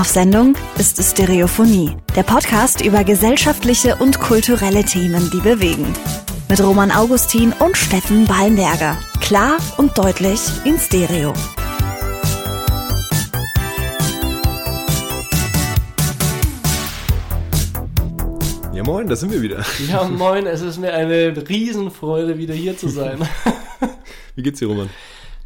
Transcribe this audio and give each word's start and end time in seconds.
Auf 0.00 0.08
Sendung 0.08 0.56
ist 0.78 0.96
Stereophonie, 1.02 1.94
der 2.16 2.22
Podcast 2.22 2.80
über 2.80 3.04
gesellschaftliche 3.04 3.96
und 3.96 4.18
kulturelle 4.18 4.82
Themen, 4.82 5.30
die 5.30 5.40
bewegen. 5.40 5.92
Mit 6.48 6.58
Roman 6.62 6.90
Augustin 6.90 7.52
und 7.58 7.76
Steffen 7.76 8.24
Ballenberger. 8.24 8.96
Klar 9.20 9.58
und 9.76 9.98
deutlich 9.98 10.40
in 10.64 10.78
Stereo. 10.78 11.34
Ja 18.72 18.82
moin, 18.82 19.06
da 19.06 19.16
sind 19.16 19.30
wir 19.32 19.42
wieder. 19.42 19.62
Ja 19.86 20.04
moin, 20.04 20.46
es 20.46 20.62
ist 20.62 20.78
mir 20.78 20.94
eine 20.94 21.34
Riesenfreude, 21.46 22.38
wieder 22.38 22.54
hier 22.54 22.74
zu 22.74 22.88
sein. 22.88 23.18
Wie 24.34 24.42
geht's 24.42 24.60
dir, 24.60 24.68
Roman? 24.68 24.88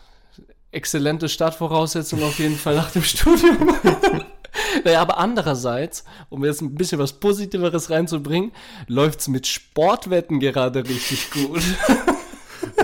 exzellente 0.72 1.30
Startvoraussetzung 1.30 2.23
auf 2.23 2.39
jeden 2.39 2.58
Fall 2.58 2.73
nach 2.73 2.89
dem 2.89 3.03
Studium. 3.03 3.78
naja, 4.86 5.03
aber 5.03 5.19
andererseits, 5.19 6.03
um 6.30 6.44
jetzt 6.44 6.61
ein 6.61 6.73
bisschen 6.73 6.97
was 6.97 7.14
Positiveres 7.14 7.91
reinzubringen, 7.91 8.53
läuft 8.88 9.19
es 9.19 9.28
mit 9.28 9.45
Sportwetten 9.45 10.39
gerade 10.39 10.84
richtig 10.84 11.30
gut. 11.30 11.61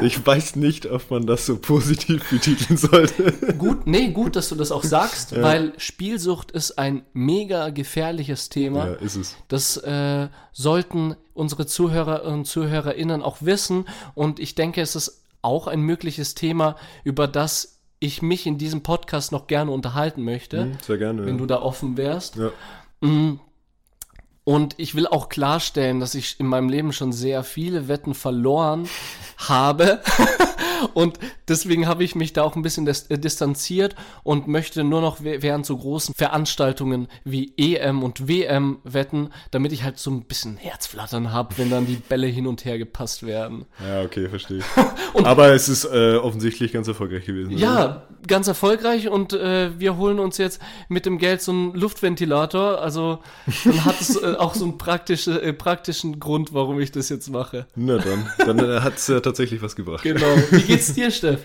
Ich 0.02 0.26
weiß 0.26 0.56
nicht, 0.56 0.86
ob 0.86 1.12
man 1.12 1.26
das 1.26 1.46
so 1.46 1.58
positiv 1.58 2.30
betiteln 2.30 2.78
sollte. 2.78 3.34
Gut, 3.58 3.86
nee, 3.88 4.10
gut, 4.10 4.36
dass 4.36 4.50
du 4.50 4.56
das 4.56 4.72
auch 4.72 4.84
sagst, 4.84 5.32
ja. 5.32 5.42
weil 5.42 5.74
Spielsucht 5.78 6.52
ist 6.52 6.78
ein 6.78 7.04
mega 7.14 7.70
gefährliches 7.70 8.50
Thema. 8.50 8.88
Ja, 8.88 8.94
ist 8.94 9.16
es. 9.16 9.36
Das 9.48 9.78
äh, 9.78 10.30
sollten 10.54 11.16
unsere 11.34 11.66
Zuhörer 11.66 12.24
und 12.26 12.46
ZuhörerInnen 12.46 13.22
auch 13.22 13.38
wissen. 13.42 13.86
Und 14.16 14.40
ich 14.40 14.56
denke, 14.56 14.82
es 14.82 14.96
ist 14.96 15.24
auch 15.42 15.68
ein 15.68 15.82
mögliches 15.82 16.36
Thema, 16.36 16.76
über 17.04 17.28
das 17.28 17.80
ich 18.00 18.22
mich 18.22 18.46
in 18.48 18.58
diesem 18.58 18.82
Podcast 18.82 19.32
noch 19.32 19.48
gerne 19.48 19.72
unterhalten 19.72 20.24
möchte. 20.24 20.66
Mhm, 20.66 20.78
sehr 20.82 20.98
gerne. 20.98 21.26
Wenn 21.26 21.36
ja. 21.36 21.40
du 21.40 21.46
da 21.46 21.62
offen 21.62 21.98
wärst. 21.98 22.38
Ja. 22.38 22.52
Mhm. 23.02 23.40
Und 24.50 24.74
ich 24.78 24.96
will 24.96 25.06
auch 25.06 25.30
klarstellen, 25.30 26.00
dass 26.00 26.16
ich 26.16 26.40
in 26.40 26.48
meinem 26.48 26.70
Leben 26.70 26.92
schon 26.92 27.14
sehr 27.14 27.44
viele 27.44 27.88
Wetten 27.88 28.16
verloren 28.16 28.90
habe. 29.38 30.02
und 30.96 31.20
deswegen 31.48 31.88
habe 31.88 32.04
ich 32.04 32.16
mich 32.16 32.34
da 32.34 32.42
auch 32.42 32.56
ein 32.56 32.64
bisschen 32.64 32.88
äh, 32.88 33.20
distanziert 33.20 33.96
und 34.24 34.48
möchte 34.48 34.84
nur 34.84 35.02
noch 35.02 35.18
während 35.22 35.68
so 35.68 35.78
großen 35.78 36.16
Veranstaltungen 36.16 37.10
wie 37.24 37.54
EM 37.58 38.02
und 38.02 38.28
WM 38.28 38.80
wetten, 38.84 39.30
damit 39.52 39.72
ich 39.72 39.84
halt 39.84 40.00
so 40.00 40.10
ein 40.10 40.24
bisschen 40.24 40.58
Herzflattern 40.58 41.32
habe, 41.32 41.56
wenn 41.60 41.70
dann 41.70 41.86
die 41.86 41.98
Bälle 41.98 42.26
hin 42.26 42.48
und 42.48 42.66
her 42.66 42.80
gepasst 42.80 43.28
werden. 43.28 43.66
Ja, 43.88 44.02
okay, 44.02 44.30
verstehe. 44.30 44.64
Aber 45.24 45.54
es 45.54 45.70
ist 45.70 45.86
äh, 45.86 46.16
offensichtlich 46.16 46.72
ganz 46.72 46.88
erfolgreich 46.88 47.26
gewesen. 47.26 47.56
Ja, 47.56 47.74
oder? 47.74 48.08
ganz 48.28 48.48
erfolgreich 48.48 49.10
und 49.10 49.34
äh, 49.34 49.80
wir 49.80 49.98
holen 49.98 50.20
uns 50.20 50.40
jetzt 50.40 50.60
mit 50.88 51.06
dem 51.06 51.20
Geld 51.20 51.44
so 51.44 51.52
einen 51.52 51.74
Luftventilator. 51.76 52.82
Also 52.82 53.20
dann 53.64 53.86
hat 53.86 54.02
es 54.02 54.16
äh, 54.16 54.39
auch 54.40 54.56
so 54.56 54.66
einen 54.66 54.78
praktische, 54.78 55.42
äh, 55.42 55.54
praktischen 55.54 56.20
Grund, 56.20 56.54
warum 56.54 56.80
ich 56.80 56.92
das 56.92 57.10
jetzt 57.10 57.30
mache. 57.30 57.68
Na 57.76 57.98
dann, 57.98 58.30
dann 58.38 58.60
äh, 58.60 58.80
hat 58.82 58.98
es 58.98 59.06
tatsächlich 59.06 59.62
was 59.62 59.76
gebracht. 59.76 60.04
Genau. 60.04 60.36
Wie 60.52 60.62
geht's 60.62 60.94
dir, 60.94 61.12
Steff? 61.12 61.42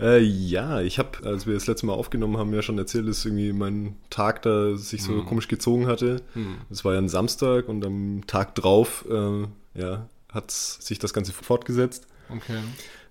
Äh, 0.00 0.20
ja, 0.20 0.80
ich 0.80 0.98
habe, 0.98 1.24
als 1.24 1.46
wir 1.46 1.54
das 1.54 1.66
letzte 1.66 1.86
Mal 1.86 1.92
aufgenommen 1.92 2.38
haben, 2.38 2.54
ja 2.54 2.62
schon 2.62 2.78
erzählt, 2.78 3.06
dass 3.06 3.24
irgendwie 3.24 3.52
mein 3.52 3.96
Tag 4.08 4.42
da 4.42 4.76
sich 4.76 5.02
so 5.02 5.12
hm. 5.12 5.26
komisch 5.26 5.48
gezogen 5.48 5.86
hatte. 5.86 6.22
Es 6.70 6.78
hm. 6.78 6.84
war 6.84 6.94
ja 6.94 6.98
ein 6.98 7.08
Samstag 7.08 7.68
und 7.68 7.84
am 7.84 8.22
Tag 8.26 8.54
drauf, 8.54 9.04
äh, 9.10 9.46
ja, 9.78 10.06
hat 10.32 10.50
sich 10.50 10.98
das 10.98 11.12
Ganze 11.12 11.32
fortgesetzt. 11.32 12.06
Okay. 12.30 12.58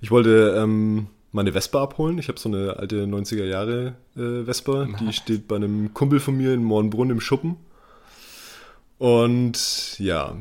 Ich 0.01 0.09
wollte 0.09 0.55
ähm, 0.57 1.07
meine 1.31 1.51
Vespa 1.51 1.83
abholen. 1.83 2.17
Ich 2.17 2.27
habe 2.27 2.39
so 2.39 2.49
eine 2.49 2.77
alte 2.77 3.03
90er 3.03 3.45
Jahre 3.45 3.95
äh, 4.15 4.45
Vespa, 4.45 4.87
die 4.99 5.13
steht 5.13 5.47
bei 5.47 5.57
einem 5.57 5.93
Kumpel 5.93 6.19
von 6.19 6.37
mir 6.37 6.53
in 6.53 6.63
Mornbrunn 6.63 7.09
im 7.09 7.21
Schuppen. 7.21 7.57
Und 8.99 9.97
ja, 9.97 10.35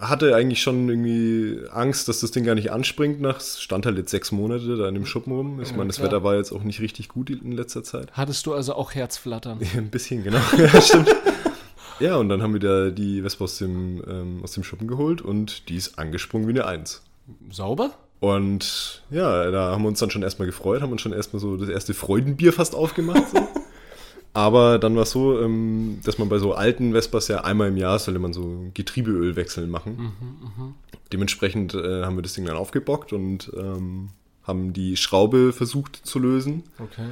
hatte 0.00 0.34
eigentlich 0.34 0.62
schon 0.62 0.88
irgendwie 0.88 1.60
Angst, 1.70 2.08
dass 2.08 2.20
das 2.20 2.30
Ding 2.30 2.44
gar 2.44 2.54
nicht 2.54 2.70
anspringt. 2.70 3.20
Nach 3.20 3.40
stand 3.40 3.86
halt 3.86 3.96
jetzt 3.96 4.10
sechs 4.10 4.32
Monate 4.32 4.76
da 4.76 4.88
in 4.88 4.94
dem 4.94 5.06
Schuppen 5.06 5.32
rum. 5.32 5.60
Ich 5.60 5.70
ja, 5.70 5.76
meine, 5.76 5.88
das 5.88 5.96
klar. 5.96 6.08
Wetter 6.08 6.24
war 6.24 6.36
jetzt 6.36 6.52
auch 6.52 6.62
nicht 6.62 6.80
richtig 6.80 7.08
gut 7.08 7.30
in 7.30 7.52
letzter 7.52 7.82
Zeit. 7.82 8.12
Hattest 8.12 8.46
du 8.46 8.54
also 8.54 8.74
auch 8.74 8.94
Herzflattern? 8.94 9.58
Ein 9.76 9.90
bisschen, 9.90 10.22
genau. 10.22 10.40
ja, 10.58 10.80
stimmt. 10.80 11.08
ja, 11.98 12.16
und 12.16 12.28
dann 12.28 12.42
haben 12.42 12.52
wir 12.52 12.60
da 12.60 12.90
die 12.90 13.22
Vespa 13.22 13.44
aus 13.44 13.58
dem, 13.58 14.02
ähm, 14.06 14.40
aus 14.42 14.52
dem 14.52 14.64
Schuppen 14.64 14.86
geholt 14.86 15.22
und 15.22 15.68
die 15.68 15.76
ist 15.76 15.98
angesprungen 15.98 16.46
wie 16.48 16.52
eine 16.52 16.66
Eins. 16.66 17.02
Sauber? 17.50 17.92
Und 18.20 19.02
ja, 19.10 19.50
da 19.50 19.72
haben 19.72 19.82
wir 19.82 19.88
uns 19.88 19.98
dann 19.98 20.10
schon 20.10 20.22
erstmal 20.22 20.46
gefreut, 20.46 20.82
haben 20.82 20.92
uns 20.92 21.00
schon 21.00 21.12
erstmal 21.12 21.40
so 21.40 21.56
das 21.56 21.68
erste 21.68 21.94
Freudenbier 21.94 22.52
fast 22.52 22.74
aufgemacht. 22.74 23.30
So. 23.32 23.48
Aber 24.34 24.78
dann 24.78 24.96
war 24.96 25.02
es 25.02 25.10
so, 25.10 25.38
ähm, 25.40 25.98
dass 26.04 26.18
man 26.18 26.28
bei 26.28 26.38
so 26.38 26.54
alten 26.54 26.92
Vespas 26.92 27.28
ja 27.28 27.44
einmal 27.44 27.68
im 27.68 27.76
Jahr 27.76 27.98
sollte 27.98 28.20
man 28.20 28.32
so 28.32 28.70
Getriebeölwechsel 28.72 29.66
machen. 29.66 29.96
Mhm, 29.96 30.64
mh. 30.64 30.74
Dementsprechend 31.12 31.74
äh, 31.74 32.04
haben 32.04 32.16
wir 32.16 32.22
das 32.22 32.32
Ding 32.32 32.46
dann 32.46 32.56
aufgebockt 32.56 33.12
und 33.12 33.52
ähm, 33.56 34.08
haben 34.42 34.72
die 34.72 34.96
Schraube 34.96 35.52
versucht 35.52 36.00
zu 36.04 36.18
lösen. 36.18 36.62
Okay. 36.78 37.06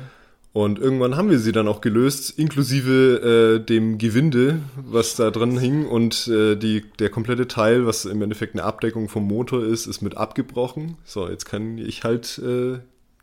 Und 0.53 0.80
irgendwann 0.80 1.16
haben 1.16 1.30
wir 1.30 1.38
sie 1.38 1.53
dann 1.53 1.69
auch 1.69 1.80
gelöst, 1.80 2.36
inklusive 2.36 3.60
äh, 3.60 3.64
dem 3.64 3.98
Gewinde, 3.98 4.59
was 4.84 5.14
da 5.14 5.30
drin 5.30 5.59
hing. 5.59 5.86
Und 5.86 6.26
äh, 6.26 6.56
die, 6.56 6.84
der 6.98 7.09
komplette 7.09 7.47
Teil, 7.47 7.86
was 7.86 8.04
im 8.04 8.20
Endeffekt 8.20 8.54
eine 8.54 8.64
Abdeckung 8.64 9.09
vom 9.09 9.28
Motor 9.28 9.64
ist, 9.64 9.86
ist 9.86 10.00
mit 10.00 10.16
abgebrochen. 10.16 10.97
So, 11.04 11.28
jetzt 11.28 11.44
kann 11.44 11.78
ich 11.78 12.03
halt 12.03 12.38
äh, 12.38 12.78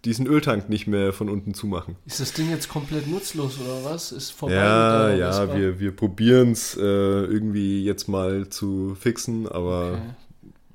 diesen 0.08 0.26
Öltank 0.26 0.70
nicht 0.70 0.88
mehr 0.88 1.12
von 1.12 1.30
unten 1.30 1.54
zumachen. 1.54 1.98
Ist 2.06 2.20
das 2.20 2.34
Ding 2.34 2.50
jetzt 2.50 2.70
komplett 2.70 3.08
nutzlos 3.08 3.60
oder 3.60 3.84
was? 3.84 4.12
Ist 4.12 4.32
vorbei? 4.32 4.56
Ja, 4.56 5.10
ja, 5.14 5.56
wir, 5.56 5.80
wir 5.80 5.96
probieren 5.96 6.54
es 6.54 6.76
äh, 6.78 6.82
irgendwie 6.82 7.84
jetzt 7.84 8.08
mal 8.08 8.50
zu 8.50 8.96
fixen, 9.00 9.48
aber 9.48 9.92
okay. 9.94 10.16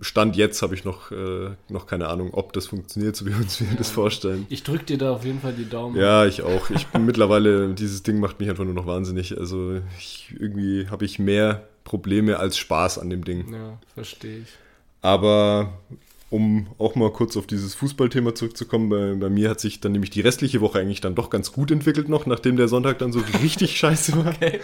Stand 0.03 0.37
jetzt 0.37 0.63
habe 0.63 0.75
ich 0.75 0.85
noch, 0.85 1.13
äh, 1.13 1.51
noch 1.69 1.87
keine 1.87 2.09
Ahnung, 2.09 2.35
ob 2.35 2.53
das 2.53 2.67
funktioniert, 2.67 3.15
so 3.17 3.25
wie 3.25 3.31
wir 3.31 3.37
uns 3.37 3.61
ja. 3.61 3.67
das 3.79 3.91
vorstellen. 3.91 4.47
Ich 4.49 4.65
drücke 4.65 4.85
dir 4.85 4.99
da 4.99 5.13
auf 5.13 5.25
jeden 5.25 5.41
Fall 5.41 5.53
die 5.53 5.69
Daumen. 5.69 5.97
Ja, 5.97 6.27
ich 6.27 6.43
auch. 6.43 6.71
Ich 6.71 6.89
bin 6.89 7.07
mittlerweile, 7.07 7.73
dieses 7.73 8.03
Ding 8.03 8.19
macht 8.19 8.41
mich 8.41 8.51
einfach 8.51 8.65
nur 8.65 8.75
noch 8.75 8.87
wahnsinnig. 8.87 9.39
Also 9.39 9.81
ich, 9.99 10.35
irgendwie 10.39 10.89
habe 10.91 11.05
ich 11.05 11.19
mehr 11.19 11.69
Probleme 11.85 12.39
als 12.39 12.59
Spaß 12.59 12.99
an 12.99 13.11
dem 13.11 13.25
Ding. 13.25 13.53
Ja, 13.53 13.79
verstehe 13.95 14.41
ich. 14.41 14.49
Aber 15.03 15.73
um 16.33 16.69
auch 16.79 16.95
mal 16.95 17.13
kurz 17.13 17.37
auf 17.37 17.47
dieses 17.47 17.75
Fußballthema 17.75 18.35
zurückzukommen, 18.35 18.89
bei, 18.89 19.15
bei, 19.15 19.29
mir 19.29 19.51
hat 19.51 19.61
sich 19.61 19.81
dann 19.81 19.93
nämlich 19.93 20.09
die 20.09 20.23
restliche 20.23 20.63
Woche 20.63 20.79
eigentlich 20.79 21.03
dann 21.03 21.15
doch 21.15 21.29
ganz 21.29 21.53
gut 21.53 21.71
entwickelt 21.71 22.09
noch, 22.09 22.25
nachdem 22.25 22.57
der 22.57 22.69
Sonntag 22.69 22.99
dann 23.01 23.13
so 23.13 23.21
richtig 23.43 23.77
scheiße 23.77 24.17
war. 24.17 24.33
Okay. 24.33 24.61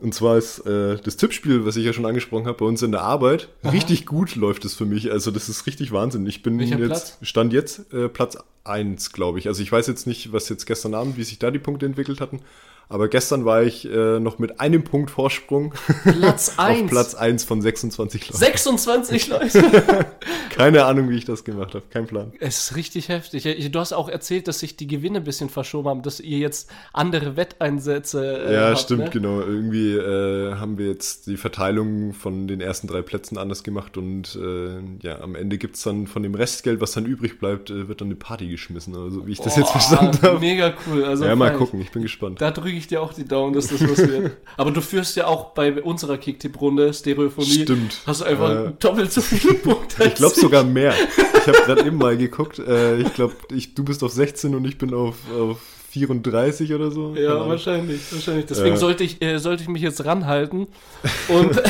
Und 0.00 0.14
zwar 0.14 0.38
ist 0.38 0.60
äh, 0.60 0.96
das 0.96 1.18
Tippspiel, 1.18 1.66
was 1.66 1.76
ich 1.76 1.84
ja 1.84 1.92
schon 1.92 2.06
angesprochen 2.06 2.46
habe, 2.46 2.56
bei 2.56 2.64
uns 2.64 2.80
in 2.80 2.90
der 2.90 3.02
Arbeit, 3.02 3.50
Aha. 3.62 3.70
richtig 3.70 4.06
gut 4.06 4.34
läuft 4.34 4.64
es 4.64 4.74
für 4.74 4.86
mich. 4.86 5.12
Also 5.12 5.30
das 5.30 5.50
ist 5.50 5.66
richtig 5.66 5.92
Wahnsinn. 5.92 6.26
Ich 6.26 6.42
bin 6.42 6.58
Welcher 6.58 6.78
jetzt, 6.78 6.88
Platz? 6.88 7.18
stand 7.20 7.52
jetzt 7.52 7.92
äh, 7.92 8.08
Platz 8.08 8.38
1, 8.64 9.12
glaube 9.12 9.38
ich. 9.38 9.46
Also 9.46 9.62
ich 9.62 9.70
weiß 9.70 9.86
jetzt 9.88 10.06
nicht, 10.06 10.32
was 10.32 10.48
jetzt 10.48 10.64
gestern 10.64 10.94
Abend, 10.94 11.18
wie 11.18 11.24
sich 11.24 11.38
da 11.38 11.50
die 11.50 11.58
Punkte 11.58 11.84
entwickelt 11.84 12.22
hatten. 12.22 12.40
Aber 12.88 13.08
gestern 13.08 13.44
war 13.44 13.62
ich 13.62 13.90
äh, 13.90 14.20
noch 14.20 14.38
mit 14.38 14.60
einem 14.60 14.84
Punkt 14.84 15.10
Vorsprung 15.10 15.74
Platz 16.02 16.54
1. 16.58 16.82
auf 16.84 16.90
Platz 16.90 17.14
1 17.14 17.44
von 17.44 17.60
26 17.60 18.28
Leuten. 18.28 18.38
26 18.38 19.28
Leute? 19.28 20.06
Keine 20.50 20.84
Ahnung, 20.84 21.08
wie 21.10 21.16
ich 21.16 21.24
das 21.24 21.44
gemacht 21.44 21.74
habe. 21.74 21.84
Kein 21.90 22.06
Plan. 22.06 22.32
Es 22.40 22.58
ist 22.58 22.76
richtig 22.76 23.08
heftig. 23.08 23.70
Du 23.72 23.80
hast 23.80 23.92
auch 23.92 24.08
erzählt, 24.08 24.48
dass 24.48 24.60
sich 24.60 24.76
die 24.76 24.86
Gewinne 24.86 25.18
ein 25.18 25.24
bisschen 25.24 25.48
verschoben 25.48 25.88
haben, 25.88 26.02
dass 26.02 26.20
ihr 26.20 26.38
jetzt 26.38 26.70
andere 26.92 27.36
Wetteinsätze 27.36 28.44
äh, 28.46 28.54
Ja, 28.54 28.68
habt, 28.68 28.78
stimmt, 28.80 29.04
ne? 29.04 29.10
genau. 29.10 29.40
Irgendwie 29.40 29.94
äh, 29.94 30.54
haben 30.54 30.78
wir 30.78 30.86
jetzt 30.86 31.26
die 31.26 31.36
Verteilung 31.36 32.12
von 32.12 32.46
den 32.46 32.60
ersten 32.60 32.86
drei 32.86 33.02
Plätzen 33.02 33.38
anders 33.38 33.62
gemacht 33.62 33.96
und 33.96 34.36
äh, 34.36 34.80
ja, 35.02 35.20
am 35.20 35.34
Ende 35.34 35.58
gibt 35.58 35.76
es 35.76 35.82
dann 35.82 36.06
von 36.06 36.22
dem 36.22 36.34
Restgeld, 36.34 36.80
was 36.80 36.92
dann 36.92 37.06
übrig 37.06 37.38
bleibt, 37.38 37.70
äh, 37.70 37.88
wird 37.88 38.00
dann 38.00 38.08
eine 38.08 38.16
Party 38.16 38.48
geschmissen. 38.48 38.94
Also 38.94 39.26
wie 39.26 39.32
ich 39.32 39.40
das 39.40 39.56
oh, 39.56 39.60
jetzt 39.60 39.70
verstanden 39.70 40.18
habe. 40.22 40.38
Mega 40.38 40.72
cool. 40.86 41.04
Also 41.04 41.24
ja, 41.24 41.34
mal 41.34 41.52
gucken, 41.52 41.80
ich 41.80 41.90
bin 41.90 42.02
gespannt. 42.02 42.40
Da 42.40 42.50
drücke 42.74 42.78
ich 42.78 42.86
dir 42.88 43.02
auch 43.02 43.12
die 43.12 43.24
Daumen, 43.24 43.54
dass 43.54 43.68
das 43.68 43.80
was 43.82 43.98
wird. 43.98 44.36
Aber 44.56 44.70
du 44.70 44.80
führst 44.80 45.16
ja 45.16 45.26
auch 45.26 45.54
bei 45.54 45.80
unserer 45.82 46.18
Kicktipp-Runde 46.18 46.92
Stereophonie. 46.92 47.62
Stimmt. 47.62 48.00
Hast 48.06 48.20
du 48.20 48.24
einfach 48.24 48.50
äh, 48.50 48.72
doppelt 48.78 49.12
so 49.12 49.20
viele 49.20 49.54
Punkte. 49.62 50.04
Ich 50.04 50.14
glaube 50.14 50.34
sogar 50.34 50.64
mehr. 50.64 50.94
Ich 51.16 51.46
habe 51.46 51.58
gerade 51.66 51.86
eben 51.86 51.98
mal 51.98 52.16
geguckt. 52.16 52.58
Äh, 52.58 52.98
ich 53.00 53.14
glaube, 53.14 53.34
du 53.48 53.84
bist 53.84 54.02
auf 54.02 54.12
16 54.12 54.54
und 54.54 54.64
ich 54.64 54.78
bin 54.78 54.92
auf, 54.92 55.16
auf 55.32 55.60
34 55.90 56.72
oder 56.72 56.90
so. 56.90 57.14
Ja, 57.14 57.34
genau. 57.34 57.48
wahrscheinlich, 57.48 58.00
wahrscheinlich. 58.12 58.46
Deswegen 58.46 58.74
äh. 58.74 58.78
sollte, 58.78 59.04
ich, 59.04 59.22
äh, 59.22 59.38
sollte 59.38 59.62
ich 59.62 59.68
mich 59.68 59.82
jetzt 59.82 60.04
ranhalten. 60.04 60.66
Und 61.28 61.62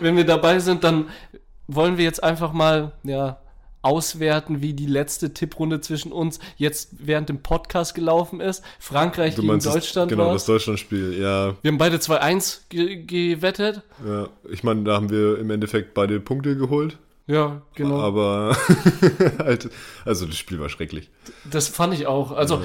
wenn 0.00 0.16
wir 0.16 0.24
dabei 0.24 0.58
sind, 0.60 0.84
dann 0.84 1.08
wollen 1.66 1.98
wir 1.98 2.04
jetzt 2.04 2.22
einfach 2.22 2.52
mal, 2.52 2.92
ja, 3.02 3.40
auswerten, 3.86 4.62
wie 4.62 4.74
die 4.74 4.86
letzte 4.86 5.32
Tipprunde 5.32 5.80
zwischen 5.80 6.10
uns 6.10 6.40
jetzt 6.56 6.90
während 6.98 7.28
dem 7.28 7.42
Podcast 7.42 7.94
gelaufen 7.94 8.40
ist. 8.40 8.64
Frankreich 8.80 9.36
gegen 9.36 9.46
Deutschland. 9.46 10.10
Das, 10.10 10.18
genau, 10.18 10.32
das 10.32 10.44
Deutschlandspiel, 10.44 11.16
ja. 11.20 11.54
Wir 11.62 11.70
haben 11.70 11.78
beide 11.78 11.98
2-1 11.98 12.62
ge 12.68 12.96
gewettet. 13.04 13.82
Ja, 14.04 14.28
ich 14.50 14.64
meine, 14.64 14.82
da 14.82 14.96
haben 14.96 15.10
wir 15.10 15.38
im 15.38 15.50
Endeffekt 15.50 15.94
beide 15.94 16.18
Punkte 16.18 16.56
geholt. 16.56 16.98
Ja, 17.28 17.62
genau. 17.74 18.00
Aber 18.00 18.56
halt, 19.38 19.70
also 20.04 20.26
das 20.26 20.36
Spiel 20.36 20.58
war 20.58 20.68
schrecklich. 20.68 21.08
Das 21.48 21.68
fand 21.68 21.94
ich 21.94 22.08
auch. 22.08 22.32
Also 22.32 22.56
ja. 22.56 22.62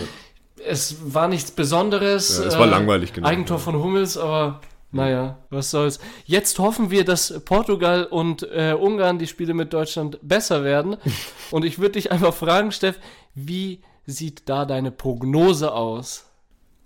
es 0.66 1.14
war 1.14 1.28
nichts 1.28 1.52
Besonderes. 1.52 2.40
Ja, 2.40 2.46
es 2.46 2.58
war 2.58 2.66
äh, 2.66 2.72
langweilig, 2.72 3.14
genau. 3.14 3.28
Eigentor 3.28 3.60
von 3.60 3.76
Hummels, 3.76 4.18
aber 4.18 4.60
naja, 4.92 5.38
was 5.50 5.72
soll's. 5.72 6.00
Jetzt 6.26 6.60
hoffen 6.60 6.92
wir, 6.92 7.06
dass 7.06 7.42
Portugal 7.46 8.06
und 8.06 8.44
äh, 8.52 8.74
Ungarn 8.74 9.20
die 9.20 9.28
Spiele 9.28 9.54
mit 9.54 9.74
Deutschland 9.74 10.20
besser 10.22 10.64
werden. 10.64 10.98
und 11.52 11.66
ich 11.66 11.80
würde 11.80 11.94
dich 11.94 12.12
einfach 12.12 12.34
fragen, 12.34 12.72
Steff, 12.72 13.00
wie 13.34 13.80
sieht 14.06 14.50
da 14.50 14.66
deine 14.66 14.92
Prognose 14.92 15.72
aus? 15.74 16.26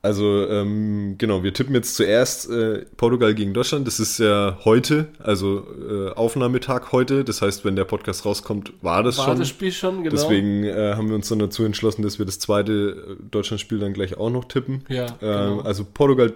Also, 0.06 0.48
ähm, 0.48 1.16
genau, 1.18 1.42
wir 1.42 1.52
tippen 1.52 1.74
jetzt 1.74 1.96
zuerst 1.96 2.48
äh, 2.48 2.86
Portugal 2.96 3.34
gegen 3.34 3.56
Deutschland. 3.56 3.88
Das 3.88 4.00
ist 4.00 4.20
ja 4.20 4.60
heute, 4.64 5.08
also 5.18 5.66
äh, 5.90 6.12
Aufnahmetag 6.12 6.92
heute. 6.92 7.24
Das 7.24 7.42
heißt, 7.42 7.66
wenn 7.66 7.76
der 7.76 7.86
Podcast 7.86 8.24
rauskommt, 8.24 8.74
war 8.84 9.02
das 9.02 9.18
war 9.18 9.26
schon. 9.26 9.34
War 9.34 9.40
das 9.40 9.50
Spiel 9.50 9.72
schon, 9.72 10.04
genau. 10.04 10.12
Deswegen 10.12 10.64
äh, 10.64 10.94
haben 10.96 11.08
wir 11.08 11.16
uns 11.16 11.30
dann 11.30 11.40
dazu 11.40 11.64
entschlossen, 11.64 12.04
dass 12.04 12.20
wir 12.20 12.28
das 12.28 12.38
zweite 12.38 13.18
äh, 13.20 13.24
Deutschlandspiel 13.32 13.80
dann 13.80 13.94
gleich 13.94 14.16
auch 14.16 14.30
noch 14.30 14.46
tippen. 14.46 14.84
Ja, 14.90 15.08
genau. 15.20 15.62
Also 15.62 15.84
Portugal 15.92 16.36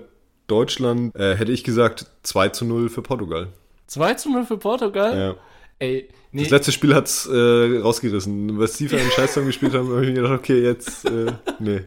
Deutschland 0.49 1.15
äh, 1.15 1.35
hätte 1.35 1.51
ich 1.51 1.63
gesagt 1.63 2.07
2 2.23 2.49
zu 2.49 2.65
0 2.65 2.89
für 2.89 3.01
Portugal. 3.01 3.47
2 3.87 4.13
zu 4.15 4.29
0 4.31 4.45
für 4.45 4.57
Portugal? 4.57 5.17
Ja. 5.17 5.35
Ey, 5.79 6.09
nee. 6.31 6.43
Das 6.43 6.51
letzte 6.51 6.71
Spiel 6.71 6.95
hat 6.95 7.07
es 7.07 7.25
äh, 7.25 7.79
rausgerissen. 7.79 8.59
Was 8.59 8.77
sie 8.77 8.87
für 8.87 8.97
einen 8.97 9.11
Scheißsong 9.15 9.45
gespielt 9.45 9.73
haben, 9.73 9.89
habe 9.89 10.03
ich 10.03 10.09
mir 10.09 10.21
gedacht, 10.21 10.39
okay, 10.39 10.61
jetzt, 10.61 11.05
äh, 11.05 11.33
nee. 11.59 11.81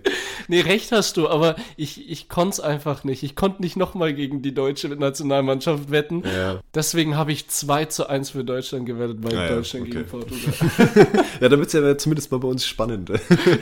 Nee, 0.48 0.60
recht 0.60 0.92
hast 0.92 1.16
du, 1.16 1.28
aber 1.28 1.56
ich, 1.76 2.10
ich 2.10 2.28
konnte 2.28 2.54
es 2.54 2.60
einfach 2.60 3.04
nicht. 3.04 3.22
Ich 3.22 3.36
konnte 3.36 3.62
nicht 3.62 3.76
nochmal 3.76 4.14
gegen 4.14 4.42
die 4.42 4.54
deutsche 4.54 4.88
Nationalmannschaft 4.88 5.90
wetten. 5.90 6.22
Ja. 6.24 6.60
Deswegen 6.74 7.16
habe 7.16 7.32
ich 7.32 7.48
2 7.48 7.86
zu 7.86 8.08
1 8.08 8.30
für 8.30 8.44
Deutschland 8.44 8.86
gewettet, 8.86 9.18
weil 9.20 9.36
ah, 9.36 9.48
Deutschland 9.48 9.88
ja, 9.88 10.00
okay. 10.00 10.08
gegen 10.10 10.10
Portugal. 10.10 11.24
ja, 11.40 11.48
dann 11.48 11.58
wird 11.58 11.68
es 11.68 11.72
ja 11.72 11.98
zumindest 11.98 12.30
mal 12.32 12.38
bei 12.38 12.48
uns 12.48 12.66
spannend. 12.66 13.10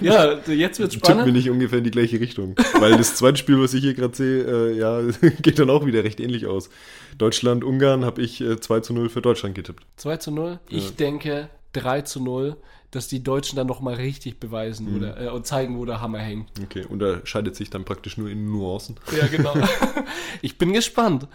ja, 0.00 0.38
jetzt 0.47 0.79
wird 0.79 0.88
es 0.88 0.94
spannend. 0.94 1.03
Tippen 1.03 1.25
wir 1.27 1.32
nicht 1.32 1.50
ungefähr 1.50 1.79
in 1.79 1.85
die 1.85 1.91
gleiche 1.91 2.21
Richtung. 2.21 2.56
Weil 2.79 2.97
das 2.97 3.15
zweite 3.17 3.37
Spiel, 3.37 3.61
was 3.61 3.75
ich 3.75 3.82
hier 3.82 3.94
gerade 3.94 4.17
sehe, 4.17 4.44
äh, 4.44 4.79
ja, 4.79 5.00
geht 5.43 5.59
dann 5.59 5.71
auch 5.71 5.85
wieder 5.87 6.05
recht 6.05 6.21
ähnlich 6.21 6.47
aus. 6.47 6.71
Deutschland, 7.19 7.65
Ungarn 7.65 8.05
habe 8.05 8.23
ich 8.23 8.41
äh, 8.41 8.59
2 8.59 8.81
zu 8.81 8.94
0 8.94 9.09
für 9.09 9.21
Deutschland 9.21 9.55
getippt. 9.55 9.85
2 9.97 10.17
zu 10.17 10.31
0? 10.31 10.59
Ich 10.70 10.96
denke 10.96 11.49
3 11.72 12.02
zu 12.02 12.20
0, 12.20 12.56
dass 12.90 13.08
die 13.08 13.22
Deutschen 13.22 13.56
dann 13.56 13.67
nochmal 13.67 13.94
richtig 13.94 14.40
beweisen 14.40 14.90
mhm. 14.90 14.96
oder, 14.96 15.20
äh, 15.20 15.28
und 15.28 15.46
zeigen, 15.46 15.78
wo 15.78 15.84
der 15.84 16.00
Hammer 16.00 16.19
hängt. 16.19 16.50
Okay, 16.62 16.84
unterscheidet 16.88 17.55
sich 17.55 17.70
dann 17.70 17.84
praktisch 17.84 18.17
nur 18.17 18.28
in 18.28 18.50
Nuancen. 18.50 18.96
Ja, 19.17 19.26
genau. 19.28 19.55
ich 20.43 20.58
bin 20.58 20.72
gespannt. 20.72 21.28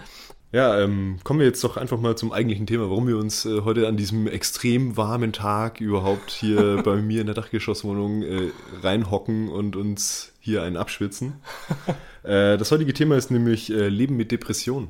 Ja, 0.51 0.79
ähm, 0.79 1.19
kommen 1.23 1.39
wir 1.39 1.47
jetzt 1.47 1.63
doch 1.63 1.75
einfach 1.75 1.99
mal 1.99 2.15
zum 2.15 2.31
eigentlichen 2.31 2.65
Thema, 2.65 2.89
warum 2.89 3.07
wir 3.07 3.17
uns 3.17 3.45
äh, 3.45 3.61
heute 3.61 3.87
an 3.87 3.97
diesem 3.97 4.27
extrem 4.27 4.95
warmen 4.95 5.33
Tag 5.33 5.81
überhaupt 5.81 6.31
hier 6.31 6.81
bei 6.85 6.95
mir 6.97 7.21
in 7.21 7.27
der 7.27 7.35
Dachgeschosswohnung 7.35 8.23
äh, 8.23 8.51
reinhocken 8.81 9.49
und 9.49 9.75
uns 9.75 10.33
hier 10.39 10.63
einen 10.63 10.77
abschwitzen. 10.77 11.41
äh, 12.23 12.57
das 12.57 12.71
heutige 12.71 12.93
Thema 12.93 13.17
ist 13.17 13.31
nämlich 13.31 13.69
äh, 13.69 13.89
Leben 13.89 14.15
mit 14.15 14.31
Depression. 14.31 14.89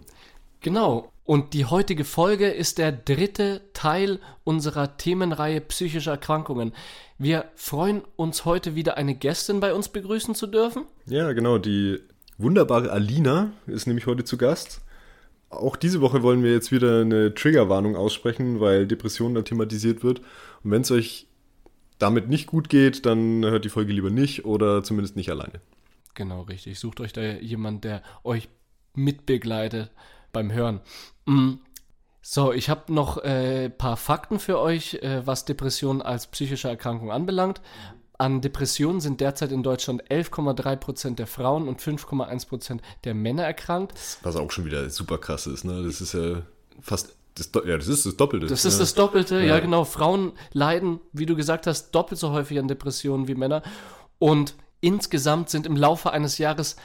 Genau. 0.61 1.11
Und 1.25 1.55
die 1.55 1.65
heutige 1.65 2.05
Folge 2.05 2.49
ist 2.49 2.77
der 2.77 2.91
dritte 2.91 3.61
Teil 3.73 4.19
unserer 4.43 4.95
Themenreihe 4.95 5.59
psychische 5.59 6.11
Erkrankungen. 6.11 6.71
Wir 7.17 7.45
freuen 7.55 8.03
uns 8.15 8.45
heute 8.45 8.75
wieder 8.75 8.95
eine 8.97 9.15
Gästin 9.15 9.59
bei 9.59 9.73
uns 9.73 9.89
begrüßen 9.89 10.35
zu 10.35 10.45
dürfen. 10.45 10.85
Ja, 11.07 11.33
genau. 11.33 11.57
Die 11.57 11.97
wunderbare 12.37 12.91
Alina 12.91 13.53
ist 13.65 13.87
nämlich 13.87 14.05
heute 14.05 14.23
zu 14.23 14.37
Gast. 14.37 14.81
Auch 15.49 15.75
diese 15.75 15.99
Woche 15.99 16.21
wollen 16.21 16.43
wir 16.43 16.51
jetzt 16.51 16.71
wieder 16.71 17.01
eine 17.01 17.33
Triggerwarnung 17.33 17.95
aussprechen, 17.95 18.59
weil 18.59 18.85
Depression 18.85 19.33
da 19.33 19.41
thematisiert 19.41 20.03
wird. 20.03 20.19
Und 20.63 20.69
wenn 20.69 20.83
es 20.83 20.91
euch 20.91 21.25
damit 21.97 22.29
nicht 22.29 22.45
gut 22.45 22.69
geht, 22.69 23.07
dann 23.07 23.43
hört 23.43 23.65
die 23.65 23.69
Folge 23.69 23.93
lieber 23.93 24.11
nicht 24.11 24.45
oder 24.45 24.83
zumindest 24.83 25.15
nicht 25.15 25.31
alleine. 25.31 25.59
Genau, 26.13 26.43
richtig. 26.43 26.77
Sucht 26.79 26.99
euch 26.99 27.13
da 27.13 27.21
jemand, 27.23 27.83
der 27.83 28.03
euch 28.23 28.47
mitbegleitet 28.93 29.89
beim 30.35 30.51
Hören. 30.51 30.81
Mm. 31.25 31.53
So, 32.21 32.51
ich 32.53 32.69
habe 32.69 32.91
noch 32.91 33.17
ein 33.17 33.31
äh, 33.31 33.69
paar 33.69 33.97
Fakten 33.97 34.39
für 34.39 34.59
euch, 34.59 34.95
äh, 34.95 35.25
was 35.25 35.45
Depressionen 35.45 36.01
als 36.01 36.27
psychische 36.27 36.67
Erkrankung 36.67 37.11
anbelangt. 37.11 37.61
An 38.17 38.41
Depressionen 38.41 38.99
sind 38.99 39.21
derzeit 39.21 39.51
in 39.51 39.61
Deutschland 39.61 40.03
11,3% 40.09 41.15
der 41.15 41.27
Frauen 41.27 41.67
und 41.67 41.81
5,1% 41.81 42.79
der 43.03 43.13
Männer 43.13 43.43
erkrankt. 43.43 43.93
Was 44.23 44.35
auch 44.35 44.51
schon 44.51 44.65
wieder 44.65 44.89
super 44.89 45.19
krass 45.19 45.45
ist, 45.45 45.65
ne? 45.65 45.83
Das 45.83 46.01
ist 46.01 46.13
ja 46.13 46.41
fast 46.81 47.15
das, 47.35 47.51
ja, 47.65 47.77
das 47.77 47.89
ist 47.89 48.05
das 48.05 48.15
Doppelte. 48.15 48.47
Das 48.47 48.63
ist 48.63 48.75
ja. 48.75 48.79
das 48.79 48.93
Doppelte, 48.95 49.35
ja. 49.39 49.55
ja. 49.55 49.59
genau. 49.59 49.83
Frauen 49.83 50.31
leiden, 50.53 51.01
wie 51.11 51.25
du 51.25 51.35
gesagt 51.35 51.67
hast, 51.67 51.91
doppelt 51.91 52.19
so 52.19 52.31
häufig 52.31 52.57
an 52.57 52.67
Depressionen 52.67 53.27
wie 53.27 53.35
Männer. 53.35 53.61
Und 54.19 54.55
insgesamt 54.79 55.49
sind 55.49 55.67
im 55.67 55.75
Laufe 55.75 56.11
eines 56.11 56.37
Jahres 56.37 56.77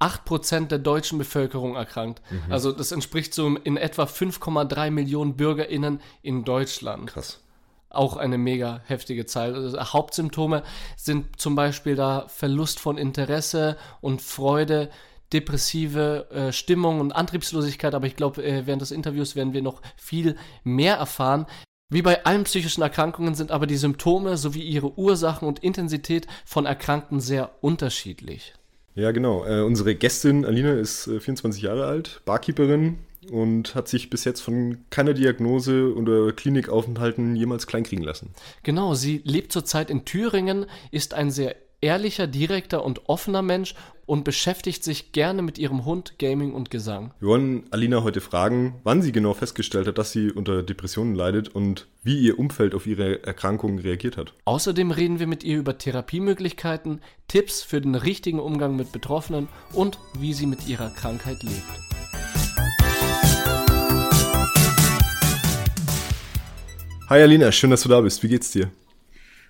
8% 0.00 0.66
der 0.66 0.78
deutschen 0.78 1.18
Bevölkerung 1.18 1.74
erkrankt. 1.74 2.20
Mhm. 2.30 2.52
Also 2.52 2.72
das 2.72 2.92
entspricht 2.92 3.32
so 3.32 3.56
in 3.56 3.76
etwa 3.76 4.04
5,3 4.04 4.90
Millionen 4.90 5.36
BürgerInnen 5.36 6.00
in 6.22 6.44
Deutschland. 6.44 7.10
Krass. 7.10 7.40
Auch 7.88 8.16
eine 8.16 8.36
mega 8.36 8.82
heftige 8.86 9.24
Zahl. 9.26 9.54
Also 9.54 9.78
Hauptsymptome 9.78 10.62
sind 10.96 11.40
zum 11.40 11.54
Beispiel 11.54 11.94
da 11.94 12.26
Verlust 12.28 12.78
von 12.78 12.98
Interesse 12.98 13.76
und 14.00 14.20
Freude, 14.20 14.90
depressive 15.32 16.28
äh, 16.30 16.52
Stimmung 16.52 17.00
und 17.00 17.12
Antriebslosigkeit, 17.12 17.94
aber 17.94 18.06
ich 18.06 18.16
glaube, 18.16 18.44
äh, 18.44 18.66
während 18.66 18.82
des 18.82 18.90
Interviews 18.90 19.34
werden 19.34 19.54
wir 19.54 19.62
noch 19.62 19.80
viel 19.96 20.36
mehr 20.62 20.96
erfahren. 20.96 21.46
Wie 21.88 22.02
bei 22.02 22.24
allen 22.24 22.44
psychischen 22.44 22.82
Erkrankungen 22.82 23.34
sind 23.34 23.50
aber 23.50 23.66
die 23.66 23.76
Symptome 23.76 24.36
sowie 24.36 24.62
ihre 24.62 24.98
Ursachen 24.98 25.46
und 25.46 25.60
Intensität 25.60 26.26
von 26.44 26.66
Erkrankten 26.66 27.20
sehr 27.20 27.50
unterschiedlich. 27.62 28.54
Ja, 28.96 29.12
genau. 29.12 29.44
Äh, 29.44 29.60
unsere 29.60 29.94
Gästin 29.94 30.46
Alina 30.46 30.72
ist 30.72 31.06
äh, 31.06 31.20
24 31.20 31.62
Jahre 31.62 31.86
alt, 31.86 32.22
Barkeeperin 32.24 32.98
und 33.30 33.74
hat 33.74 33.88
sich 33.88 34.08
bis 34.08 34.24
jetzt 34.24 34.40
von 34.40 34.78
keiner 34.88 35.12
Diagnose 35.12 35.94
oder 35.94 36.32
Klinikaufenthalten 36.32 37.36
jemals 37.36 37.66
kleinkriegen 37.66 38.04
lassen. 38.04 38.30
Genau, 38.62 38.94
sie 38.94 39.20
lebt 39.24 39.52
zurzeit 39.52 39.90
in 39.90 40.06
Thüringen, 40.06 40.64
ist 40.90 41.12
ein 41.12 41.30
sehr 41.30 41.56
ehrlicher, 41.80 42.26
direkter 42.26 42.84
und 42.84 43.08
offener 43.08 43.42
Mensch 43.42 43.74
und 44.06 44.24
beschäftigt 44.24 44.84
sich 44.84 45.12
gerne 45.12 45.42
mit 45.42 45.58
ihrem 45.58 45.84
Hund, 45.84 46.18
Gaming 46.18 46.54
und 46.54 46.70
Gesang. 46.70 47.12
Wir 47.18 47.28
wollen 47.28 47.64
Alina 47.70 48.02
heute 48.02 48.20
fragen, 48.20 48.80
wann 48.84 49.02
sie 49.02 49.12
genau 49.12 49.34
festgestellt 49.34 49.88
hat, 49.88 49.98
dass 49.98 50.12
sie 50.12 50.30
unter 50.30 50.62
Depressionen 50.62 51.14
leidet 51.14 51.48
und 51.48 51.88
wie 52.04 52.18
ihr 52.20 52.38
Umfeld 52.38 52.74
auf 52.74 52.86
ihre 52.86 53.24
Erkrankungen 53.24 53.80
reagiert 53.80 54.16
hat. 54.16 54.32
Außerdem 54.44 54.92
reden 54.92 55.18
wir 55.18 55.26
mit 55.26 55.42
ihr 55.42 55.58
über 55.58 55.76
Therapiemöglichkeiten, 55.76 57.00
Tipps 57.26 57.62
für 57.62 57.80
den 57.80 57.96
richtigen 57.96 58.38
Umgang 58.38 58.76
mit 58.76 58.92
Betroffenen 58.92 59.48
und 59.72 59.98
wie 60.18 60.34
sie 60.34 60.46
mit 60.46 60.68
ihrer 60.68 60.90
Krankheit 60.90 61.42
lebt. 61.42 61.64
Hi 67.08 67.22
Alina, 67.22 67.52
schön, 67.52 67.70
dass 67.70 67.82
du 67.82 67.88
da 67.88 68.00
bist. 68.00 68.22
Wie 68.22 68.28
geht's 68.28 68.50
dir? 68.50 68.70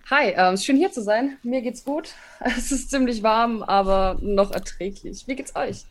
Hi, 0.09 0.33
ähm, 0.37 0.57
schön 0.57 0.77
hier 0.77 0.93
zu 0.93 1.03
sein. 1.03 1.37
Mir 1.43 1.63
geht's 1.63 1.85
gut. 1.85 2.15
Es 2.41 2.71
ist 2.71 2.91
ziemlich 2.91 3.25
warm, 3.25 3.65
aber 3.65 4.17
noch 4.21 4.53
erträglich. 4.53 5.27
Wie 5.27 5.35
geht's 5.35 5.57
euch? 5.57 5.85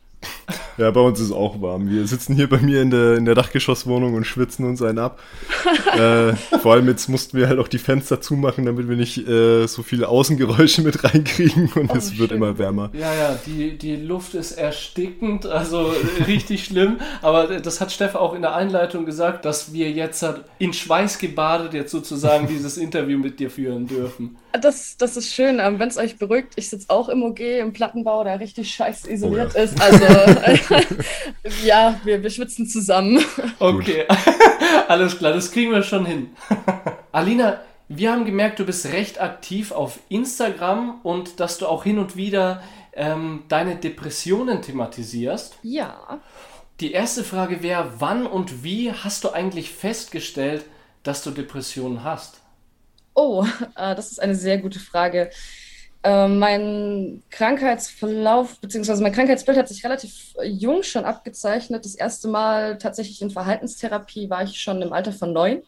Ja, 0.78 0.92
bei 0.92 1.00
uns 1.00 1.20
ist 1.20 1.28
es 1.28 1.32
auch 1.32 1.62
warm. 1.62 1.90
Wir 1.90 2.06
sitzen 2.06 2.36
hier 2.36 2.50
bei 2.50 2.58
mir 2.58 2.82
in 2.82 2.92
der, 2.92 3.16
in 3.16 3.24
der 3.24 3.34
Dachgeschosswohnung 3.34 4.14
und 4.14 4.26
schwitzen 4.26 4.66
uns 4.66 4.82
einen 4.82 5.00
ab. 5.00 5.20
äh, 5.98 6.34
vor 6.60 6.74
allem 6.74 6.88
jetzt 6.88 7.08
mussten 7.08 7.38
wir 7.38 7.48
halt 7.48 7.60
auch 7.60 7.70
die 7.70 7.78
Fenster 7.78 8.20
zumachen, 8.20 8.66
damit 8.66 8.90
wir 8.90 8.98
nicht 8.98 9.26
äh, 9.28 9.68
so 9.68 9.84
viele 9.84 10.10
Außengeräusche 10.10 10.82
mit 10.82 11.04
reinkriegen 11.04 11.72
und 11.76 11.92
oh, 11.92 11.96
es 11.96 12.18
wird 12.18 12.30
schön. 12.30 12.38
immer 12.38 12.58
wärmer. 12.58 12.90
Ja, 12.94 13.14
ja, 13.14 13.40
die, 13.46 13.78
die 13.78 13.96
Luft 13.96 14.34
ist 14.34 14.52
erstickend, 14.52 15.46
also 15.46 15.94
richtig 16.28 16.66
schlimm. 16.66 16.98
Aber 17.22 17.60
das 17.60 17.80
hat 17.80 17.94
Steff 17.94 18.16
auch 18.16 18.34
in 18.34 18.42
der 18.42 18.56
Einleitung 18.56 19.06
gesagt, 19.06 19.46
dass 19.46 19.72
wir 19.72 19.90
jetzt 19.92 20.26
in 20.60 20.74
Schweiß 20.74 21.20
gebadet 21.20 21.74
jetzt 21.74 21.92
sozusagen 21.92 22.48
dieses 22.50 22.78
Interview 22.78 23.18
mit 23.18 23.40
dir 23.40 23.50
führen 23.50 23.88
dürfen. 23.88 24.36
Das, 24.62 24.98
das 24.98 25.18
ist 25.18 25.34
schön, 25.34 25.58
wenn 25.58 25.88
es 25.88 25.98
euch 25.98 26.18
beruhigt. 26.18 26.54
Ich 26.56 26.70
sitze 26.70 26.90
auch 26.90 27.10
im 27.10 27.24
OG, 27.24 27.40
im 27.40 27.74
Plattenbau, 27.74 28.24
der 28.24 28.40
richtig 28.40 28.74
scheiß 28.74 29.06
isoliert 29.06 29.54
oh, 29.56 29.58
ja. 29.58 29.64
ist. 29.64 29.82
Also 29.82 30.06
ja, 31.66 32.00
wir, 32.04 32.22
wir 32.22 32.30
schwitzen 32.30 32.68
zusammen. 32.68 33.24
Okay, 33.60 34.06
alles 34.88 35.18
klar, 35.18 35.34
das 35.34 35.52
kriegen 35.52 35.72
wir 35.72 35.82
schon 35.82 36.06
hin. 36.06 36.36
Alina, 37.12 37.62
wir 37.88 38.12
haben 38.12 38.26
gemerkt, 38.26 38.60
du 38.60 38.66
bist 38.66 38.86
recht 38.88 39.22
aktiv 39.22 39.72
auf 39.72 40.00
Instagram 40.10 41.00
und 41.04 41.40
dass 41.40 41.58
du 41.58 41.68
auch 41.68 41.84
hin 41.84 42.00
und 42.00 42.16
wieder 42.16 42.62
ähm, 42.94 43.44
deine 43.48 43.76
Depressionen 43.76 44.62
thematisierst. 44.62 45.58
Ja. 45.64 46.20
Die 46.82 46.92
erste 46.92 47.24
Frage 47.24 47.64
wäre, 47.64 47.94
wann 48.00 48.26
und 48.26 48.64
wie 48.64 48.92
hast 48.92 49.24
du 49.24 49.30
eigentlich 49.30 49.72
festgestellt, 49.72 50.66
dass 51.04 51.24
du 51.24 51.32
Depressionen 51.32 52.04
hast? 52.04 52.42
Oh, 53.16 53.46
äh, 53.76 53.96
das 53.96 54.12
ist 54.12 54.22
eine 54.22 54.36
sehr 54.36 54.60
gute 54.60 54.80
Frage. 54.80 55.32
Äh, 56.04 56.28
mein 56.28 57.24
Krankheitsverlauf 57.32 58.60
bzw. 58.60 59.02
mein 59.02 59.12
Krankheitsbild 59.12 59.58
hat 59.58 59.70
sich 59.70 59.84
relativ 59.84 60.36
jung 60.44 60.84
schon 60.84 61.04
abgezeichnet. 61.04 61.84
Das 61.84 61.96
erste 61.96 62.28
Mal 62.28 62.78
tatsächlich 62.78 63.24
in 63.24 63.32
Verhaltenstherapie 63.32 64.30
war 64.30 64.44
ich 64.44 64.62
schon 64.62 64.84
im 64.84 64.94
Alter 64.94 65.12
von 65.12 65.34
neun. 65.34 65.64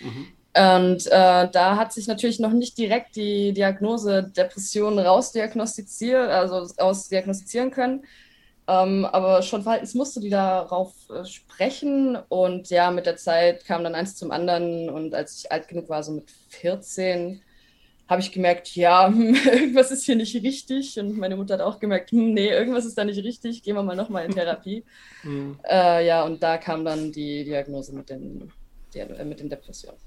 Mhm. 0.00 0.26
Und 0.54 1.06
äh, 1.06 1.48
da 1.50 1.76
hat 1.76 1.92
sich 1.92 2.06
natürlich 2.06 2.40
noch 2.40 2.52
nicht 2.52 2.76
direkt 2.76 3.16
die 3.16 3.52
Diagnose 3.52 4.24
Depression 4.36 4.98
rausdiagnostiziert, 4.98 6.28
also 6.30 6.66
ausdiagnostizieren 6.78 7.70
können. 7.70 8.04
Ähm, 8.68 9.06
aber 9.06 9.40
schon 9.40 9.62
Verhaltensmuster, 9.62 10.20
die 10.20 10.28
darauf 10.28 10.92
äh, 11.08 11.24
sprechen. 11.24 12.18
Und 12.28 12.68
ja, 12.68 12.90
mit 12.90 13.06
der 13.06 13.16
Zeit 13.16 13.64
kam 13.64 13.82
dann 13.82 13.94
eins 13.94 14.16
zum 14.16 14.30
anderen. 14.30 14.90
Und 14.90 15.14
als 15.14 15.38
ich 15.38 15.50
alt 15.50 15.68
genug 15.68 15.88
war, 15.88 16.02
so 16.02 16.12
mit 16.12 16.30
14, 16.50 17.40
habe 18.08 18.20
ich 18.20 18.30
gemerkt, 18.30 18.76
ja, 18.76 19.08
irgendwas 19.08 19.90
ist 19.90 20.04
hier 20.04 20.16
nicht 20.16 20.34
richtig. 20.42 20.98
Und 21.00 21.16
meine 21.16 21.36
Mutter 21.36 21.54
hat 21.54 21.62
auch 21.62 21.80
gemerkt, 21.80 22.10
hm, 22.10 22.34
nee, 22.34 22.50
irgendwas 22.50 22.84
ist 22.84 22.98
da 22.98 23.04
nicht 23.06 23.24
richtig. 23.24 23.62
Gehen 23.62 23.74
wir 23.74 23.82
mal 23.82 23.96
nochmal 23.96 24.26
in 24.26 24.32
Therapie. 24.32 24.84
mhm. 25.22 25.58
äh, 25.66 26.06
ja, 26.06 26.24
und 26.24 26.42
da 26.42 26.58
kam 26.58 26.84
dann 26.84 27.10
die 27.10 27.44
Diagnose 27.44 27.94
mit 27.94 28.10
den, 28.10 28.52
die, 28.92 28.98
äh, 28.98 29.24
mit 29.24 29.40
den 29.40 29.48
Depressionen. 29.48 29.98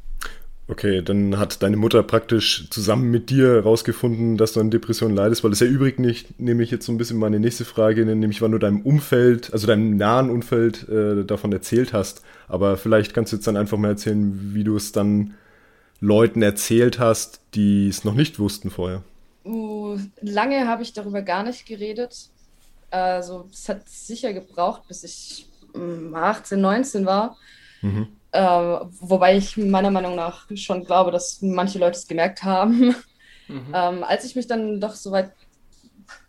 Okay, 0.72 1.02
dann 1.02 1.38
hat 1.38 1.62
deine 1.64 1.76
Mutter 1.76 2.02
praktisch 2.02 2.70
zusammen 2.70 3.12
mit 3.12 3.30
dir 3.30 3.56
herausgefunden, 3.56 4.38
dass 4.38 4.54
du 4.54 4.62
an 4.62 4.72
Depressionen 4.72 5.18
leidest, 5.18 5.44
weil 5.44 5.52
das 5.52 5.60
erübrigt 5.60 6.00
nicht, 6.00 6.40
nehme 6.40 6.64
ich 6.64 6.72
jetzt 6.72 6.86
so 6.86 6.94
ein 6.94 6.98
bisschen 6.98 7.20
meine 7.20 7.42
nächste 7.42 7.66
Frage, 7.66 8.06
nämlich 8.06 8.42
wann 8.42 8.54
du 8.54 8.58
deinem 8.58 8.80
Umfeld, 8.80 9.52
also 9.52 9.68
deinem 9.68 9.98
nahen 9.98 10.30
Umfeld 10.30 10.88
äh, 10.88 11.26
davon 11.26 11.52
erzählt 11.52 11.92
hast. 11.92 12.22
Aber 12.48 12.78
vielleicht 12.78 13.14
kannst 13.14 13.34
du 13.34 13.36
jetzt 13.36 13.48
dann 13.48 13.58
einfach 13.58 13.78
mal 13.78 13.90
erzählen, 13.90 14.54
wie 14.54 14.64
du 14.64 14.78
es 14.78 14.94
dann 14.94 15.34
Leuten 16.00 16.42
erzählt 16.42 17.00
hast, 17.00 17.42
die 17.54 17.90
es 17.90 18.06
noch 18.06 18.16
nicht 18.16 18.40
wussten 18.40 18.70
vorher. 18.70 19.04
Uh, 19.44 20.00
lange 20.22 20.70
habe 20.70 20.84
ich 20.84 20.94
darüber 20.94 21.22
gar 21.22 21.44
nicht 21.44 21.66
geredet. 21.66 22.30
Also 22.92 23.50
es 23.52 23.68
hat 23.68 23.90
sicher 23.90 24.32
gebraucht, 24.32 24.84
bis 24.88 25.04
ich 25.04 25.50
18, 26.14 26.60
mm, 26.60 26.62
19 26.62 27.06
war. 27.06 27.36
Mhm 27.82 28.08
äh, 28.32 28.42
wobei 28.42 29.38
ich 29.38 29.58
meiner 29.58 29.92
Meinung 29.92 30.16
nach 30.16 30.48
schon 30.56 30.86
glaube, 30.86 31.12
dass 31.12 31.42
manche 31.42 31.80
Leute 31.80 31.98
es 31.98 32.08
gemerkt 32.08 32.44
haben. 32.44 32.96
Mhm. 33.48 33.74
Ähm, 33.74 34.04
als 34.04 34.26
ich 34.26 34.36
mich 34.36 34.48
dann 34.48 34.80
doch 34.82 34.96
soweit 34.96 35.34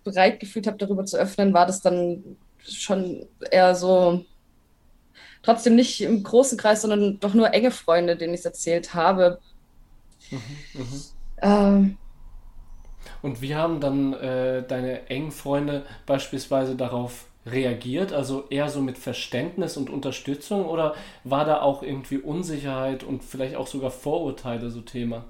bereit 0.05 0.41
gefühlt 0.41 0.67
habe, 0.67 0.79
darüber 0.79 1.05
zu 1.05 1.17
öffnen, 1.19 1.55
war 1.55 1.67
das 1.67 1.81
dann 1.81 2.39
schon 2.63 3.27
eher 3.51 3.75
so, 3.75 4.25
trotzdem 5.43 5.77
nicht 5.77 6.01
im 6.03 6.23
großen 6.23 6.59
Kreis, 6.59 6.83
sondern 6.83 7.19
doch 7.21 7.35
nur 7.35 7.53
enge 7.53 7.71
Freunde, 7.71 8.17
denen 8.17 8.35
ich 8.35 8.41
es 8.41 8.47
erzählt 8.47 8.95
habe. 8.95 9.41
Mhm, 10.31 10.65
mhm. 10.75 11.05
Ähm, 11.43 11.99
Und 13.23 13.41
wie 13.41 13.55
haben 13.55 13.81
dann 13.81 14.13
äh, 14.15 14.67
deine 14.67 15.09
engen 15.09 15.31
Freunde 15.33 15.87
beispielsweise 16.07 16.77
darauf 16.77 17.32
reagiert? 17.47 18.13
Also 18.13 18.45
eher 18.51 18.69
so 18.69 18.81
mit 18.81 18.99
Verständnis 18.99 19.77
und 19.77 19.91
Unterstützung 19.91 20.67
oder 20.67 20.95
war 21.25 21.45
da 21.45 21.61
auch 21.61 21.83
irgendwie 21.83 22.19
Unsicherheit 22.19 23.05
und 23.05 23.25
vielleicht 23.25 23.57
auch 23.57 23.67
sogar 23.67 23.91
Vorurteile 23.91 24.71
so 24.71 24.81
Thema? 24.81 25.25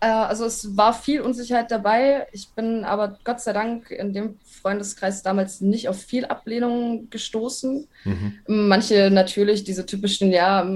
Äh, 0.00 0.06
also 0.06 0.44
es 0.44 0.76
war 0.76 0.92
viel 0.92 1.20
Unsicherheit 1.20 1.70
dabei. 1.70 2.26
Ich 2.32 2.48
bin 2.50 2.84
aber 2.84 3.18
Gott 3.24 3.40
sei 3.40 3.52
Dank 3.52 3.90
in 3.90 4.12
dem 4.12 4.38
Freundeskreis 4.44 5.22
damals 5.22 5.60
nicht 5.60 5.88
auf 5.88 6.00
viel 6.00 6.26
Ablehnung 6.26 7.08
gestoßen. 7.10 7.88
Mhm. 8.04 8.38
Manche 8.46 9.10
natürlich, 9.10 9.64
diese 9.64 9.86
typischen, 9.86 10.30
ja, 10.30 10.66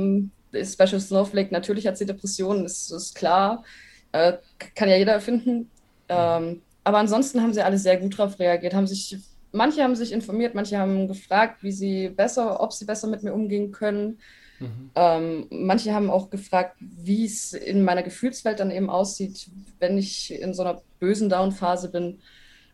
Special 0.53 1.01
Snowflake, 1.01 1.53
natürlich 1.53 1.87
hat 1.87 1.99
sie 1.99 2.07
Depressionen, 2.07 2.65
ist, 2.65 2.91
ist 2.91 3.15
klar. 3.15 3.65
Äh, 4.13 4.35
kann 4.75 4.89
ja 4.89 4.97
jeder 4.97 5.13
erfinden. 5.13 5.71
Ähm, 6.09 6.63
aber 6.85 6.99
ansonsten 6.99 7.43
haben 7.43 7.53
sie 7.53 7.63
alle 7.63 7.77
sehr 7.77 7.99
gut 7.99 8.19
darauf 8.19 8.39
reagiert, 8.39 8.73
haben 8.73 8.87
sich 8.87 9.19
manche 9.59 9.83
haben 9.83 9.97
sich 9.97 10.13
informiert, 10.13 10.55
manche 10.55 10.79
haben 10.79 11.09
gefragt, 11.09 11.63
wie 11.63 11.73
sie 11.73 12.09
besser, 12.09 12.61
ob 12.61 12.73
sie 12.73 12.87
besser 12.87 13.09
mit 13.09 13.23
mir 13.23 13.35
umgehen 13.35 13.73
können. 13.73 14.19
Mhm. 14.61 14.91
Ähm, 14.95 15.47
manche 15.51 15.93
haben 15.93 16.11
auch 16.11 16.31
gefragt, 16.31 16.77
wie 16.81 17.27
es 17.27 17.53
in 17.53 17.83
meiner 17.85 18.03
Gefühlswelt 18.03 18.61
dann 18.61 18.71
eben 18.71 18.89
aussieht, 18.89 19.51
wenn 19.79 19.99
ich 19.99 20.33
in 20.33 20.55
so 20.55 20.63
einer 20.63 20.81
bösen 20.99 21.29
Down-Phase 21.29 21.91
bin. 21.91 22.21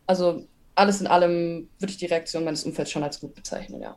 Also 0.07 0.47
alles 0.75 1.01
in 1.01 1.07
allem 1.07 1.67
würde 1.79 1.91
ich 1.91 1.97
die 1.97 2.05
Reaktion 2.05 2.45
meines 2.45 2.63
Umfelds 2.63 2.91
schon 2.91 3.03
als 3.03 3.19
gut 3.19 3.35
bezeichnen, 3.35 3.81
ja. 3.81 3.95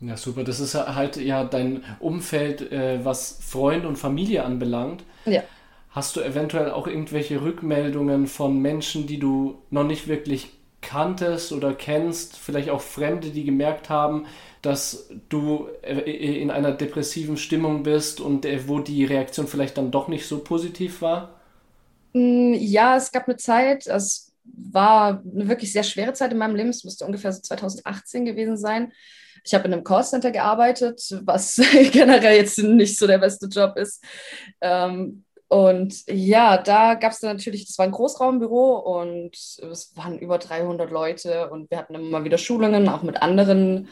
Ja, 0.00 0.16
super. 0.16 0.44
Das 0.44 0.60
ist 0.60 0.74
halt 0.74 1.16
ja 1.16 1.44
dein 1.44 1.82
Umfeld, 2.00 2.72
äh, 2.72 3.04
was 3.04 3.38
Freunde 3.40 3.88
und 3.88 3.96
Familie 3.96 4.44
anbelangt. 4.44 5.04
Ja. 5.24 5.42
Hast 5.90 6.16
du 6.16 6.20
eventuell 6.20 6.70
auch 6.72 6.86
irgendwelche 6.86 7.40
Rückmeldungen 7.40 8.26
von 8.26 8.58
Menschen, 8.58 9.06
die 9.06 9.18
du 9.18 9.62
noch 9.70 9.84
nicht 9.84 10.08
wirklich 10.08 10.50
kanntest 10.84 11.52
oder 11.52 11.74
kennst, 11.74 12.36
vielleicht 12.36 12.70
auch 12.70 12.80
Fremde, 12.80 13.30
die 13.30 13.44
gemerkt 13.44 13.88
haben, 13.88 14.26
dass 14.62 15.10
du 15.28 15.68
äh, 15.82 16.00
in 16.40 16.50
einer 16.50 16.72
depressiven 16.72 17.36
Stimmung 17.36 17.82
bist 17.82 18.20
und 18.20 18.44
äh, 18.44 18.68
wo 18.68 18.78
die 18.78 19.04
Reaktion 19.04 19.46
vielleicht 19.46 19.76
dann 19.76 19.90
doch 19.90 20.08
nicht 20.08 20.26
so 20.26 20.38
positiv 20.38 21.02
war? 21.02 21.40
Mm, 22.12 22.54
ja, 22.54 22.96
es 22.96 23.12
gab 23.12 23.26
eine 23.26 23.36
Zeit, 23.36 23.86
es 23.86 24.32
war 24.44 25.22
eine 25.24 25.48
wirklich 25.48 25.72
sehr 25.72 25.82
schwere 25.82 26.12
Zeit 26.12 26.32
in 26.32 26.38
meinem 26.38 26.56
Leben, 26.56 26.68
es 26.70 26.84
müsste 26.84 27.04
ungefähr 27.04 27.32
so 27.32 27.40
2018 27.40 28.24
gewesen 28.24 28.56
sein. 28.56 28.92
Ich 29.44 29.52
habe 29.54 29.66
in 29.66 29.74
einem 29.74 29.84
Callcenter 29.84 30.30
gearbeitet, 30.30 31.02
was 31.24 31.56
generell 31.92 32.36
jetzt 32.36 32.58
nicht 32.58 32.98
so 32.98 33.06
der 33.06 33.18
beste 33.18 33.46
Job 33.46 33.76
ist. 33.76 34.02
Ähm, 34.60 35.23
und 35.54 36.02
ja, 36.08 36.58
da 36.58 36.94
gab 36.94 37.12
es 37.12 37.20
dann 37.20 37.36
natürlich, 37.36 37.64
das 37.64 37.78
war 37.78 37.84
ein 37.84 37.92
Großraumbüro 37.92 38.76
und 39.00 39.36
es 39.36 39.92
waren 39.94 40.18
über 40.18 40.38
300 40.38 40.90
Leute 40.90 41.48
und 41.48 41.70
wir 41.70 41.78
hatten 41.78 41.94
immer 41.94 42.24
wieder 42.24 42.38
Schulungen, 42.38 42.88
auch 42.88 43.04
mit 43.04 43.22
anderen, 43.22 43.86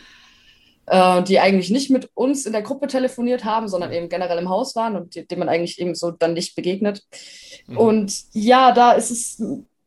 äh, 0.86 1.22
die 1.22 1.38
eigentlich 1.38 1.70
nicht 1.70 1.88
mit 1.88 2.10
uns 2.14 2.46
in 2.46 2.52
der 2.52 2.62
Gruppe 2.62 2.88
telefoniert 2.88 3.44
haben, 3.44 3.68
sondern 3.68 3.92
eben 3.92 4.08
generell 4.08 4.38
im 4.38 4.48
Haus 4.48 4.74
waren 4.74 4.96
und 4.96 5.14
dem 5.14 5.38
man 5.38 5.48
eigentlich 5.48 5.80
eben 5.80 5.94
so 5.94 6.10
dann 6.10 6.32
nicht 6.32 6.56
begegnet. 6.56 7.04
Mhm. 7.68 7.78
Und 7.78 8.12
ja, 8.32 8.72
da 8.72 8.94
ist 8.94 9.12
es 9.12 9.40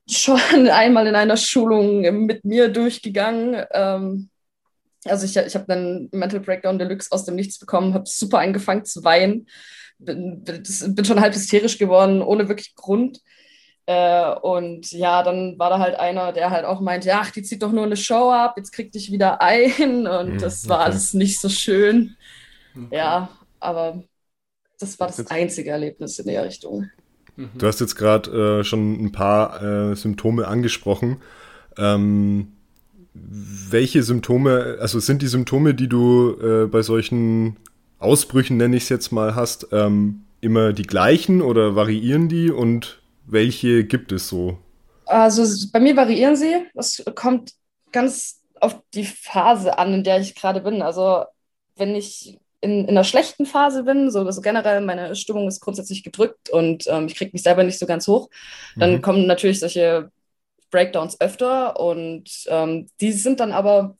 schon 0.08 0.39
einmal 0.70 1.08
in 1.08 1.15
einer 1.15 1.36
Schulung 1.36 2.25
mit 2.25 2.46
mir 2.46 2.70
durchgegangen. 2.70 3.65
Ähm, 3.74 4.29
also 5.03 5.25
ich, 5.25 5.36
ich 5.36 5.55
habe 5.55 5.65
dann 5.67 6.08
Mental 6.13 6.39
Breakdown 6.39 6.79
Deluxe 6.79 7.12
aus 7.12 7.25
dem 7.25 7.36
Nichts 7.36 7.60
bekommen, 7.60 7.94
habe 7.94 8.05
super 8.08 8.39
angefangen 8.39 8.86
zu 8.86 9.03
weinen 9.03 9.48
bin, 9.99 10.43
bin 10.43 11.05
schon 11.05 11.21
halb 11.21 11.33
hysterisch 11.33 11.77
geworden, 11.77 12.21
ohne 12.21 12.47
wirklich 12.47 12.75
Grund. 12.75 13.21
Äh, 13.87 14.33
und 14.41 14.91
ja, 14.91 15.21
dann 15.21 15.59
war 15.59 15.69
da 15.69 15.79
halt 15.79 15.95
einer, 15.95 16.33
der 16.33 16.49
halt 16.49 16.65
auch 16.65 16.81
meinte, 16.81 17.13
ach, 17.13 17.29
die 17.31 17.43
zieht 17.43 17.61
doch 17.61 17.71
nur 17.71 17.85
eine 17.85 17.97
Show 17.97 18.31
ab, 18.31 18.55
jetzt 18.57 18.71
krieg 18.71 18.91
dich 18.91 19.11
wieder 19.11 19.41
ein. 19.41 20.07
Und 20.07 20.33
mhm, 20.33 20.37
das 20.39 20.67
war 20.67 20.79
okay. 20.79 20.85
alles 20.85 21.13
nicht 21.13 21.39
so 21.39 21.49
schön. 21.49 22.15
Okay. 22.75 22.95
Ja, 22.95 23.29
aber 23.59 24.03
das 24.79 24.99
war 24.99 25.07
das 25.07 25.27
einzige 25.27 25.69
Erlebnis 25.69 26.19
in 26.19 26.25
der 26.25 26.43
Richtung. 26.45 26.89
Mhm. 27.35 27.51
Du 27.57 27.67
hast 27.67 27.79
jetzt 27.79 27.95
gerade 27.95 28.59
äh, 28.59 28.63
schon 28.63 29.05
ein 29.05 29.11
paar 29.11 29.61
äh, 29.61 29.95
Symptome 29.95 30.47
angesprochen. 30.47 31.21
Ähm, 31.77 32.53
welche 33.13 34.03
Symptome, 34.03 34.77
also 34.79 34.99
sind 34.99 35.21
die 35.21 35.27
Symptome, 35.27 35.73
die 35.73 35.87
du 35.87 36.37
äh, 36.41 36.67
bei 36.67 36.81
solchen 36.81 37.57
Ausbrüchen, 38.05 38.57
nenne 38.57 38.77
ich 38.77 38.83
es 38.83 38.89
jetzt 38.89 39.12
mal, 39.12 39.35
hast, 39.35 39.67
ähm, 39.71 40.25
immer 40.41 40.74
die 40.74 40.83
gleichen 40.83 41.41
oder 41.41 41.75
variieren 41.75 42.29
die 42.29 42.51
und 42.51 43.01
welche 43.25 43.83
gibt 43.83 44.12
es 44.12 44.29
so? 44.29 44.59
Also 45.05 45.43
bei 45.71 45.79
mir 45.79 45.95
variieren 45.95 46.35
sie. 46.35 46.65
Das 46.74 47.03
kommt 47.15 47.53
ganz 47.91 48.41
auf 48.62 48.81
die 48.93 49.05
Phase 49.05 49.77
an, 49.77 49.93
in 49.93 50.03
der 50.03 50.19
ich 50.19 50.35
gerade 50.35 50.62
bin. 50.62 50.81
Also 50.81 51.25
wenn 51.75 51.95
ich 51.95 52.39
in, 52.62 52.83
in 52.83 52.89
einer 52.89 53.03
schlechten 53.03 53.45
Phase 53.45 53.83
bin, 53.83 54.09
so 54.09 54.19
also 54.19 54.41
generell 54.41 54.81
meine 54.81 55.15
Stimmung 55.15 55.47
ist 55.47 55.59
grundsätzlich 55.59 56.03
gedrückt 56.03 56.50
und 56.50 56.85
ähm, 56.88 57.07
ich 57.07 57.15
kriege 57.15 57.31
mich 57.33 57.43
selber 57.43 57.63
nicht 57.63 57.79
so 57.79 57.85
ganz 57.85 58.07
hoch, 58.07 58.29
dann 58.75 58.93
mhm. 58.93 59.01
kommen 59.01 59.27
natürlich 59.27 59.59
solche 59.59 60.12
Breakdowns 60.71 61.21
öfter 61.21 61.79
und 61.79 62.29
ähm, 62.47 62.88
die 63.00 63.12
sind 63.12 63.39
dann 63.39 63.51
aber 63.51 63.97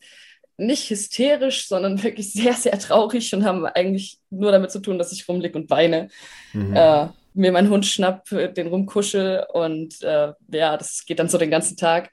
nicht 0.58 0.90
hysterisch, 0.90 1.68
sondern 1.68 2.02
wirklich 2.04 2.34
sehr, 2.34 2.54
sehr 2.54 2.78
traurig 2.80 3.34
und 3.34 3.46
haben 3.46 3.66
eigentlich 3.66 4.20
nur 4.30 4.52
damit 4.52 4.72
zu 4.72 4.80
tun, 4.80 4.98
dass 4.98 5.12
ich 5.12 5.28
rumliege 5.28 5.58
und 5.58 5.70
weine. 5.70 6.10
Mhm. 6.54 6.76
Äh, 6.76 7.08
mir 7.34 7.52
meinen 7.52 7.70
Hund 7.70 7.86
schnapp, 7.86 8.30
den 8.30 8.68
rumkuschel 8.68 9.46
und 9.52 10.02
äh, 10.04 10.32
ja, 10.52 10.78
das 10.78 11.06
geht 11.06 11.20
dann 11.20 11.28
so 11.28 11.38
den 11.38 11.52
ganzen 11.52 11.76
Tag. 11.76 12.12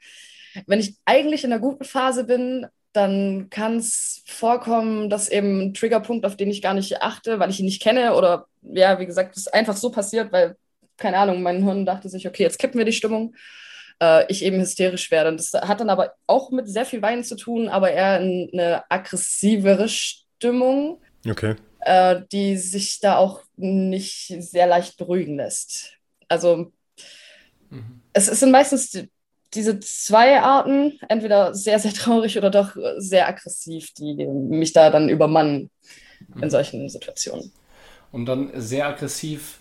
Wenn 0.67 0.81
ich 0.81 0.95
eigentlich 1.05 1.45
in 1.45 1.53
einer 1.53 1.61
guten 1.61 1.85
Phase 1.85 2.25
bin, 2.25 2.67
dann 2.91 3.47
kann 3.49 3.77
es 3.77 4.21
vorkommen, 4.27 5.09
dass 5.09 5.29
eben 5.29 5.61
ein 5.61 5.73
Triggerpunkt, 5.73 6.25
auf 6.25 6.37
den 6.37 6.51
ich 6.51 6.61
gar 6.61 6.73
nicht 6.73 7.01
achte, 7.01 7.39
weil 7.39 7.49
ich 7.49 7.59
ihn 7.59 7.65
nicht 7.65 7.81
kenne 7.81 8.15
oder 8.15 8.47
ja, 8.61 8.99
wie 8.99 9.05
gesagt, 9.05 9.35
es 9.35 9.47
einfach 9.47 9.75
so 9.75 9.91
passiert, 9.91 10.31
weil, 10.31 10.55
keine 10.97 11.17
Ahnung, 11.17 11.41
mein 11.41 11.63
Hirn 11.63 11.85
dachte 11.85 12.07
sich, 12.09 12.27
okay, 12.27 12.43
jetzt 12.43 12.59
kippen 12.59 12.77
wir 12.77 12.85
die 12.85 12.93
Stimmung, 12.93 13.33
äh, 14.01 14.25
ich 14.31 14.43
eben 14.43 14.59
hysterisch 14.59 15.11
werde. 15.11 15.29
Und 15.29 15.39
das 15.39 15.53
hat 15.53 15.79
dann 15.79 15.89
aber 15.89 16.13
auch 16.27 16.51
mit 16.51 16.67
sehr 16.67 16.85
viel 16.85 17.01
Weinen 17.01 17.23
zu 17.23 17.35
tun, 17.35 17.69
aber 17.69 17.91
eher 17.91 18.19
eine 18.19 18.83
aggressivere 18.89 19.87
Stimmung, 19.89 21.01
okay. 21.29 21.55
äh, 21.81 22.21
die 22.31 22.57
sich 22.57 22.99
da 22.99 23.17
auch 23.17 23.41
nicht 23.55 24.33
sehr 24.39 24.67
leicht 24.67 24.97
beruhigen 24.97 25.37
lässt. 25.37 25.97
Also 26.27 26.71
mhm. 27.69 28.01
es, 28.13 28.27
es 28.27 28.39
sind 28.39 28.51
meistens 28.51 28.91
die, 28.91 29.09
diese 29.53 29.79
zwei 29.79 30.39
Arten, 30.39 30.99
entweder 31.09 31.53
sehr, 31.53 31.79
sehr 31.79 31.93
traurig 31.93 32.37
oder 32.37 32.49
doch 32.49 32.75
sehr 32.97 33.27
aggressiv, 33.27 33.93
die 33.93 34.25
mich 34.25 34.73
da 34.73 34.89
dann 34.89 35.09
übermannen 35.09 35.69
in 36.35 36.41
mhm. 36.41 36.49
solchen 36.49 36.89
Situationen. 36.89 37.51
Und 38.11 38.25
dann 38.25 38.51
sehr 38.55 38.87
aggressiv 38.87 39.59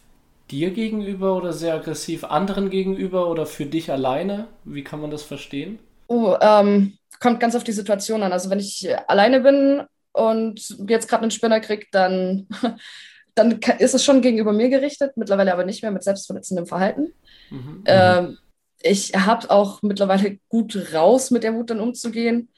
dir 0.53 0.71
gegenüber 0.71 1.37
oder 1.37 1.53
sehr 1.53 1.75
aggressiv 1.75 2.25
anderen 2.25 2.71
gegenüber 2.71 3.29
oder 3.29 3.47
für 3.47 3.67
dich 3.67 3.91
alleine? 3.91 4.49
Wie 4.65 4.85
kann 4.85 5.01
man 5.01 5.11
das 5.11 5.23
verstehen? 5.23 5.79
Oh, 6.07 6.37
ähm, 6.41 6.99
kommt 7.21 7.41
ganz 7.41 7.55
auf 7.57 7.65
die 7.65 7.73
Situation 7.73 8.23
an. 8.23 8.33
Also 8.33 8.51
wenn 8.51 8.61
ich 8.61 8.89
alleine 9.09 9.41
bin 9.41 9.83
und 10.13 10.77
jetzt 10.87 11.09
gerade 11.09 11.23
einen 11.23 11.31
Spinner 11.31 11.61
kriege, 11.61 11.87
dann, 11.91 12.47
dann 13.35 13.59
ist 13.79 13.95
es 13.95 14.05
schon 14.05 14.21
gegenüber 14.21 14.53
mir 14.53 14.69
gerichtet, 14.69 15.17
mittlerweile 15.17 15.53
aber 15.53 15.65
nicht 15.65 15.83
mehr 15.83 15.91
mit 15.91 16.05
selbstverletzendem 16.05 16.67
Verhalten. 16.67 17.13
Mhm. 17.51 17.83
Ähm, 17.87 18.39
ich 18.83 19.15
habe 19.15 19.51
auch 19.51 19.81
mittlerweile 19.83 20.39
gut 20.49 20.93
raus, 20.93 21.31
mit 21.31 21.45
der 21.45 21.55
Wut 21.55 21.71
dann 21.71 21.81
umzugehen. 21.81 22.49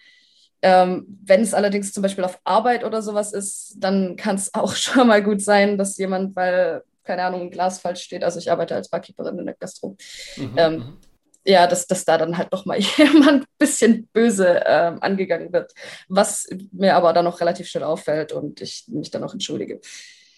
Ähm, 0.63 1.19
wenn 1.23 1.43
es 1.43 1.53
allerdings 1.53 1.93
zum 1.93 2.03
Beispiel 2.03 2.25
auf 2.25 2.41
Arbeit 2.45 2.85
oder 2.85 3.03
sowas 3.03 3.35
ist, 3.35 3.77
dann 3.79 4.17
kann 4.17 4.37
es 4.37 4.55
auch 4.55 4.75
schon 4.75 5.07
mal 5.07 5.23
gut 5.23 5.43
sein, 5.43 5.77
dass 5.77 5.99
jemand, 5.99 6.35
weil, 6.35 6.83
keine 7.05 7.25
Ahnung, 7.25 7.43
ein 7.43 7.51
Glas 7.51 7.81
falsch 7.81 8.03
steht, 8.03 8.25
also 8.25 8.39
ich 8.39 8.51
arbeite 8.51 8.75
als 8.75 8.89
Barkeeperin 8.89 9.39
in 9.39 9.47
der 9.47 9.55
Gastro, 9.55 9.97
mhm, 10.37 10.55
ähm, 10.57 10.75
mhm. 10.75 10.99
ja, 11.45 11.67
dass, 11.67 11.87
dass 11.87 12.05
da 12.05 12.19
dann 12.19 12.37
halt 12.37 12.53
doch 12.53 12.65
mal 12.65 12.79
jemand 12.97 13.43
ein 13.43 13.47
bisschen 13.59 14.09
böse 14.13 14.63
ähm, 14.67 14.99
angegangen 15.03 15.53
wird, 15.53 15.73
was 16.09 16.49
mir 16.73 16.97
aber 16.97 17.13
dann 17.13 17.25
noch 17.25 17.41
relativ 17.41 17.69
schnell 17.69 17.85
auffällt 17.85 18.33
und 18.33 18.61
ich 18.61 18.85
mich 18.89 19.11
dann 19.11 19.25
auch 19.25 19.33
entschuldige. 19.33 19.81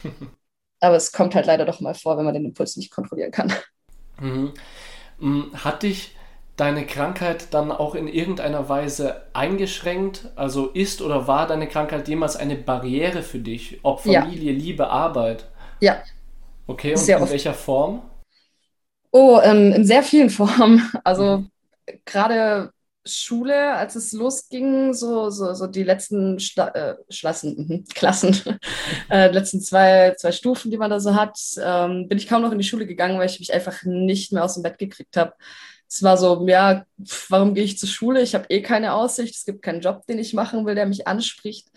aber 0.80 0.96
es 0.96 1.12
kommt 1.12 1.34
halt 1.34 1.46
leider 1.46 1.64
doch 1.64 1.80
mal 1.80 1.94
vor, 1.94 2.16
wenn 2.18 2.24
man 2.24 2.34
den 2.34 2.44
Impuls 2.44 2.76
nicht 2.76 2.90
kontrollieren 2.90 3.30
kann. 3.30 3.52
Mhm. 4.20 4.52
Hm, 5.18 5.50
hat 5.64 5.82
dich 5.82 6.16
deine 6.56 6.86
Krankheit 6.86 7.48
dann 7.52 7.70
auch 7.70 7.94
in 7.94 8.08
irgendeiner 8.08 8.68
Weise 8.68 9.22
eingeschränkt? 9.32 10.28
Also 10.36 10.68
ist 10.68 11.02
oder 11.02 11.26
war 11.26 11.46
deine 11.46 11.68
Krankheit 11.68 12.08
jemals 12.08 12.36
eine 12.36 12.56
Barriere 12.56 13.22
für 13.22 13.38
dich? 13.38 13.80
Ob 13.82 14.00
Familie, 14.00 14.52
ja. 14.52 14.58
Liebe, 14.58 14.88
Arbeit? 14.88 15.46
Ja. 15.80 16.02
Okay, 16.66 16.94
und 16.94 17.08
in 17.08 17.14
oft. 17.16 17.32
welcher 17.32 17.54
Form? 17.54 18.02
Oh, 19.12 19.40
ähm, 19.42 19.72
in 19.72 19.84
sehr 19.84 20.02
vielen 20.02 20.30
Formen. 20.30 20.90
Also 21.04 21.38
mhm. 21.38 21.50
gerade 22.04 22.70
Schule, 23.06 23.74
als 23.74 23.94
es 23.94 24.12
losging, 24.12 24.92
so, 24.92 25.30
so, 25.30 25.54
so 25.54 25.66
die 25.68 25.84
letzten 25.84 26.40
Schla 26.40 26.68
äh, 26.68 26.96
Schlassen, 27.08 27.56
mhm, 27.56 27.84
Klassen, 27.94 28.36
äh, 29.10 29.30
letzten 29.30 29.60
zwei, 29.60 30.14
zwei 30.18 30.32
Stufen, 30.32 30.70
die 30.70 30.76
man 30.76 30.90
da 30.90 30.98
so 30.98 31.14
hat, 31.14 31.38
ähm, 31.62 32.08
bin 32.08 32.18
ich 32.18 32.26
kaum 32.26 32.42
noch 32.42 32.52
in 32.52 32.58
die 32.58 32.64
Schule 32.64 32.86
gegangen, 32.86 33.18
weil 33.18 33.30
ich 33.30 33.38
mich 33.38 33.54
einfach 33.54 33.84
nicht 33.84 34.32
mehr 34.32 34.44
aus 34.44 34.54
dem 34.54 34.64
Bett 34.64 34.78
gekriegt 34.78 35.16
habe. 35.16 35.34
Es 35.88 36.02
war 36.02 36.16
so, 36.16 36.46
ja, 36.48 36.84
warum 37.28 37.54
gehe 37.54 37.62
ich 37.62 37.78
zur 37.78 37.88
Schule? 37.88 38.20
Ich 38.20 38.34
habe 38.34 38.46
eh 38.48 38.60
keine 38.60 38.94
Aussicht, 38.94 39.36
es 39.36 39.44
gibt 39.44 39.62
keinen 39.62 39.80
Job, 39.80 40.04
den 40.08 40.18
ich 40.18 40.34
machen 40.34 40.66
will, 40.66 40.74
der 40.74 40.86
mich 40.86 41.06
anspricht. 41.06 41.68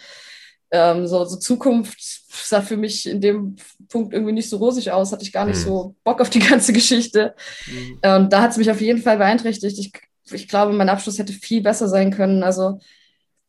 Ähm, 0.71 1.07
so, 1.07 1.25
so 1.25 1.37
Zukunft 1.37 1.97
sah 1.99 2.61
für 2.61 2.77
mich 2.77 3.07
in 3.07 3.21
dem 3.21 3.55
Punkt 3.87 4.13
irgendwie 4.13 4.33
nicht 4.33 4.49
so 4.49 4.57
rosig 4.57 4.91
aus, 4.91 5.11
hatte 5.11 5.23
ich 5.23 5.31
gar 5.31 5.45
nicht 5.45 5.59
mhm. 5.59 5.63
so 5.63 5.95
Bock 6.03 6.21
auf 6.21 6.29
die 6.29 6.39
ganze 6.47 6.73
Geschichte. 6.73 7.35
Mhm. 7.65 7.99
Und 8.03 8.33
da 8.33 8.41
hat 8.41 8.51
es 8.51 8.57
mich 8.57 8.69
auf 8.69 8.81
jeden 8.81 9.01
Fall 9.01 9.17
beeinträchtigt. 9.17 9.79
Ich 9.79 9.91
ich 10.31 10.47
glaube, 10.47 10.73
mein 10.73 10.89
Abschluss 10.89 11.19
hätte 11.19 11.33
viel 11.33 11.61
besser 11.61 11.87
sein 11.87 12.11
können. 12.11 12.43
Also 12.43 12.79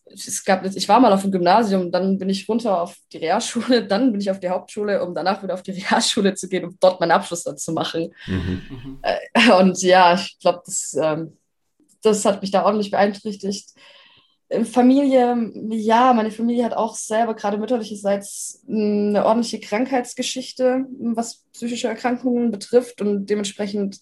es 0.06 0.44
gab, 0.44 0.64
ich 0.64 0.88
war 0.88 0.98
mal 0.98 1.12
auf 1.12 1.22
dem 1.22 1.30
Gymnasium, 1.30 1.92
dann 1.92 2.18
bin 2.18 2.28
ich 2.28 2.48
runter 2.48 2.80
auf 2.80 2.96
die 3.12 3.18
Realschule, 3.18 3.87
dann 3.87 4.12
bin 4.12 4.20
ich 4.20 4.30
auf 4.30 4.40
die 4.40 4.48
Hauptschule, 4.48 5.04
um 5.04 5.14
danach 5.14 5.42
wieder 5.42 5.54
auf 5.54 5.62
die 5.62 5.70
Realschule 5.83 6.35
zu 6.35 6.48
gehen, 6.48 6.64
um 6.64 6.76
dort 6.80 7.00
meinen 7.00 7.12
Abschluss 7.12 7.44
dann 7.44 7.59
zu 7.59 7.72
machen. 7.72 8.12
Mhm. 8.26 8.98
Äh, 9.02 9.52
und 9.52 9.80
ja, 9.83 10.14
ich 10.14 10.38
glaube, 10.40 10.62
das, 10.64 10.96
ähm, 11.00 11.37
das 12.02 12.24
hat 12.24 12.42
mich 12.42 12.50
da 12.50 12.64
ordentlich 12.64 12.90
beeinträchtigt. 12.90 13.70
Familie, 14.65 15.53
ja, 15.71 16.13
meine 16.13 16.33
Familie 16.33 16.65
hat 16.65 16.75
auch 16.75 16.97
selber 16.97 17.35
gerade 17.35 17.57
mütterlicherseits 17.59 18.65
eine 18.69 19.25
ordentliche 19.25 19.61
Krankheitsgeschichte, 19.61 20.87
was 20.99 21.45
psychische 21.53 21.89
Erkrankungen 21.89 22.51
betrifft 22.51 23.01
und 23.01 23.27
dementsprechend 23.27 24.01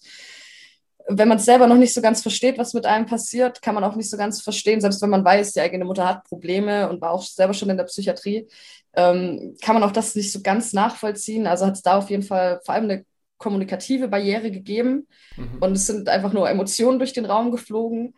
wenn 1.09 1.27
man 1.27 1.37
es 1.37 1.45
selber 1.45 1.65
noch 1.65 1.77
nicht 1.77 1.93
so 1.93 2.01
ganz 2.01 2.21
versteht, 2.21 2.57
was 2.59 2.75
mit 2.75 2.85
einem 2.85 3.07
passiert, 3.07 3.61
kann 3.61 3.73
man 3.73 3.83
auch 3.83 3.95
nicht 3.95 4.09
so 4.09 4.15
ganz 4.17 4.41
verstehen, 4.41 4.79
selbst 4.79 5.01
wenn 5.01 5.09
man 5.09 5.25
weiß, 5.25 5.53
die 5.53 5.61
eigene 5.61 5.85
Mutter 5.85 6.07
hat 6.07 6.23
Probleme 6.25 6.87
und 6.87 7.01
war 7.01 7.11
auch 7.11 7.23
selber 7.23 7.53
schon 7.53 7.69
in 7.69 7.77
der 7.77 7.85
Psychiatrie, 7.85 8.47
ähm, 8.93 9.55
kann 9.61 9.73
man 9.73 9.83
auch 9.83 9.91
das 9.91 10.15
nicht 10.15 10.31
so 10.31 10.41
ganz 10.41 10.71
nachvollziehen. 10.71 11.47
Also 11.47 11.65
hat 11.65 11.73
es 11.73 11.81
da 11.81 11.97
auf 11.97 12.11
jeden 12.11 12.21
Fall 12.21 12.61
vor 12.63 12.75
allem 12.75 12.83
eine 12.83 13.05
kommunikative 13.37 14.07
Barriere 14.07 14.51
gegeben 14.51 15.07
mhm. 15.35 15.57
und 15.61 15.71
es 15.71 15.87
sind 15.87 16.09
einfach 16.09 16.31
nur 16.31 16.47
Emotionen 16.47 16.99
durch 16.99 17.13
den 17.13 17.25
Raum 17.25 17.49
geflogen. 17.51 18.13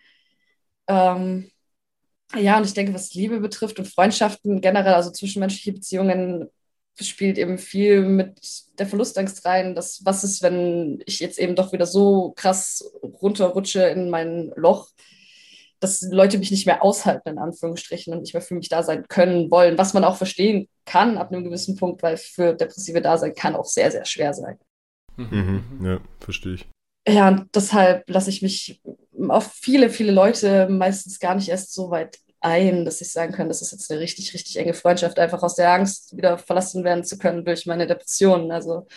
Ähm, 0.88 1.50
ja, 2.36 2.58
und 2.58 2.66
ich 2.66 2.74
denke, 2.74 2.94
was 2.94 3.14
Liebe 3.14 3.40
betrifft 3.40 3.80
und 3.80 3.88
Freundschaften 3.88 4.62
generell, 4.62 4.94
also 4.94 5.12
zwischenmenschliche 5.12 5.74
Beziehungen, 5.74 6.50
spielt 7.00 7.38
eben 7.38 7.58
viel 7.58 8.02
mit 8.02 8.40
der 8.78 8.86
Verlustangst 8.86 9.46
rein. 9.46 9.76
Das, 9.76 10.02
was 10.04 10.24
ist, 10.24 10.44
wenn 10.44 11.02
ich 11.06 11.20
jetzt 11.20 11.40
eben 11.40 11.56
doch 11.56 11.72
wieder 11.72 11.86
so 11.86 12.34
krass 12.36 12.84
runterrutsche 13.04 13.84
in 13.84 14.10
mein 14.10 14.52
Loch, 14.56 14.90
dass 15.80 16.02
Leute 16.02 16.38
mich 16.38 16.52
nicht 16.52 16.68
mehr 16.68 16.84
aushalten, 16.84 17.30
in 17.30 17.40
Anführungsstrichen, 17.40 18.14
und 18.14 18.22
nicht 18.22 18.34
mehr 18.34 18.42
für 18.42 18.54
mich 18.54 18.70
da 18.70 18.84
sein 18.84 19.08
können, 19.08 19.50
wollen, 19.50 19.78
was 19.78 19.94
man 19.94 20.04
auch 20.04 20.16
verstehen 20.16 20.70
kann 20.86 21.18
ab 21.18 21.32
einem 21.32 21.44
gewissen 21.44 21.76
Punkt, 21.76 22.04
weil 22.04 22.18
für 22.18 22.54
Depressive 22.54 23.02
Dasein 23.02 23.34
kann 23.34 23.56
auch 23.56 23.66
sehr, 23.66 23.90
sehr 23.90 24.06
schwer 24.06 24.34
sein. 24.34 24.60
Mhm, 25.18 25.64
ja, 25.84 26.00
verstehe 26.20 26.54
ich. 26.56 26.68
Ja, 27.08 27.30
und 27.30 27.48
deshalb 27.56 28.08
lasse 28.10 28.30
ich 28.30 28.44
mich 28.44 28.80
auf 29.28 29.52
viele, 29.54 29.90
viele 29.90 30.12
Leute 30.12 30.68
meistens 30.70 31.20
gar 31.20 31.36
nicht 31.36 31.50
erst 31.50 31.74
so 31.74 31.90
weit 31.90 32.20
ein, 32.42 32.86
dass 32.86 33.02
ich 33.02 33.12
sagen 33.12 33.34
kann, 33.34 33.48
das 33.48 33.62
ist 33.62 33.72
jetzt 33.72 33.92
eine 33.92 34.00
richtig, 34.02 34.34
richtig 34.34 34.58
enge 34.58 34.74
Freundschaft, 34.74 35.20
einfach 35.20 35.44
aus 35.44 35.56
der 35.56 35.72
Angst 35.72 36.18
wieder 36.18 36.38
verlassen 36.38 36.84
werden 36.84 37.04
zu 37.04 37.18
können 37.18 37.46
durch 37.46 37.66
meine 37.66 37.88
Depressionen. 37.88 38.52
Also 38.52 38.88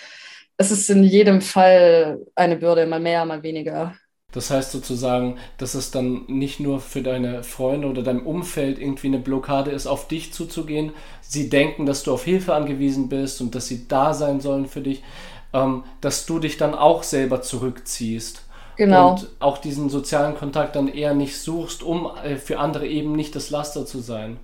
es 0.57 0.71
ist 0.71 0.91
in 0.91 1.05
jedem 1.05 1.41
Fall 1.41 2.21
eine 2.35 2.57
Bürde, 2.57 2.87
mal 2.87 3.01
mehr, 3.01 3.25
mal 3.25 3.43
weniger. 3.43 3.95
Das 4.33 4.51
heißt 4.51 4.73
sozusagen, 4.73 5.39
dass 5.59 5.75
es 5.75 5.93
dann 5.93 6.25
nicht 6.27 6.59
nur 6.59 6.81
für 6.81 7.03
deine 7.03 7.45
Freunde 7.45 7.87
oder 7.89 8.03
dein 8.03 8.21
Umfeld 8.21 8.81
irgendwie 8.81 9.07
eine 9.07 9.21
Blockade 9.21 9.71
ist, 9.71 9.87
auf 9.87 10.09
dich 10.09 10.33
zuzugehen. 10.33 10.93
Sie 11.21 11.49
denken, 11.49 11.87
dass 11.87 12.03
du 12.03 12.13
auf 12.13 12.25
Hilfe 12.25 12.53
angewiesen 12.55 13.09
bist 13.09 13.41
und 13.41 13.55
dass 13.55 13.69
sie 13.69 13.87
da 13.87 14.13
sein 14.13 14.41
sollen 14.41 14.67
für 14.67 14.81
dich, 14.81 15.05
ähm, 15.53 15.85
dass 16.01 16.27
du 16.27 16.41
dich 16.41 16.57
dann 16.57 16.75
auch 16.75 17.05
selber 17.05 17.43
zurückziehst. 17.43 18.44
Genau. 18.77 19.13
Und 19.13 19.29
auch 19.39 19.59
diesen 19.59 19.89
sozialen 19.89 20.35
Kontakt 20.35 20.77
dann 20.77 20.89
eher 20.89 21.15
nicht 21.15 21.39
suchst, 21.39 21.83
um 21.83 22.11
äh, 22.25 22.37
für 22.37 22.59
andere 22.59 22.87
eben 22.87 23.13
nicht 23.13 23.35
das 23.37 23.51
Laster 23.51 23.87
zu 23.87 24.01
sein. 24.01 24.39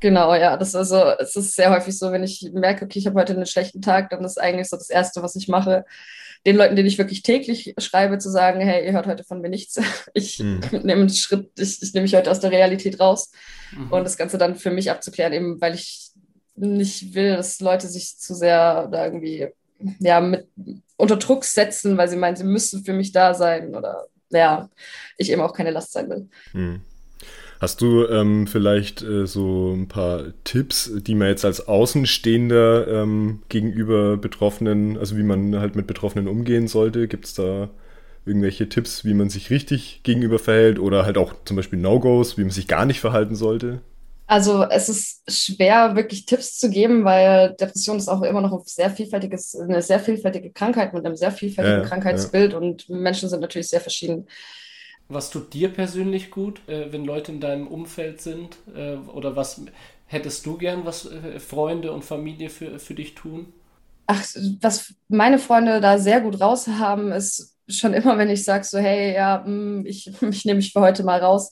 Genau, 0.00 0.34
ja. 0.34 0.56
Das 0.56 0.74
also, 0.74 0.96
es 1.18 1.36
ist 1.36 1.54
sehr 1.54 1.70
häufig 1.70 1.98
so, 1.98 2.10
wenn 2.10 2.24
ich 2.24 2.50
merke, 2.52 2.86
okay, 2.86 2.98
ich 2.98 3.06
habe 3.06 3.20
heute 3.20 3.34
einen 3.34 3.46
schlechten 3.46 3.82
Tag, 3.82 4.10
dann 4.10 4.24
ist 4.24 4.40
eigentlich 4.40 4.68
so 4.68 4.76
das 4.76 4.88
Erste, 4.88 5.22
was 5.22 5.36
ich 5.36 5.48
mache, 5.48 5.84
den 6.46 6.56
Leuten, 6.56 6.74
denen 6.74 6.88
ich 6.88 6.96
wirklich 6.96 7.22
täglich 7.22 7.74
schreibe, 7.78 8.16
zu 8.16 8.30
sagen, 8.30 8.60
hey, 8.60 8.86
ihr 8.86 8.92
hört 8.92 9.06
heute 9.06 9.24
von 9.24 9.40
mir 9.40 9.50
nichts. 9.50 9.78
Ich 10.14 10.38
mhm. 10.38 10.60
nehme 10.72 11.02
einen 11.02 11.10
Schritt, 11.10 11.50
ich, 11.58 11.82
ich 11.82 11.92
nehme 11.92 12.04
mich 12.04 12.14
heute 12.14 12.30
aus 12.30 12.40
der 12.40 12.50
Realität 12.50 12.98
raus 12.98 13.30
mhm. 13.72 13.92
und 13.92 14.04
das 14.04 14.16
Ganze 14.16 14.38
dann 14.38 14.56
für 14.56 14.70
mich 14.70 14.90
abzuklären, 14.90 15.32
eben 15.32 15.60
weil 15.60 15.74
ich 15.74 16.10
nicht 16.56 17.14
will, 17.14 17.36
dass 17.36 17.60
Leute 17.60 17.88
sich 17.88 18.18
zu 18.18 18.34
sehr 18.34 18.88
da 18.88 19.04
irgendwie 19.04 19.48
ja, 19.98 20.20
mit 20.20 20.46
unter 21.00 21.16
Druck 21.16 21.44
setzen, 21.44 21.96
weil 21.96 22.08
sie 22.08 22.16
meinen, 22.16 22.36
sie 22.36 22.44
müssen 22.44 22.84
für 22.84 22.92
mich 22.92 23.12
da 23.12 23.34
sein 23.34 23.74
oder 23.74 24.06
ja, 24.30 24.68
ich 25.16 25.30
eben 25.30 25.42
auch 25.42 25.52
keine 25.52 25.70
Last 25.70 25.92
sein 25.92 26.08
will. 26.08 26.28
Hm. 26.52 26.80
Hast 27.60 27.82
du 27.82 28.06
ähm, 28.06 28.46
vielleicht 28.46 29.02
äh, 29.02 29.26
so 29.26 29.74
ein 29.74 29.86
paar 29.86 30.32
Tipps, 30.44 30.90
die 30.94 31.14
man 31.14 31.28
jetzt 31.28 31.44
als 31.44 31.68
Außenstehender 31.68 32.88
ähm, 32.88 33.42
gegenüber 33.50 34.16
Betroffenen, 34.16 34.96
also 34.96 35.18
wie 35.18 35.22
man 35.22 35.60
halt 35.60 35.76
mit 35.76 35.86
Betroffenen 35.86 36.26
umgehen 36.26 36.68
sollte? 36.68 37.06
Gibt 37.06 37.26
es 37.26 37.34
da 37.34 37.68
irgendwelche 38.24 38.68
Tipps, 38.70 39.04
wie 39.04 39.12
man 39.12 39.28
sich 39.28 39.50
richtig 39.50 40.00
gegenüber 40.04 40.38
verhält 40.38 40.78
oder 40.78 41.04
halt 41.04 41.18
auch 41.18 41.34
zum 41.44 41.56
Beispiel 41.56 41.78
No-Gos, 41.78 42.38
wie 42.38 42.42
man 42.42 42.50
sich 42.50 42.66
gar 42.66 42.86
nicht 42.86 43.00
verhalten 43.00 43.34
sollte? 43.34 43.82
Also 44.30 44.62
es 44.62 44.88
ist 44.88 45.22
schwer, 45.28 45.96
wirklich 45.96 46.24
Tipps 46.24 46.56
zu 46.56 46.70
geben, 46.70 47.04
weil 47.04 47.56
Depression 47.58 47.96
ist 47.96 48.08
auch 48.08 48.22
immer 48.22 48.40
noch 48.40 48.52
ein 48.52 48.62
sehr 48.64 48.88
vielfältiges, 48.88 49.56
eine 49.56 49.82
sehr 49.82 49.98
vielfältige 49.98 50.52
Krankheit 50.52 50.94
mit 50.94 51.04
einem 51.04 51.16
sehr 51.16 51.32
vielfältigen 51.32 51.82
Ja, 51.82 51.82
Krankheitsbild 51.82 52.54
und 52.54 52.88
Menschen 52.88 53.28
sind 53.28 53.40
natürlich 53.40 53.66
sehr 53.68 53.80
verschieden. 53.80 54.28
Was 55.08 55.28
tut 55.30 55.52
dir 55.52 55.68
persönlich 55.70 56.30
gut, 56.30 56.66
äh, 56.68 56.90
wenn 56.92 57.04
Leute 57.04 57.32
in 57.32 57.40
deinem 57.40 57.66
Umfeld 57.66 58.20
sind? 58.22 58.56
Äh, 58.74 58.94
oder 58.96 59.36
was 59.36 59.60
hättest 60.06 60.46
du 60.46 60.56
gern, 60.56 60.84
was 60.86 61.06
äh, 61.06 61.38
Freunde 61.40 61.92
und 61.92 62.04
Familie 62.04 62.48
für, 62.50 62.78
für 62.78 62.94
dich 62.94 63.14
tun? 63.14 63.52
Ach, 64.06 64.24
was 64.60 64.94
meine 65.08 65.38
Freunde 65.38 65.80
da 65.80 65.98
sehr 65.98 66.20
gut 66.20 66.40
raus 66.40 66.66
haben, 66.66 67.12
ist 67.12 67.56
schon 67.68 67.94
immer, 67.94 68.18
wenn 68.18 68.28
ich 68.28 68.44
sage 68.44 68.64
so, 68.64 68.78
hey, 68.78 69.14
ja, 69.14 69.44
mm, 69.46 69.86
ich, 69.86 70.10
ich 70.22 70.44
nehme 70.44 70.56
mich 70.56 70.72
für 70.72 70.80
heute 70.80 71.04
mal 71.04 71.20
raus. 71.20 71.50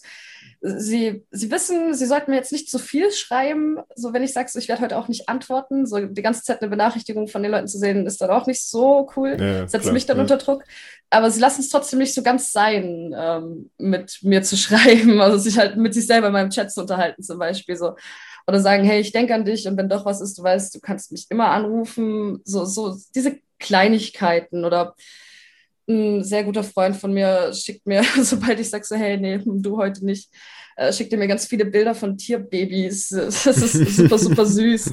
Sie, 0.61 1.25
sie 1.31 1.51
wissen, 1.51 1.95
sie 1.95 2.07
sollten 2.07 2.31
mir 2.31 2.37
jetzt 2.37 2.53
nicht 2.53 2.71
zu 2.71 2.79
viel 2.79 3.11
schreiben. 3.13 3.79
So, 3.95 4.13
wenn 4.13 4.23
ich 4.23 4.33
sage, 4.33 4.49
so, 4.49 4.59
ich 4.59 4.69
werde 4.69 4.83
heute 4.83 4.99
auch 4.99 5.09
nicht 5.09 5.29
antworten, 5.29 5.87
so 5.87 5.99
die 5.99 6.23
ganze 6.23 6.43
Zeit 6.43 6.61
eine 6.61 6.71
Benachrichtigung 6.71 7.29
von 7.29 7.43
den 7.43 7.53
Leuten 7.53 7.69
zu 7.69 7.79
sehen, 7.79 8.07
ist 8.07 8.21
dann 8.21 8.31
auch 8.31 8.47
nicht 8.47 8.63
so 8.63 9.09
cool. 9.17 9.37
Ja, 9.39 9.69
Setzt 9.69 9.83
klar, 9.83 9.95
mich 9.95 10.07
dann 10.07 10.17
ja. 10.17 10.23
unter 10.23 10.37
Druck. 10.37 10.65
Aber 11.11 11.31
sie 11.31 11.41
lassen 11.41 11.61
es 11.61 11.69
trotzdem 11.69 12.01
nicht 12.01 12.15
so 12.15 12.23
ganz 12.23 12.53
sein, 12.53 13.15
ähm, 13.17 13.71
mit 13.79 14.19
mir 14.23 14.43
zu 14.43 14.57
schreiben, 14.59 15.21
also 15.21 15.39
sich 15.39 15.59
halt 15.59 15.77
mit 15.77 15.95
sich 15.95 16.07
selber 16.07 16.29
in 16.29 16.33
meinem 16.33 16.51
Chat 16.51 16.73
zu 16.73 16.81
unterhalten, 16.81 17.23
zum 17.23 17.39
Beispiel 17.39 17.77
so. 17.77 17.97
Oder 18.47 18.61
sagen, 18.61 18.85
hey, 18.85 19.01
ich 19.01 19.13
denke 19.13 19.35
an 19.35 19.45
dich 19.45 19.69
und 19.69 19.77
wenn 19.77 19.89
doch 19.89 20.07
was 20.07 20.21
ist, 20.21 20.39
du 20.39 20.43
weißt, 20.43 20.75
du 20.75 20.81
kannst 20.81 21.13
mich 21.13 21.27
immer 21.29 21.51
anrufen. 21.51 22.41
So, 22.45 22.65
so 22.65 22.97
diese 23.15 23.39
Kleinigkeiten 23.59 24.65
oder 24.65 24.95
ein 25.89 26.23
sehr 26.25 26.45
guter 26.45 26.65
Freund 26.65 26.97
von 26.97 27.13
mir 27.13 27.53
schickt 27.55 27.87
mir, 27.87 28.03
sobald 28.23 28.61
ich 28.61 28.71
sage 28.71 28.85
so, 28.85 28.97
hey, 28.97 29.17
nee, 29.19 29.41
du 29.45 29.77
heute 29.79 30.05
nicht, 30.05 30.31
äh, 30.77 30.93
schickt 30.93 31.13
er 31.13 31.19
mir 31.19 31.29
ganz 31.29 31.47
viele 31.47 31.65
Bilder 31.65 31.95
von 31.95 32.17
Tierbabys. 32.17 33.09
Das 33.11 33.47
ist 33.47 33.97
super, 33.97 34.19
super 34.19 34.47
süß. 34.47 34.93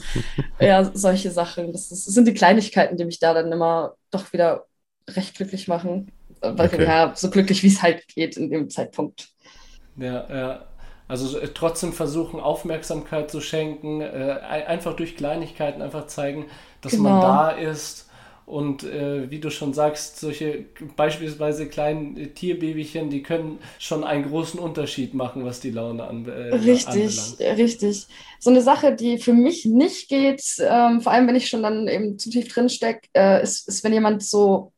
Ja, 0.60 0.90
solche 0.94 1.32
Sachen. 1.32 1.72
Das, 1.74 1.92
ist, 1.92 2.08
das 2.08 2.14
sind 2.14 2.28
die 2.28 2.34
Kleinigkeiten, 2.34 2.98
die 2.98 3.06
mich 3.06 3.20
da 3.20 3.34
dann 3.34 3.52
immer 3.52 3.96
doch 4.12 4.32
wieder 4.34 4.66
recht 5.10 5.36
glücklich 5.36 5.68
machen. 5.68 6.12
Weil, 6.42 6.68
Okay. 6.68 6.84
ja, 6.84 7.14
so 7.16 7.30
glücklich, 7.30 7.64
wie 7.64 7.68
es 7.68 7.82
halt 7.82 8.08
geht 8.08 8.38
in 8.38 8.50
dem 8.50 8.70
Zeitpunkt. 8.70 9.30
Ja, 9.96 10.28
ja. 10.34 10.66
Also 11.08 11.38
äh, 11.40 11.50
trotzdem 11.54 11.94
versuchen, 11.94 12.40
Aufmerksamkeit 12.40 13.30
zu 13.30 13.40
schenken, 13.42 14.02
äh, 14.02 14.40
ein- 14.48 14.66
einfach 14.68 14.96
durch 14.96 15.16
Kleinigkeiten 15.16 15.82
einfach 15.82 16.08
zeigen, 16.08 16.48
dass 16.82 16.98
man 16.98 17.14
Genau. 17.14 17.22
da 17.22 17.50
ist. 17.52 18.10
Und 18.46 18.84
äh, 18.84 19.30
wie 19.32 19.40
du 19.40 19.50
schon 19.50 19.74
sagst, 19.74 20.20
solche 20.20 20.66
beispielsweise 20.96 21.68
kleinen 21.68 22.16
äh, 22.18 22.28
Tierbabychen, 22.28 23.10
die 23.10 23.24
können 23.24 23.60
schon 23.80 24.04
einen 24.04 24.30
großen 24.30 24.60
Unterschied 24.60 25.14
machen, 25.16 25.44
was 25.46 25.60
die 25.62 25.72
Laune 25.72 26.06
an, 26.08 26.28
äh, 26.30 26.52
Richtig, 26.52 26.82
anbelangt. 26.86 27.40
richtig. 27.40 28.08
So 28.40 28.52
eine 28.52 28.62
Sache, 28.62 28.96
die 28.96 29.18
für 29.18 29.34
mich 29.34 29.66
nicht 29.66 30.10
geht, 30.10 30.44
ähm, 30.60 31.02
vor 31.02 31.12
allem 31.12 31.28
wenn 31.28 31.36
ich 31.36 31.50
schon 31.50 31.64
dann 31.64 31.88
eben 31.88 32.20
zu 32.20 32.30
tief 32.30 32.48
drin 32.54 32.70
stecke, 32.70 33.08
äh, 33.16 33.42
ist, 33.42 33.68
ist, 33.68 33.84
wenn 33.84 33.94
jemand 33.94 34.24
so, 34.24 34.72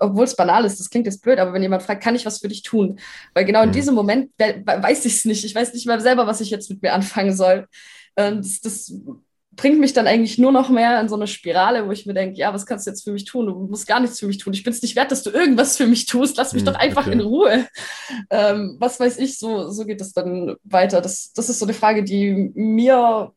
obwohl 0.00 0.24
es 0.24 0.36
banal 0.36 0.64
ist, 0.64 0.78
das 0.80 0.90
klingt 0.90 1.06
jetzt 1.06 1.22
blöd, 1.22 1.38
aber 1.38 1.52
wenn 1.52 1.62
jemand 1.62 1.82
fragt, 1.82 2.02
kann 2.02 2.14
ich 2.14 2.26
was 2.26 2.38
für 2.40 2.48
dich 2.48 2.62
tun? 2.62 2.98
Weil 3.34 3.44
genau 3.44 3.62
in 3.62 3.70
Mhm. 3.70 3.72
diesem 3.72 3.94
Moment 3.94 4.30
we- 4.38 4.62
we- 4.64 4.82
weiß 4.82 5.04
ich 5.04 5.14
es 5.14 5.24
nicht. 5.24 5.44
Ich 5.44 5.54
weiß 5.54 5.72
nicht 5.74 5.86
mal 5.86 6.00
selber, 6.00 6.26
was 6.26 6.40
ich 6.40 6.50
jetzt 6.50 6.70
mit 6.70 6.82
mir 6.82 6.92
anfangen 6.92 7.34
soll. 7.36 7.66
Und 8.16 8.44
das, 8.44 8.60
das 8.60 8.92
bringt 9.58 9.80
mich 9.80 9.92
dann 9.92 10.06
eigentlich 10.06 10.38
nur 10.38 10.52
noch 10.52 10.70
mehr 10.70 11.00
in 11.00 11.08
so 11.08 11.16
eine 11.16 11.26
Spirale, 11.26 11.86
wo 11.86 11.90
ich 11.90 12.06
mir 12.06 12.14
denke, 12.14 12.38
ja, 12.38 12.54
was 12.54 12.64
kannst 12.64 12.86
du 12.86 12.90
jetzt 12.90 13.02
für 13.02 13.10
mich 13.10 13.24
tun? 13.24 13.46
Du 13.46 13.54
musst 13.54 13.88
gar 13.88 13.98
nichts 13.98 14.20
für 14.20 14.26
mich 14.28 14.38
tun. 14.38 14.54
Ich 14.54 14.62
bin 14.62 14.72
es 14.72 14.80
nicht 14.82 14.94
wert, 14.94 15.10
dass 15.10 15.24
du 15.24 15.30
irgendwas 15.30 15.76
für 15.76 15.86
mich 15.88 16.06
tust. 16.06 16.36
Lass 16.36 16.52
mich 16.52 16.62
Hm, 16.62 16.66
doch 16.66 16.76
einfach 16.76 17.02
okay. 17.02 17.12
in 17.12 17.20
Ruhe. 17.20 17.66
Ähm, 18.30 18.76
was 18.78 19.00
weiß 19.00 19.18
ich, 19.18 19.36
so, 19.36 19.68
so 19.70 19.84
geht 19.84 20.00
es 20.00 20.12
dann 20.12 20.54
weiter. 20.62 21.00
Das, 21.00 21.32
das 21.32 21.50
ist 21.50 21.58
so 21.58 21.66
eine 21.66 21.74
Frage, 21.74 22.04
die 22.04 22.52
mir 22.54 23.32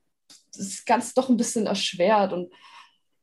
das 0.56 0.86
Ganze 0.86 1.14
doch 1.16 1.28
ein 1.28 1.38
bisschen 1.38 1.66
erschwert. 1.66 2.34
Und 2.34 2.54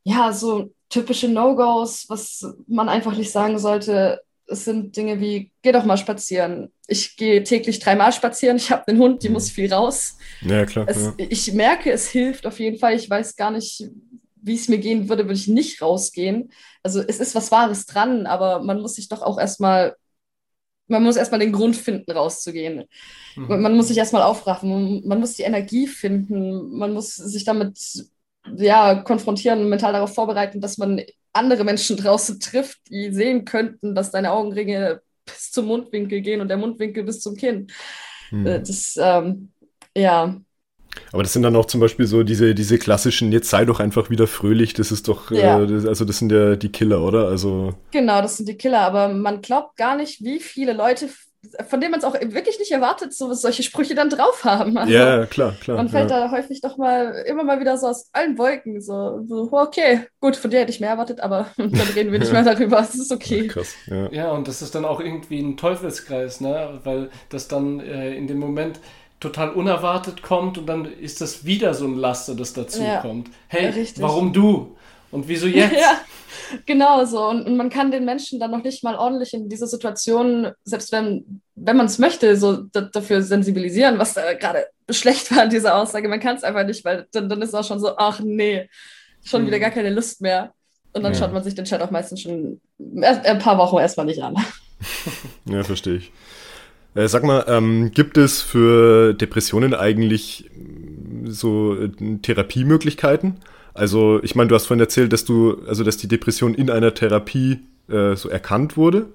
ja, 0.02 0.32
so 0.32 0.72
typische 0.88 1.28
No-Gos, 1.28 2.06
was 2.08 2.44
man 2.66 2.88
einfach 2.88 3.16
nicht 3.16 3.30
sagen 3.30 3.60
sollte, 3.60 4.20
es 4.48 4.64
sind 4.64 4.96
Dinge 4.96 5.20
wie, 5.20 5.52
geh 5.62 5.72
doch 5.72 5.84
mal 5.84 5.96
spazieren. 5.96 6.72
Ich 6.86 7.16
gehe 7.16 7.42
täglich 7.44 7.78
dreimal 7.80 8.12
spazieren. 8.12 8.56
Ich 8.56 8.70
habe 8.70 8.88
einen 8.88 8.98
Hund, 8.98 9.22
die 9.22 9.28
Mhm. 9.28 9.34
muss 9.34 9.50
viel 9.50 9.72
raus. 9.72 10.16
Ja, 10.40 10.64
klar. 10.66 10.86
Es, 10.88 11.04
ja. 11.04 11.14
Ich 11.18 11.52
merke, 11.52 11.90
es 11.92 12.08
hilft 12.08 12.46
auf 12.46 12.58
jeden 12.58 12.78
Fall. 12.78 12.94
Ich 12.94 13.08
weiß 13.08 13.36
gar 13.36 13.50
nicht, 13.50 13.88
wie 14.40 14.54
es 14.54 14.68
mir 14.68 14.78
gehen 14.78 15.08
würde, 15.08 15.24
würde 15.24 15.34
ich 15.38 15.48
nicht 15.48 15.82
rausgehen. 15.82 16.50
Also 16.82 17.00
es 17.00 17.20
ist 17.20 17.34
was 17.34 17.50
Wahres 17.52 17.86
dran, 17.86 18.26
aber 18.26 18.62
man 18.62 18.80
muss 18.80 18.94
sich 18.94 19.08
doch 19.08 19.20
auch 19.22 19.38
erstmal, 19.38 19.96
man 20.86 21.02
muss 21.02 21.16
erstmal 21.16 21.40
den 21.40 21.52
Grund 21.52 21.76
finden, 21.76 22.10
rauszugehen. 22.10 22.84
Man, 23.36 23.58
Mhm. 23.58 23.62
man 23.62 23.76
muss 23.76 23.88
sich 23.88 23.98
erstmal 23.98 24.22
aufraffen, 24.22 25.06
man 25.06 25.20
muss 25.20 25.34
die 25.34 25.42
Energie 25.42 25.86
finden, 25.86 26.70
man 26.78 26.92
muss 26.94 27.14
sich 27.16 27.44
damit 27.44 27.78
ja, 28.56 28.94
konfrontieren 29.02 29.60
und 29.60 29.68
mental 29.68 29.92
darauf 29.92 30.14
vorbereiten, 30.14 30.62
dass 30.62 30.78
man 30.78 31.02
andere 31.32 31.64
Menschen 31.64 31.96
draußen 31.98 32.40
trifft, 32.40 32.78
die 32.90 33.12
sehen 33.12 33.44
könnten, 33.44 33.94
dass 33.94 34.10
deine 34.10 34.32
Augenringe 34.32 35.00
bis 35.26 35.50
zum 35.52 35.66
Mundwinkel 35.66 36.20
gehen 36.22 36.40
und 36.40 36.48
der 36.48 36.56
Mundwinkel 36.56 37.04
bis 37.04 37.20
zum 37.20 37.36
Kinn. 37.36 37.68
Hm. 38.30 38.46
Äh, 38.46 38.60
Das, 38.62 38.96
ähm, 39.00 39.52
ja, 39.96 40.40
Aber 41.12 41.22
das 41.22 41.32
sind 41.32 41.42
dann 41.42 41.56
auch 41.56 41.66
zum 41.66 41.80
Beispiel 41.80 42.06
so 42.06 42.22
diese, 42.22 42.54
diese 42.54 42.78
klassischen, 42.78 43.32
jetzt 43.32 43.50
sei 43.50 43.64
doch 43.64 43.80
einfach 43.80 44.10
wieder 44.10 44.26
fröhlich, 44.26 44.74
das 44.74 44.90
ist 44.92 45.08
doch, 45.08 45.30
Ja. 45.30 45.62
äh, 45.62 45.66
das, 45.66 45.86
also 45.86 46.04
das 46.04 46.18
sind 46.18 46.32
ja 46.32 46.56
die 46.56 46.70
Killer, 46.72 47.02
oder? 47.02 47.28
Also, 47.28 47.74
Genau, 47.90 48.20
das 48.20 48.36
sind 48.36 48.48
die 48.48 48.56
Killer, 48.56 48.80
aber 48.80 49.08
man 49.08 49.40
glaubt 49.40 49.76
gar 49.76 49.96
nicht, 49.96 50.22
wie 50.22 50.40
viele 50.40 50.72
Leute, 50.74 51.08
von 51.68 51.80
denen 51.80 51.92
man 51.92 52.00
es 52.00 52.04
auch 52.04 52.14
wirklich 52.14 52.58
nicht 52.58 52.72
erwartet, 52.72 53.14
so 53.14 53.32
solche 53.32 53.62
Sprüche 53.62 53.94
dann 53.94 54.10
drauf 54.10 54.44
haben. 54.44 54.76
Also, 54.76 54.92
ja, 54.92 55.24
klar, 55.26 55.54
klar. 55.60 55.76
Man 55.76 55.88
fällt 55.88 56.10
ja. 56.10 56.26
da 56.26 56.30
häufig 56.32 56.60
doch 56.60 56.76
mal 56.76 57.24
immer 57.26 57.44
mal 57.44 57.60
wieder 57.60 57.78
so 57.78 57.86
aus 57.86 58.08
allen 58.12 58.36
Wolken. 58.38 58.80
So, 58.80 59.24
so 59.26 59.48
okay, 59.52 60.06
gut, 60.20 60.36
von 60.36 60.50
dir 60.50 60.60
hätte 60.60 60.72
ich 60.72 60.80
mehr 60.80 60.90
erwartet, 60.90 61.20
aber 61.20 61.46
dann 61.56 61.70
reden 61.94 62.12
wir 62.12 62.18
nicht 62.18 62.32
mehr 62.32 62.42
darüber. 62.42 62.80
Es 62.80 62.94
ist 62.94 63.12
okay. 63.12 63.46
krass, 63.46 63.74
ja. 63.86 64.10
Ja, 64.10 64.30
und 64.32 64.48
das 64.48 64.62
ist 64.62 64.74
dann 64.74 64.84
auch 64.84 65.00
irgendwie 65.00 65.40
ein 65.40 65.56
Teufelskreis, 65.56 66.40
ne? 66.40 66.80
Weil 66.82 67.10
das 67.28 67.46
dann 67.46 67.80
äh, 67.80 68.14
in 68.14 68.26
dem 68.26 68.38
Moment 68.38 68.80
total 69.20 69.50
unerwartet 69.50 70.22
kommt 70.22 70.58
und 70.58 70.66
dann 70.66 70.84
ist 70.84 71.20
das 71.20 71.44
wieder 71.44 71.74
so 71.74 71.86
ein 71.86 71.96
Laster, 71.96 72.34
das 72.34 72.52
dazu 72.52 72.82
Ja, 72.82 73.00
kommt. 73.00 73.30
Hey, 73.48 73.86
warum 73.98 74.32
du? 74.32 74.76
Und 75.10 75.28
wieso 75.28 75.46
jetzt? 75.46 75.74
Ja, 75.78 76.00
genau 76.66 77.04
so. 77.04 77.26
Und, 77.28 77.46
und 77.46 77.56
man 77.56 77.68
kann 77.70 77.90
den 77.90 78.04
Menschen 78.04 78.40
dann 78.40 78.50
noch 78.50 78.62
nicht 78.62 78.82
mal 78.84 78.96
ordentlich 78.96 79.34
in 79.34 79.48
dieser 79.48 79.66
Situation, 79.66 80.48
selbst 80.64 80.92
wenn, 80.92 81.40
wenn 81.54 81.76
man 81.76 81.86
es 81.86 81.98
möchte, 81.98 82.36
so 82.36 82.56
da, 82.72 82.82
dafür 82.82 83.22
sensibilisieren, 83.22 83.98
was 83.98 84.14
da 84.14 84.32
gerade 84.34 84.66
schlecht 84.90 85.30
war 85.34 85.42
an 85.42 85.50
dieser 85.50 85.76
Aussage. 85.76 86.08
Man 86.08 86.20
kann 86.20 86.36
es 86.36 86.44
einfach 86.44 86.64
nicht, 86.66 86.84
weil 86.84 87.06
dann, 87.12 87.28
dann 87.28 87.42
ist 87.42 87.54
auch 87.54 87.64
schon 87.64 87.80
so, 87.80 87.96
ach 87.96 88.20
nee, 88.20 88.68
schon 89.24 89.46
wieder 89.46 89.56
Mhm. 89.58 89.62
gar 89.62 89.70
keine 89.70 89.90
Lust 89.90 90.20
mehr. 90.22 90.52
Und 90.94 91.02
dann 91.02 91.12
Ja. 91.12 91.18
schaut 91.18 91.32
man 91.34 91.44
sich 91.44 91.54
den 91.54 91.66
Chat 91.66 91.82
auch 91.82 91.90
meistens 91.90 92.22
schon 92.22 92.60
ein 92.78 93.38
paar 93.38 93.58
Wochen 93.58 93.78
erstmal 93.78 94.06
nicht 94.06 94.22
an. 94.22 94.34
Ja, 95.44 95.64
verstehe 95.64 95.96
ich. 95.96 96.12
Äh, 96.94 97.08
sag 97.08 97.24
mal, 97.24 97.44
ähm, 97.48 97.90
gibt 97.92 98.16
es 98.16 98.40
für 98.42 99.12
Depressionen 99.12 99.74
eigentlich 99.74 100.48
so 101.24 101.74
äh, 101.74 101.90
Therapiemöglichkeiten? 102.22 103.36
Also, 103.78 104.20
ich 104.22 104.34
meine, 104.34 104.48
du 104.48 104.54
hast 104.54 104.66
vorhin 104.66 104.80
erzählt, 104.80 105.12
dass 105.12 105.24
du, 105.24 105.58
also 105.66 105.84
dass 105.84 105.96
die 105.96 106.08
Depression 106.08 106.54
in 106.54 106.70
einer 106.70 106.94
Therapie 106.94 107.60
äh, 107.88 108.16
so 108.16 108.28
erkannt 108.28 108.76
wurde. 108.76 109.06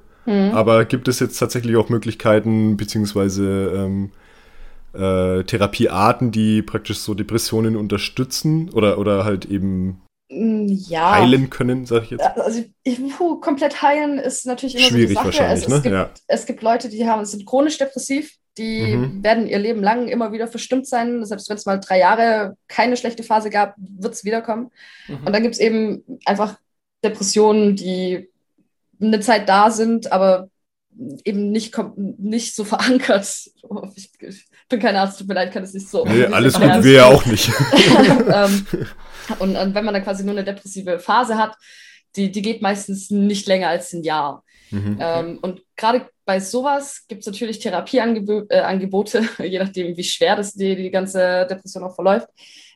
Aber 0.54 0.86
gibt 0.86 1.08
es 1.10 1.20
jetzt 1.20 1.38
tatsächlich 1.38 1.76
auch 1.76 1.90
Möglichkeiten, 1.90 2.78
beziehungsweise 2.78 3.74
ähm, 3.76 4.12
äh, 4.94 5.44
Therapiearten, 5.44 6.32
die 6.32 6.62
praktisch 6.62 7.00
so 7.00 7.14
Depressionen 7.14 7.76
unterstützen 7.76 8.70
oder, 8.70 9.00
oder 9.00 9.26
halt 9.26 9.46
eben 9.46 10.02
Ja. 10.88 11.16
heilen 11.16 11.50
können, 11.50 11.86
sag 11.86 12.04
ich 12.04 12.10
jetzt? 12.12 12.24
Also 12.26 12.64
ich, 12.84 13.00
puh, 13.18 13.40
komplett 13.40 13.82
heilen 13.82 14.18
ist 14.20 14.46
natürlich 14.46 14.76
immer 14.76 14.88
Schwierig 14.88 15.14
so 15.14 15.20
eine 15.20 15.32
Sache. 15.32 15.44
wahrscheinlich, 15.44 15.64
es, 15.64 15.70
ne? 15.70 15.76
es, 15.78 15.84
gibt, 15.84 15.94
Ja. 15.96 16.10
es 16.28 16.46
gibt 16.46 16.62
Leute, 16.64 16.90
die 16.90 17.08
haben, 17.08 17.26
sind 17.26 17.46
chronisch 17.46 17.78
depressiv, 17.78 18.34
die 18.58 18.96
Mhm. 18.96 19.24
werden 19.24 19.48
ihr 19.48 19.60
Leben 19.60 19.82
lang 19.82 20.08
immer 20.08 20.32
wieder 20.32 20.48
verstimmt 20.48 20.88
sein. 20.88 21.26
Selbst 21.26 21.50
wenn 21.50 21.58
es 21.58 21.66
mal 21.66 21.80
drei 21.80 22.00
Jahre 22.00 22.56
keine 22.68 22.98
schlechte 22.98 23.24
Phase 23.24 23.50
gab, 23.50 23.76
wird 23.78 24.14
es 24.14 24.24
wiederkommen. 24.26 24.70
Mhm. 25.08 25.18
Und 25.26 25.34
dann 25.34 25.42
gibt 25.44 25.56
es 25.56 25.62
eben 25.62 26.04
einfach 26.26 26.58
Depressionen, 27.04 27.76
die 27.76 28.30
eine 29.02 29.20
Zeit 29.20 29.50
da 29.50 29.72
sind, 29.72 30.12
aber 30.12 30.50
eben 31.24 31.52
nicht, 31.52 31.76
nicht 31.98 32.56
so 32.56 32.64
verankert. 32.64 33.28
Oh, 33.64 33.82
ich, 33.96 34.12
ich 34.20 34.46
bin 34.70 34.80
keine 34.80 35.02
Arzt, 35.02 35.20
tut 35.20 35.28
mir 35.28 35.36
leid, 35.36 35.52
kann 35.52 35.64
es 35.64 35.74
nicht 35.74 35.90
so. 35.90 36.06
Nee, 36.06 36.26
alles 36.26 36.56
gut, 36.56 36.84
wir 36.84 36.92
ja 36.92 37.06
auch 37.06 37.26
nicht. 37.26 37.50
ähm, 38.34 38.68
und, 39.40 39.56
und 39.56 39.76
wenn 39.76 39.86
man 39.86 39.94
dann 39.94 40.04
quasi 40.04 40.24
nur 40.24 40.34
eine 40.34 40.44
depressive 40.44 41.00
Phase 41.00 41.38
hat, 41.38 41.56
die, 42.16 42.32
die 42.32 42.42
geht 42.42 42.62
meistens 42.62 43.10
nicht 43.10 43.48
länger 43.48 43.70
als 43.70 43.94
ein 43.94 44.04
Jahr. 44.04 44.44
Mhm. 44.72 44.98
Ähm, 45.00 45.40
und 45.42 45.62
gerade 45.76 46.08
bei 46.26 46.40
sowas 46.40 47.06
gibt 47.08 47.22
es 47.22 47.28
natürlich 47.28 47.60
Therapieangebote, 47.60 49.30
äh, 49.40 49.46
je 49.46 49.60
nachdem, 49.60 49.96
wie 49.98 50.04
schwer 50.04 50.36
das 50.36 50.54
die, 50.54 50.76
die 50.76 50.92
ganze 50.92 51.46
Depression 51.50 51.84
auch 51.84 51.96
verläuft, 51.96 52.28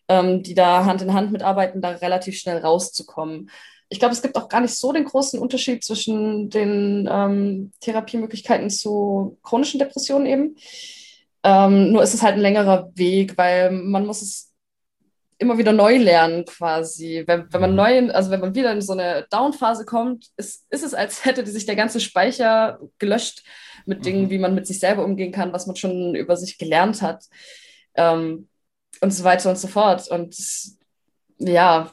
ähm, 0.07 0.43
die 0.43 0.53
da 0.53 0.85
Hand 0.85 1.01
in 1.01 1.13
Hand 1.13 1.31
mitarbeiten, 1.31 1.81
da 1.81 1.91
relativ 1.91 2.37
schnell 2.37 2.57
rauszukommen. 2.57 3.49
Ich 3.89 3.99
glaube, 3.99 4.13
es 4.13 4.21
gibt 4.21 4.35
auch 4.35 4.49
gar 4.49 4.61
nicht 4.61 4.75
so 4.75 4.91
den 4.91 5.05
großen 5.05 5.39
Unterschied 5.39 5.83
zwischen 5.83 6.49
den 6.49 7.07
ähm, 7.11 7.71
Therapiemöglichkeiten 7.79 8.69
zu 8.69 9.37
chronischen 9.43 9.79
Depressionen 9.79 10.25
eben. 10.25 10.55
Ähm, 11.43 11.93
nur 11.93 12.03
ist 12.03 12.13
es 12.13 12.21
halt 12.21 12.35
ein 12.35 12.41
längerer 12.41 12.91
Weg, 12.95 13.37
weil 13.37 13.71
man 13.71 14.05
muss 14.05 14.21
es 14.21 14.47
immer 15.37 15.57
wieder 15.57 15.71
neu 15.71 15.97
lernen 15.97 16.45
quasi. 16.45 17.23
Wenn, 17.25 17.51
wenn 17.51 17.61
man 17.61 17.71
mhm. 17.71 17.75
neu, 17.75 18.11
also 18.11 18.31
wenn 18.31 18.39
man 18.39 18.55
wieder 18.55 18.71
in 18.71 18.81
so 18.81 18.93
eine 18.93 19.27
Down-Phase 19.29 19.85
kommt, 19.85 20.27
ist, 20.35 20.65
ist 20.69 20.83
es, 20.83 20.93
als 20.93 21.25
hätte 21.25 21.45
sich 21.45 21.65
der 21.65 21.75
ganze 21.75 21.99
Speicher 21.99 22.79
gelöscht 22.97 23.43
mit 23.85 24.05
Dingen, 24.05 24.23
mhm. 24.23 24.29
wie 24.29 24.39
man 24.39 24.55
mit 24.55 24.67
sich 24.67 24.79
selber 24.79 25.05
umgehen 25.05 25.31
kann, 25.31 25.53
was 25.53 25.67
man 25.67 25.75
schon 25.75 26.15
über 26.15 26.35
sich 26.35 26.57
gelernt 26.57 27.01
hat 27.01 27.25
ähm, 27.95 28.49
und 29.01 29.11
so 29.11 29.23
weiter 29.23 29.49
und 29.49 29.57
so 29.57 29.67
fort. 29.67 30.07
Und 30.09 30.35
ja, 31.37 31.91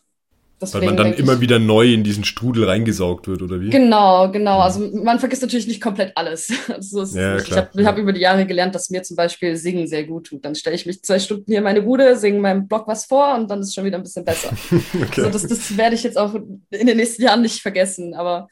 Deswegen 0.72 0.86
Weil 0.86 0.94
man 0.94 1.12
dann 1.12 1.14
immer 1.14 1.40
wieder 1.40 1.58
neu 1.58 1.92
in 1.92 2.04
diesen 2.04 2.24
Strudel 2.24 2.64
reingesaugt 2.64 3.26
wird, 3.28 3.42
oder 3.42 3.60
wie? 3.60 3.70
Genau, 3.70 4.30
genau. 4.30 4.60
Also 4.60 4.80
man 4.92 5.18
vergisst 5.18 5.42
natürlich 5.42 5.66
nicht 5.66 5.80
komplett 5.80 6.16
alles. 6.16 6.46
so 6.80 7.04
ja, 7.04 7.36
ich 7.36 7.52
habe 7.52 7.86
hab 7.86 7.98
über 7.98 8.12
die 8.12 8.20
Jahre 8.20 8.46
gelernt, 8.46 8.74
dass 8.74 8.90
mir 8.90 9.02
zum 9.02 9.16
Beispiel 9.16 9.56
Singen 9.56 9.86
sehr 9.86 10.04
gut 10.04 10.26
tut. 10.26 10.44
Dann 10.44 10.54
stelle 10.54 10.76
ich 10.76 10.86
mich 10.86 11.02
zwei 11.02 11.18
Stunden 11.18 11.44
hier 11.46 11.58
in 11.58 11.64
meine 11.64 11.82
Bude, 11.82 12.16
singe 12.16 12.40
meinem 12.40 12.68
Blog 12.68 12.86
was 12.86 13.06
vor 13.06 13.34
und 13.34 13.50
dann 13.50 13.60
ist 13.60 13.68
es 13.68 13.74
schon 13.74 13.84
wieder 13.84 13.98
ein 13.98 14.02
bisschen 14.02 14.24
besser. 14.24 14.50
okay. 14.72 15.22
Also 15.22 15.30
das, 15.30 15.46
das 15.46 15.76
werde 15.76 15.94
ich 15.94 16.02
jetzt 16.02 16.18
auch 16.18 16.34
in 16.34 16.86
den 16.86 16.96
nächsten 16.96 17.22
Jahren 17.22 17.42
nicht 17.42 17.60
vergessen. 17.62 18.14
Aber 18.14 18.48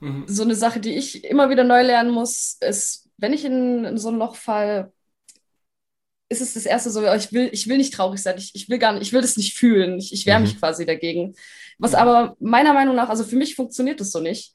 mhm. 0.00 0.24
so 0.26 0.42
eine 0.42 0.54
Sache, 0.54 0.80
die 0.80 0.96
ich 0.96 1.24
immer 1.24 1.50
wieder 1.50 1.64
neu 1.64 1.82
lernen 1.82 2.10
muss, 2.10 2.58
ist, 2.60 3.08
wenn 3.18 3.32
ich 3.32 3.44
in, 3.44 3.84
in 3.84 3.98
so 3.98 4.08
ein 4.08 4.18
Loch 4.18 4.36
falle, 4.36 4.92
ist 6.28 6.40
es 6.40 6.54
das 6.54 6.66
erste 6.66 6.90
so, 6.90 7.04
ich 7.14 7.32
will, 7.32 7.48
ich 7.52 7.68
will 7.68 7.78
nicht 7.78 7.94
traurig 7.94 8.20
sein, 8.20 8.36
ich, 8.36 8.50
ich 8.54 8.68
will 8.68 8.78
gar 8.78 8.92
nicht, 8.92 9.02
ich 9.02 9.12
will 9.12 9.20
das 9.20 9.36
nicht 9.36 9.54
fühlen, 9.54 9.98
ich, 9.98 10.12
ich 10.12 10.26
wehre 10.26 10.40
mich 10.40 10.54
mhm. 10.54 10.58
quasi 10.58 10.84
dagegen. 10.84 11.34
Was 11.78 11.94
aber 11.94 12.36
meiner 12.40 12.72
Meinung 12.72 12.96
nach, 12.96 13.08
also 13.08 13.24
für 13.24 13.36
mich 13.36 13.54
funktioniert 13.54 14.00
das 14.00 14.10
so 14.10 14.20
nicht. 14.20 14.52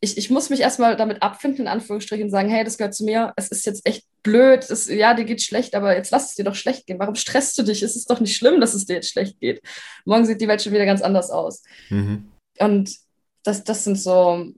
Ich, 0.00 0.18
ich 0.18 0.30
muss 0.30 0.50
mich 0.50 0.60
erstmal 0.60 0.94
damit 0.96 1.22
abfinden, 1.22 1.62
in 1.62 1.68
Anführungsstrichen, 1.68 2.26
und 2.26 2.30
sagen, 2.30 2.50
hey, 2.50 2.64
das 2.64 2.76
gehört 2.76 2.94
zu 2.94 3.04
mir, 3.04 3.32
es 3.36 3.48
ist 3.48 3.64
jetzt 3.66 3.86
echt 3.86 4.04
blöd, 4.22 4.68
es, 4.70 4.88
ja, 4.88 5.14
dir 5.14 5.24
geht 5.24 5.42
schlecht, 5.42 5.74
aber 5.74 5.96
jetzt 5.96 6.10
lass 6.10 6.30
es 6.30 6.34
dir 6.36 6.44
doch 6.44 6.54
schlecht 6.54 6.86
gehen. 6.86 6.98
Warum 6.98 7.14
stresst 7.14 7.58
du 7.58 7.62
dich? 7.62 7.82
Es 7.82 7.96
ist 7.96 8.10
doch 8.10 8.20
nicht 8.20 8.36
schlimm, 8.36 8.60
dass 8.60 8.74
es 8.74 8.84
dir 8.84 8.96
jetzt 8.96 9.10
schlecht 9.10 9.40
geht. 9.40 9.62
Morgen 10.04 10.26
sieht 10.26 10.40
die 10.40 10.48
Welt 10.48 10.62
schon 10.62 10.72
wieder 10.72 10.84
ganz 10.84 11.00
anders 11.00 11.30
aus. 11.30 11.62
Mhm. 11.88 12.30
Und 12.58 12.94
das, 13.42 13.64
das 13.64 13.84
sind 13.84 13.98
so 13.98 14.52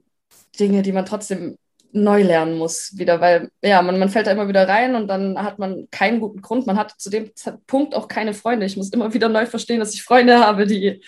Dinge, 0.59 0.81
die 0.81 0.91
man 0.91 1.05
trotzdem 1.05 1.57
neu 1.91 2.21
lernen 2.23 2.57
muss 2.57 2.97
wieder, 2.97 3.19
weil 3.19 3.49
ja, 3.61 3.81
man, 3.81 3.97
man 3.97 4.09
fällt 4.09 4.27
da 4.27 4.31
immer 4.31 4.47
wieder 4.47 4.67
rein 4.67 4.95
und 4.95 5.07
dann 5.07 5.41
hat 5.41 5.59
man 5.59 5.87
keinen 5.91 6.19
guten 6.19 6.41
Grund. 6.41 6.67
Man 6.67 6.77
hat 6.77 6.93
zu 6.97 7.09
dem 7.09 7.31
Punkt 7.67 7.95
auch 7.95 8.07
keine 8.07 8.33
Freunde. 8.33 8.65
Ich 8.65 8.77
muss 8.77 8.89
immer 8.89 9.13
wieder 9.13 9.29
neu 9.29 9.45
verstehen, 9.45 9.79
dass 9.79 9.93
ich 9.93 10.03
Freunde 10.03 10.39
habe, 10.39 10.67
die 10.67 11.01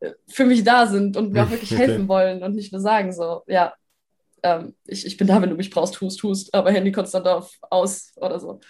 äh, 0.00 0.12
für 0.28 0.44
mich 0.44 0.64
da 0.64 0.86
sind 0.86 1.16
und 1.16 1.32
mir 1.32 1.44
auch 1.44 1.50
wirklich 1.50 1.72
okay. 1.72 1.86
helfen 1.86 2.08
wollen 2.08 2.42
und 2.42 2.54
nicht 2.54 2.72
nur 2.72 2.80
sagen 2.80 3.12
so, 3.12 3.42
ja, 3.46 3.72
ähm, 4.42 4.74
ich, 4.86 5.06
ich 5.06 5.16
bin 5.16 5.26
da, 5.26 5.40
wenn 5.40 5.50
du 5.50 5.56
mich 5.56 5.70
brauchst, 5.70 5.94
tust, 5.94 6.20
tust, 6.20 6.54
aber 6.54 6.70
Handy 6.70 6.92
konstant 6.92 7.26
auf, 7.26 7.56
aus 7.70 8.12
oder 8.16 8.38
so. 8.38 8.60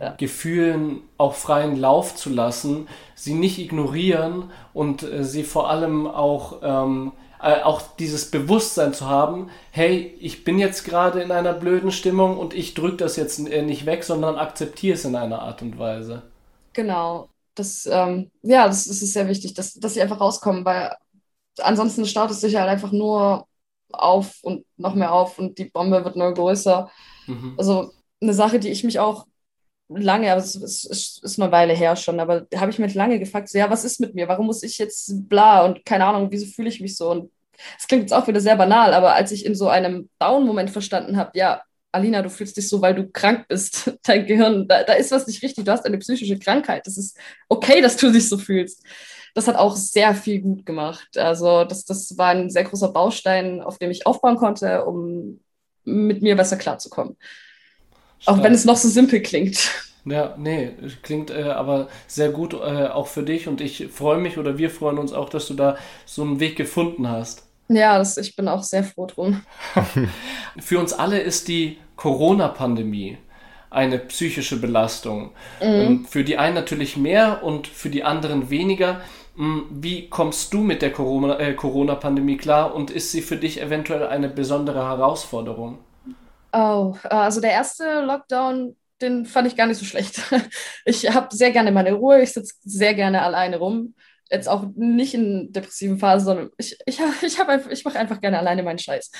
Ja. 0.00 0.14
Gefühlen 0.16 1.02
auch 1.18 1.34
freien 1.34 1.76
Lauf 1.76 2.14
zu 2.14 2.30
lassen, 2.30 2.86
sie 3.16 3.34
nicht 3.34 3.58
ignorieren 3.58 4.52
und 4.72 5.02
äh, 5.02 5.24
sie 5.24 5.42
vor 5.42 5.70
allem 5.70 6.06
auch 6.06 6.60
ähm, 6.62 7.12
äh, 7.42 7.62
auch 7.62 7.82
dieses 7.98 8.30
Bewusstsein 8.30 8.94
zu 8.94 9.08
haben, 9.08 9.50
hey, 9.72 10.16
ich 10.20 10.44
bin 10.44 10.58
jetzt 10.58 10.84
gerade 10.84 11.20
in 11.20 11.32
einer 11.32 11.52
blöden 11.52 11.90
Stimmung 11.90 12.38
und 12.38 12.54
ich 12.54 12.74
drücke 12.74 12.98
das 12.98 13.16
jetzt 13.16 13.38
äh, 13.48 13.62
nicht 13.62 13.84
weg, 13.84 14.04
sondern 14.04 14.36
akzeptiere 14.36 14.94
es 14.94 15.04
in 15.04 15.16
einer 15.16 15.42
Art 15.42 15.60
und 15.60 15.78
Weise. 15.78 16.22
Genau. 16.72 17.28
Das, 17.54 17.86
ähm, 17.90 18.30
ja, 18.42 18.66
das, 18.66 18.86
das, 18.86 19.02
ist 19.02 19.12
sehr 19.12 19.28
wichtig, 19.28 19.54
dass, 19.54 19.74
dass 19.74 19.94
sie 19.94 20.02
einfach 20.02 20.20
rauskommen, 20.20 20.64
weil 20.64 20.94
ansonsten 21.58 22.06
staut 22.06 22.30
es 22.30 22.40
sich 22.40 22.56
halt 22.56 22.68
einfach 22.68 22.92
nur 22.92 23.46
auf 23.90 24.38
und 24.42 24.64
noch 24.76 24.94
mehr 24.94 25.12
auf 25.12 25.38
und 25.38 25.58
die 25.58 25.66
Bombe 25.66 26.04
wird 26.04 26.16
nur 26.16 26.32
größer. 26.32 26.90
Mhm. 27.26 27.54
Also 27.58 27.90
eine 28.22 28.34
Sache, 28.34 28.58
die 28.58 28.70
ich 28.70 28.84
mich 28.84 29.00
auch 29.00 29.26
lange, 29.96 30.30
aber 30.30 30.40
es 30.40 30.54
ist, 30.54 30.84
ist, 30.84 31.24
ist 31.24 31.40
eine 31.40 31.52
Weile 31.52 31.74
her 31.74 31.96
schon, 31.96 32.20
aber 32.20 32.46
habe 32.54 32.70
ich 32.70 32.78
mich 32.78 32.94
lange 32.94 33.18
gefragt, 33.18 33.48
so, 33.48 33.58
ja, 33.58 33.70
was 33.70 33.84
ist 33.84 34.00
mit 34.00 34.14
mir? 34.14 34.28
Warum 34.28 34.46
muss 34.46 34.62
ich 34.62 34.78
jetzt 34.78 35.28
bla 35.28 35.64
und 35.64 35.84
keine 35.84 36.06
Ahnung, 36.06 36.28
wieso 36.30 36.46
fühle 36.46 36.68
ich 36.68 36.80
mich 36.80 36.96
so? 36.96 37.10
Und 37.10 37.30
es 37.78 37.86
klingt 37.86 38.02
jetzt 38.02 38.12
auch 38.12 38.26
wieder 38.26 38.40
sehr 38.40 38.56
banal, 38.56 38.94
aber 38.94 39.14
als 39.14 39.32
ich 39.32 39.44
in 39.44 39.54
so 39.54 39.68
einem 39.68 40.08
Down-Moment 40.18 40.70
verstanden 40.70 41.16
habe, 41.16 41.30
ja, 41.34 41.62
Alina, 41.92 42.22
du 42.22 42.30
fühlst 42.30 42.56
dich 42.56 42.68
so, 42.68 42.80
weil 42.80 42.94
du 42.94 43.08
krank 43.10 43.46
bist. 43.48 43.92
Dein 44.02 44.26
Gehirn, 44.26 44.66
da, 44.66 44.82
da 44.82 44.94
ist 44.94 45.12
was 45.12 45.26
nicht 45.26 45.42
richtig. 45.42 45.64
Du 45.66 45.72
hast 45.72 45.84
eine 45.84 45.98
psychische 45.98 46.38
Krankheit. 46.38 46.86
Das 46.86 46.96
ist 46.96 47.18
okay, 47.48 47.82
dass 47.82 47.98
du 47.98 48.10
dich 48.10 48.28
so 48.28 48.38
fühlst. 48.38 48.82
Das 49.34 49.46
hat 49.46 49.56
auch 49.56 49.76
sehr 49.76 50.14
viel 50.14 50.40
gut 50.40 50.64
gemacht. 50.66 51.16
Also, 51.16 51.64
das, 51.64 51.84
das 51.84 52.16
war 52.16 52.28
ein 52.28 52.50
sehr 52.50 52.64
großer 52.64 52.88
Baustein, 52.88 53.60
auf 53.60 53.78
dem 53.78 53.90
ich 53.90 54.06
aufbauen 54.06 54.36
konnte, 54.36 54.84
um 54.84 55.40
mit 55.84 56.22
mir 56.22 56.36
besser 56.36 56.56
klarzukommen. 56.56 57.16
Stark. 58.22 58.38
Auch 58.38 58.42
wenn 58.42 58.54
es 58.54 58.64
noch 58.64 58.76
so 58.76 58.88
simpel 58.88 59.20
klingt. 59.20 59.70
Ja, 60.04 60.34
nee, 60.36 60.70
klingt 61.02 61.30
äh, 61.30 61.42
aber 61.42 61.88
sehr 62.08 62.30
gut 62.30 62.54
äh, 62.54 62.86
auch 62.86 63.06
für 63.06 63.22
dich 63.22 63.46
und 63.46 63.60
ich 63.60 63.88
freue 63.92 64.18
mich 64.18 64.36
oder 64.36 64.58
wir 64.58 64.70
freuen 64.70 64.98
uns 64.98 65.12
auch, 65.12 65.28
dass 65.28 65.46
du 65.46 65.54
da 65.54 65.76
so 66.06 66.22
einen 66.22 66.40
Weg 66.40 66.56
gefunden 66.56 67.08
hast. 67.08 67.44
Ja, 67.68 67.98
das, 67.98 68.16
ich 68.16 68.34
bin 68.34 68.48
auch 68.48 68.62
sehr 68.62 68.82
froh 68.82 69.06
drum. 69.06 69.42
für 70.58 70.78
uns 70.80 70.92
alle 70.92 71.20
ist 71.20 71.46
die 71.46 71.78
Corona-Pandemie 71.96 73.18
eine 73.70 73.98
psychische 73.98 74.60
Belastung. 74.60 75.30
Mhm. 75.60 75.66
Ähm, 75.66 76.04
für 76.04 76.24
die 76.24 76.36
einen 76.36 76.54
natürlich 76.54 76.96
mehr 76.96 77.42
und 77.42 77.66
für 77.66 77.88
die 77.88 78.04
anderen 78.04 78.50
weniger. 78.50 79.00
Hm, 79.36 79.64
wie 79.70 80.08
kommst 80.08 80.52
du 80.52 80.58
mit 80.58 80.82
der 80.82 80.90
äh, 80.90 81.54
Corona-Pandemie 81.54 82.36
klar 82.36 82.74
und 82.74 82.90
ist 82.90 83.12
sie 83.12 83.22
für 83.22 83.36
dich 83.36 83.62
eventuell 83.62 84.06
eine 84.06 84.28
besondere 84.28 84.86
Herausforderung? 84.86 85.78
Oh, 86.52 86.94
also 87.04 87.40
der 87.40 87.52
erste 87.52 88.02
Lockdown, 88.02 88.76
den 89.00 89.26
fand 89.26 89.48
ich 89.48 89.56
gar 89.56 89.66
nicht 89.66 89.78
so 89.78 89.84
schlecht. 89.84 90.22
Ich 90.84 91.08
habe 91.12 91.34
sehr 91.34 91.50
gerne 91.50 91.72
meine 91.72 91.92
Ruhe, 91.92 92.22
ich 92.22 92.32
sitze 92.32 92.54
sehr 92.64 92.94
gerne 92.94 93.22
alleine 93.22 93.58
rum. 93.58 93.94
Jetzt 94.30 94.48
auch 94.48 94.64
nicht 94.76 95.12
in 95.12 95.52
depressiven 95.52 95.98
Phasen, 95.98 96.24
sondern 96.24 96.50
ich, 96.56 96.78
ich, 96.86 96.98
ich, 97.22 97.38
ich 97.70 97.84
mache 97.84 97.98
einfach 97.98 98.20
gerne 98.20 98.38
alleine 98.38 98.62
meinen 98.62 98.78
Scheiß. 98.78 99.10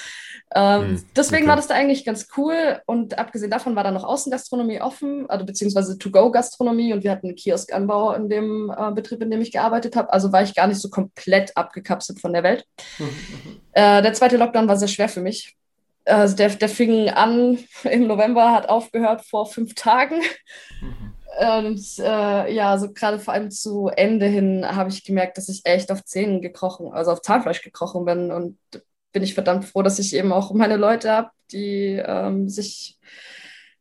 Ähm, 0.54 0.82
hm, 0.82 1.04
deswegen 1.14 1.42
okay. 1.42 1.48
war 1.50 1.56
das 1.56 1.68
da 1.68 1.74
eigentlich 1.74 2.04
ganz 2.04 2.28
cool. 2.36 2.80
Und 2.86 3.18
abgesehen 3.18 3.50
davon 3.50 3.76
war 3.76 3.84
da 3.84 3.90
noch 3.90 4.04
Außengastronomie 4.04 4.80
offen, 4.80 5.28
also 5.28 5.44
beziehungsweise 5.44 5.98
To-Go-Gastronomie 5.98 6.94
und 6.94 7.04
wir 7.04 7.10
hatten 7.10 7.28
einen 7.28 7.36
Kioskanbau 7.36 8.14
in 8.14 8.28
dem 8.28 8.74
äh, 8.76 8.90
Betrieb, 8.92 9.22
in 9.22 9.30
dem 9.30 9.42
ich 9.42 9.52
gearbeitet 9.52 9.96
habe. 9.96 10.12
Also 10.12 10.32
war 10.32 10.42
ich 10.42 10.54
gar 10.54 10.66
nicht 10.66 10.80
so 10.80 10.88
komplett 10.88 11.56
abgekapselt 11.56 12.20
von 12.20 12.32
der 12.32 12.42
Welt. 12.42 12.64
Mhm. 12.98 13.60
äh, 13.72 14.02
der 14.02 14.14
zweite 14.14 14.38
Lockdown 14.38 14.66
war 14.66 14.78
sehr 14.78 14.88
schwer 14.88 15.10
für 15.10 15.20
mich, 15.20 15.56
also 16.04 16.36
der, 16.36 16.50
der 16.50 16.68
fing 16.68 17.08
an 17.08 17.58
im 17.84 18.06
November, 18.06 18.52
hat 18.52 18.68
aufgehört 18.68 19.24
vor 19.24 19.46
fünf 19.46 19.74
Tagen. 19.74 20.20
Mhm. 20.80 21.12
Und 21.40 21.98
äh, 21.98 22.52
ja, 22.52 22.76
so 22.76 22.92
gerade 22.92 23.18
vor 23.18 23.32
allem 23.32 23.50
zu 23.50 23.88
Ende 23.88 24.26
hin 24.26 24.66
habe 24.66 24.90
ich 24.90 25.04
gemerkt, 25.04 25.38
dass 25.38 25.48
ich 25.48 25.62
echt 25.64 25.90
auf 25.90 26.04
Zähnen 26.04 26.42
gekrochen, 26.42 26.92
also 26.92 27.10
auf 27.10 27.22
Zahnfleisch 27.22 27.62
gekrochen 27.62 28.04
bin. 28.04 28.30
Und 28.30 28.58
bin 29.12 29.22
ich 29.22 29.34
verdammt 29.34 29.64
froh, 29.64 29.82
dass 29.82 29.98
ich 29.98 30.14
eben 30.14 30.32
auch 30.32 30.52
meine 30.52 30.76
Leute 30.76 31.10
habe, 31.10 31.30
die 31.50 32.02
ähm, 32.04 32.48
sich 32.48 32.98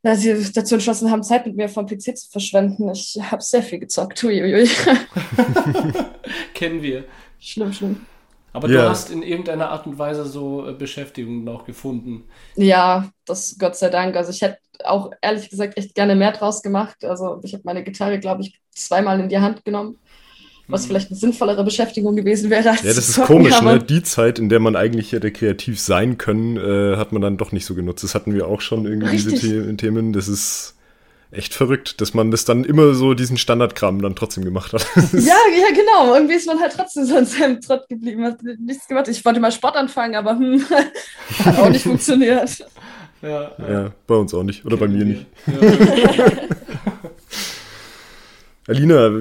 na, 0.03 0.15
sie 0.15 0.51
dazu 0.51 0.75
entschlossen 0.75 1.11
haben, 1.11 1.23
Zeit 1.23 1.45
mit 1.45 1.55
mir 1.55 1.69
vom 1.69 1.85
PC 1.85 2.17
zu 2.17 2.29
verschwenden. 2.31 2.89
Ich 2.89 3.19
habe 3.21 3.41
sehr 3.41 3.61
viel 3.61 3.79
gezockt. 3.79 4.23
Uiuiui. 4.23 4.67
Kennen 6.53 6.81
wir. 6.81 7.03
Schlimm, 7.39 7.71
schlimm. 7.71 8.05
Aber 8.53 8.69
ja. 8.69 8.83
du 8.83 8.89
hast 8.89 9.09
in 9.09 9.23
irgendeiner 9.23 9.69
Art 9.69 9.87
und 9.87 9.97
Weise 9.97 10.25
so 10.25 10.67
äh, 10.67 10.73
Beschäftigung 10.73 11.43
noch 11.43 11.65
gefunden. 11.65 12.25
Ja, 12.55 13.09
das 13.25 13.55
Gott 13.57 13.75
sei 13.77 13.89
Dank. 13.89 14.15
Also 14.15 14.31
ich 14.31 14.41
hätte 14.41 14.59
auch 14.83 15.11
ehrlich 15.21 15.49
gesagt 15.49 15.77
echt 15.77 15.95
gerne 15.95 16.15
mehr 16.15 16.31
draus 16.31 16.61
gemacht. 16.61 17.05
Also 17.05 17.39
ich 17.43 17.53
habe 17.53 17.63
meine 17.65 17.83
Gitarre, 17.83 18.19
glaube 18.19 18.41
ich, 18.41 18.59
zweimal 18.71 19.19
in 19.19 19.29
die 19.29 19.39
Hand 19.39 19.63
genommen, 19.63 19.97
was 20.67 20.83
mhm. 20.83 20.87
vielleicht 20.87 21.11
eine 21.11 21.17
sinnvollere 21.17 21.63
Beschäftigung 21.63 22.15
gewesen 22.15 22.49
wäre. 22.49 22.71
Als 22.71 22.83
ja, 22.83 22.93
das 22.93 23.09
ist 23.09 23.21
komisch, 23.21 23.61
ne? 23.61 23.79
Die 23.79 24.03
Zeit, 24.03 24.37
in 24.37 24.49
der 24.49 24.59
man 24.59 24.75
eigentlich 24.75 25.13
hätte 25.13 25.31
kreativ 25.31 25.79
sein 25.79 26.17
können, 26.17 26.57
äh, 26.57 26.97
hat 26.97 27.13
man 27.13 27.21
dann 27.21 27.37
doch 27.37 27.53
nicht 27.53 27.65
so 27.65 27.73
genutzt. 27.73 28.03
Das 28.03 28.15
hatten 28.15 28.33
wir 28.33 28.47
auch 28.47 28.61
schon 28.61 28.85
irgendwie 28.85 29.15
Richtig. 29.15 29.39
diese 29.39 29.77
Themen. 29.77 30.11
Das 30.11 30.27
ist 30.27 30.75
echt 31.31 31.53
verrückt, 31.53 32.01
dass 32.01 32.13
man 32.13 32.29
das 32.29 32.45
dann 32.45 32.63
immer 32.65 32.93
so 32.93 33.13
diesen 33.13 33.37
Standardkram 33.37 34.01
dann 34.01 34.15
trotzdem 34.15 34.43
gemacht 34.43 34.73
hat. 34.73 34.85
ja, 35.13 35.19
ja, 35.19 35.69
genau. 35.73 36.13
Irgendwie 36.13 36.35
ist 36.35 36.47
man 36.47 36.59
halt 36.59 36.73
trotzdem 36.75 37.05
so 37.05 37.17
in 37.17 37.25
seinem 37.25 37.61
Trott 37.61 37.87
geblieben, 37.87 38.23
hat 38.25 38.39
nichts 38.59 38.87
gemacht. 38.87 39.07
Ich 39.07 39.23
wollte 39.23 39.39
mal 39.39 39.51
Sport 39.51 39.75
anfangen, 39.75 40.15
aber 40.15 40.31
hm, 40.37 40.63
hat 41.45 41.59
auch 41.59 41.69
nicht 41.69 41.83
funktioniert. 41.83 42.65
Ja, 43.21 43.51
ja. 43.57 43.71
ja, 43.71 43.91
bei 44.07 44.15
uns 44.15 44.33
auch 44.33 44.43
nicht. 44.43 44.65
Oder 44.65 44.77
bei 44.77 44.87
mir 44.87 45.05
nicht. 45.05 45.25
Ja. 45.47 46.25
Alina, 48.67 49.11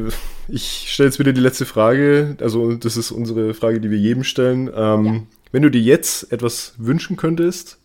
ich 0.48 0.86
stelle 0.88 1.08
jetzt 1.08 1.18
wieder 1.18 1.32
die 1.32 1.40
letzte 1.40 1.66
Frage. 1.66 2.36
Also, 2.40 2.74
das 2.74 2.96
ist 2.96 3.10
unsere 3.10 3.52
Frage, 3.52 3.80
die 3.80 3.90
wir 3.90 3.98
jedem 3.98 4.24
stellen. 4.24 4.70
Ähm, 4.74 5.04
ja. 5.04 5.20
Wenn 5.52 5.62
du 5.62 5.70
dir 5.70 5.80
jetzt 5.80 6.32
etwas 6.32 6.74
wünschen 6.78 7.16
könntest, 7.16 7.79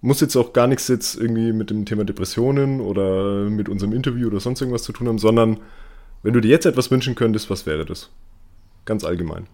muss 0.00 0.20
jetzt 0.20 0.36
auch 0.36 0.52
gar 0.52 0.66
nichts 0.66 0.88
jetzt 0.88 1.16
irgendwie 1.16 1.52
mit 1.52 1.70
dem 1.70 1.84
Thema 1.84 2.04
Depressionen 2.04 2.80
oder 2.80 3.50
mit 3.50 3.68
unserem 3.68 3.92
Interview 3.92 4.28
oder 4.28 4.40
sonst 4.40 4.60
irgendwas 4.60 4.82
zu 4.82 4.92
tun 4.92 5.08
haben, 5.08 5.18
sondern 5.18 5.60
wenn 6.22 6.32
du 6.32 6.40
dir 6.40 6.48
jetzt 6.48 6.66
etwas 6.66 6.90
wünschen 6.90 7.14
könntest, 7.14 7.50
was 7.50 7.66
wäre 7.66 7.84
das? 7.84 8.10
Ganz 8.84 9.04
allgemein. 9.04 9.46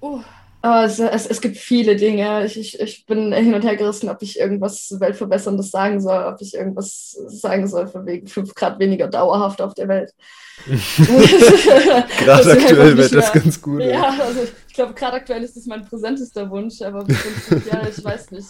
Oh. 0.00 0.20
Es, 0.64 1.00
es, 1.00 1.26
es, 1.26 1.40
gibt 1.40 1.56
viele 1.56 1.96
Dinge. 1.96 2.46
Ich, 2.46 2.56
ich, 2.56 2.78
ich 2.78 3.04
bin 3.06 3.32
hin 3.32 3.52
und 3.52 3.64
her 3.64 3.74
gerissen, 3.74 4.08
ob 4.08 4.22
ich 4.22 4.38
irgendwas 4.38 4.94
Weltverbesserndes 4.96 5.72
sagen 5.72 6.00
soll, 6.00 6.22
ob 6.22 6.40
ich 6.40 6.54
irgendwas 6.54 7.18
sagen 7.26 7.66
soll, 7.66 7.90
wegen 8.04 8.28
5 8.28 8.54
Grad 8.54 8.78
weniger 8.78 9.08
dauerhaft 9.08 9.60
auf 9.60 9.74
der 9.74 9.88
Welt. 9.88 10.14
gerade 10.66 12.52
aktuell 12.52 12.96
wäre 12.96 13.08
das 13.08 13.32
ganz 13.32 13.60
gut. 13.60 13.82
Ja, 13.82 14.10
also 14.20 14.42
ich 14.68 14.74
glaube, 14.74 14.94
gerade 14.94 15.16
aktuell 15.16 15.42
ist 15.42 15.56
das 15.56 15.66
mein 15.66 15.84
präsentester 15.84 16.48
Wunsch, 16.48 16.80
aber 16.80 17.06
ja, 17.08 17.82
ich 17.88 18.04
weiß 18.04 18.30
nicht. 18.30 18.46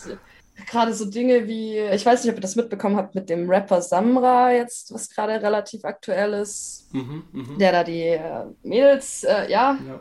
Gerade 0.66 0.94
so 0.94 1.06
Dinge 1.06 1.46
wie, 1.48 1.78
ich 1.78 2.04
weiß 2.04 2.22
nicht, 2.22 2.32
ob 2.32 2.38
ihr 2.38 2.42
das 2.42 2.56
mitbekommen 2.56 2.96
habt 2.96 3.14
mit 3.14 3.30
dem 3.30 3.48
Rapper 3.48 3.80
Samra 3.80 4.52
jetzt, 4.52 4.92
was 4.92 5.08
gerade 5.08 5.40
relativ 5.40 5.84
aktuell 5.84 6.34
ist, 6.34 6.88
mhm, 6.92 7.24
mh. 7.32 7.58
der 7.58 7.72
da 7.72 7.84
die 7.84 8.02
äh, 8.02 8.44
Mädels, 8.62 9.24
äh, 9.24 9.50
ja, 9.50 9.78
ja. 9.86 10.00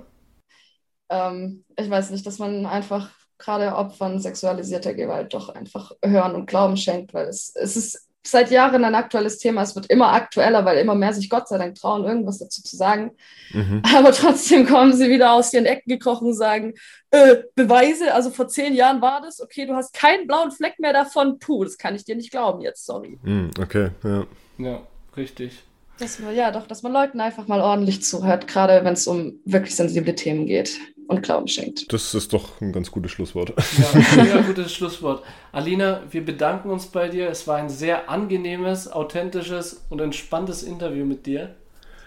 Ähm, 1.09 1.63
ich 1.77 1.89
weiß 1.89 2.11
nicht, 2.11 2.25
dass 2.25 2.39
man 2.39 2.65
einfach 2.65 3.09
gerade 3.37 3.75
Opfern 3.75 4.19
sexualisierter 4.19 4.93
Gewalt 4.93 5.33
doch 5.33 5.49
einfach 5.49 5.91
Hören 6.03 6.35
und 6.35 6.45
Glauben 6.47 6.77
schenkt, 6.77 7.13
weil 7.13 7.27
es, 7.27 7.53
es 7.55 7.75
ist 7.75 8.10
seit 8.23 8.51
Jahren 8.51 8.83
ein 8.83 8.95
aktuelles 8.95 9.37
Thema. 9.37 9.63
Es 9.63 9.75
wird 9.75 9.87
immer 9.87 10.13
aktueller, 10.13 10.63
weil 10.65 10.77
immer 10.77 10.95
mehr 10.95 11.13
sich 11.13 11.29
Gott 11.29 11.47
sei 11.47 11.57
Dank 11.57 11.75
trauen, 11.75 12.05
irgendwas 12.05 12.39
dazu 12.39 12.61
zu 12.61 12.75
sagen. 12.75 13.11
Mhm. 13.51 13.81
Aber 13.95 14.11
trotzdem 14.11 14.67
kommen 14.67 14.93
sie 14.93 15.09
wieder 15.09 15.33
aus 15.33 15.53
ihren 15.53 15.65
Ecken 15.65 15.89
gekrochen 15.89 16.27
und 16.27 16.33
sagen, 16.33 16.73
äh, 17.09 17.37
Beweise, 17.55 18.13
also 18.13 18.29
vor 18.29 18.47
zehn 18.47 18.73
Jahren 18.73 19.01
war 19.01 19.21
das, 19.21 19.41
okay, 19.41 19.65
du 19.65 19.75
hast 19.75 19.93
keinen 19.93 20.27
blauen 20.27 20.51
Fleck 20.51 20.79
mehr 20.79 20.93
davon, 20.93 21.39
puh, 21.39 21.63
das 21.63 21.77
kann 21.77 21.95
ich 21.95 22.05
dir 22.05 22.15
nicht 22.15 22.31
glauben 22.31 22.61
jetzt, 22.61 22.85
sorry. 22.85 23.19
Mhm, 23.23 23.51
okay, 23.59 23.89
ja. 24.03 24.25
Ja, 24.57 24.81
richtig. 25.17 25.63
Dass 25.99 26.19
man, 26.19 26.35
ja, 26.35 26.51
doch, 26.51 26.67
dass 26.67 26.83
man 26.83 26.93
Leuten 26.93 27.19
einfach 27.19 27.47
mal 27.47 27.61
ordentlich 27.61 28.03
zuhört, 28.03 28.47
gerade 28.47 28.83
wenn 28.83 28.93
es 28.93 29.07
um 29.07 29.39
wirklich 29.45 29.75
sensible 29.75 30.15
Themen 30.15 30.45
geht 30.47 30.79
und 31.11 31.21
Glauben 31.23 31.47
schenkt. 31.47 31.91
Das 31.91 32.13
ist 32.13 32.33
doch 32.33 32.59
ein 32.61 32.71
ganz 32.71 32.91
gutes 32.91 33.11
Schlusswort. 33.11 33.53
Ja, 33.77 33.85
ein 33.93 34.25
sehr 34.25 34.41
gutes 34.43 34.73
Schlusswort. 34.73 35.23
Alina, 35.51 36.01
wir 36.09 36.25
bedanken 36.25 36.69
uns 36.69 36.87
bei 36.87 37.09
dir. 37.09 37.29
Es 37.29 37.47
war 37.47 37.57
ein 37.57 37.69
sehr 37.69 38.09
angenehmes, 38.09 38.91
authentisches 38.91 39.83
und 39.89 40.01
entspanntes 40.01 40.63
Interview 40.63 41.05
mit 41.05 41.25
dir. 41.25 41.55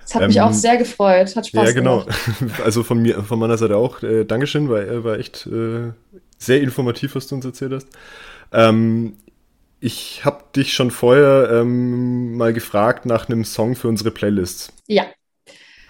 Es 0.05 0.15
hat 0.15 0.23
ähm, 0.23 0.29
mich 0.29 0.41
auch 0.41 0.53
sehr 0.53 0.77
gefreut. 0.77 1.35
Hat 1.35 1.47
Spaß 1.47 1.69
ja, 1.69 1.73
genau. 1.73 2.01
Gemacht. 2.01 2.19
Also 2.65 2.83
von 2.83 3.01
mir, 3.01 3.23
von 3.23 3.39
meiner 3.39 3.57
Seite 3.57 3.77
auch. 3.77 4.03
Äh, 4.03 4.25
Dankeschön, 4.25 4.69
weil 4.69 5.05
war 5.05 5.19
echt 5.19 5.47
äh, 5.47 5.93
sehr 6.39 6.61
informativ, 6.61 7.15
was 7.15 7.27
du 7.27 7.37
uns 7.37 7.45
erzählt 7.45 7.73
hast. 7.73 7.89
Ähm, 8.53 9.17
ich 9.81 10.25
habe 10.25 10.45
dich 10.57 10.73
schon 10.73 10.91
vorher 10.91 11.51
ähm, 11.53 12.37
mal 12.37 12.53
gefragt 12.53 13.07
nach 13.07 13.29
einem 13.29 13.45
Song 13.45 13.77
für 13.77 13.89
unsere 13.89 14.11
Playlists. 14.11 14.73
Ja. 14.87 15.05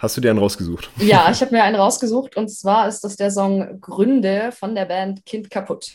Hast 0.04 0.18
du 0.18 0.20
dir 0.20 0.28
einen 0.28 0.38
rausgesucht? 0.38 0.90
Ja, 0.98 1.30
ich 1.30 1.40
habe 1.40 1.54
mir 1.54 1.62
einen 1.62 1.76
rausgesucht 1.76 2.36
und 2.36 2.50
zwar 2.50 2.88
ist 2.88 3.04
das 3.04 3.16
der 3.16 3.30
Song 3.30 3.80
Gründe 3.80 4.52
von 4.52 4.74
der 4.74 4.84
Band 4.84 5.24
Kind 5.24 5.48
kaputt. 5.48 5.92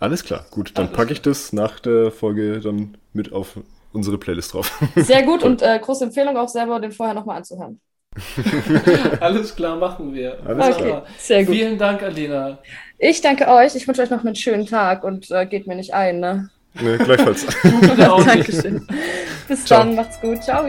Alles 0.00 0.24
klar, 0.24 0.44
gut. 0.50 0.72
Dann 0.74 0.90
packe 0.90 1.12
ich 1.12 1.22
das 1.22 1.52
nach 1.52 1.78
der 1.78 2.10
Folge 2.10 2.58
dann 2.58 2.96
mit 3.12 3.32
auf 3.32 3.60
unsere 3.92 4.18
Playlist 4.18 4.54
drauf. 4.54 4.82
Sehr 4.96 5.22
gut 5.22 5.44
und 5.44 5.62
äh, 5.62 5.78
große 5.78 6.06
Empfehlung 6.06 6.36
auch 6.36 6.48
selber, 6.48 6.80
den 6.80 6.90
vorher 6.90 7.14
nochmal 7.14 7.36
anzuhören. 7.36 7.80
Alles 9.20 9.54
klar, 9.54 9.76
machen 9.76 10.12
wir. 10.12 10.40
Alles 10.44 10.74
okay, 10.74 10.84
klar. 10.84 11.06
Sehr 11.18 11.44
gut. 11.44 11.54
Vielen 11.54 11.78
Dank, 11.78 12.02
Alina. 12.02 12.58
Ich 12.98 13.20
danke 13.20 13.46
euch. 13.46 13.76
Ich 13.76 13.86
wünsche 13.86 14.02
euch 14.02 14.10
noch 14.10 14.24
einen 14.24 14.34
schönen 14.34 14.66
Tag 14.66 15.04
und 15.04 15.30
äh, 15.30 15.46
geht 15.46 15.68
mir 15.68 15.76
nicht 15.76 15.94
ein. 15.94 16.18
Ne? 16.18 16.50
Nee, 16.74 16.96
gleichfalls. 16.96 17.46
Dankeschön. 17.96 18.84
Bis 19.46 19.64
Ciao. 19.64 19.84
dann, 19.84 19.94
macht's 19.94 20.20
gut. 20.20 20.42
Ciao. 20.42 20.66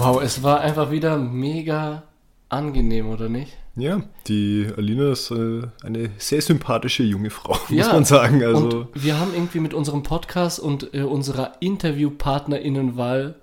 Wow, 0.00 0.22
es 0.22 0.42
war 0.42 0.60
einfach 0.60 0.90
wieder 0.90 1.18
mega 1.18 2.04
angenehm, 2.48 3.08
oder 3.10 3.28
nicht? 3.28 3.52
Ja, 3.76 4.02
die 4.26 4.66
Alina 4.76 5.12
ist 5.12 5.30
äh, 5.30 5.62
eine 5.82 6.10
sehr 6.16 6.42
sympathische 6.42 7.02
junge 7.02 7.30
Frau, 7.30 7.52
muss 7.68 7.86
ja, 7.86 7.92
man 7.92 8.04
sagen. 8.04 8.42
Also 8.42 8.68
und 8.68 8.88
wir 8.94 9.20
haben 9.20 9.32
irgendwie 9.34 9.60
mit 9.60 9.74
unserem 9.74 10.02
Podcast 10.02 10.58
und 10.58 10.94
äh, 10.94 11.02
unserer 11.02 11.52
Interviewpartnerinnenwahl 11.60 13.36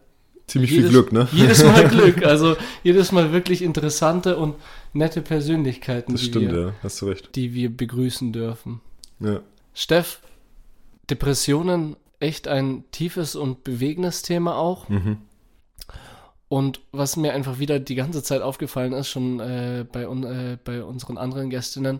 ziemlich 0.47 0.71
jedes, 0.71 0.85
viel 0.85 0.91
Glück, 0.91 1.11
ne? 1.11 1.27
Jedes 1.31 1.63
Mal 1.63 1.87
Glück, 1.89 2.25
also 2.25 2.57
jedes 2.83 3.11
Mal 3.11 3.31
wirklich 3.31 3.61
interessante 3.61 4.37
und 4.37 4.55
nette 4.93 5.21
Persönlichkeiten, 5.21 6.13
das 6.13 6.23
stimmt, 6.23 6.51
wir, 6.51 6.59
ja, 6.59 6.73
hast 6.83 7.01
du 7.01 7.05
recht. 7.07 7.35
die 7.35 7.53
wir 7.53 7.75
begrüßen 7.75 8.33
dürfen. 8.33 8.81
Ja. 9.19 9.41
Steff, 9.73 10.21
Depressionen 11.09 11.95
echt 12.19 12.47
ein 12.47 12.83
tiefes 12.91 13.35
und 13.35 13.63
bewegendes 13.63 14.23
Thema 14.23 14.57
auch. 14.57 14.89
Mhm. 14.89 15.17
Und 16.49 16.79
was 16.91 17.17
mir 17.17 17.33
einfach 17.33 17.59
wieder 17.59 17.79
die 17.79 17.95
ganze 17.95 18.23
Zeit 18.23 18.41
aufgefallen 18.41 18.93
ist, 18.93 19.09
schon 19.09 19.39
äh, 19.39 19.85
bei, 19.91 20.07
un, 20.07 20.23
äh, 20.23 20.57
bei 20.63 20.83
unseren 20.83 21.17
anderen 21.17 21.49
Gästinnen, 21.49 21.99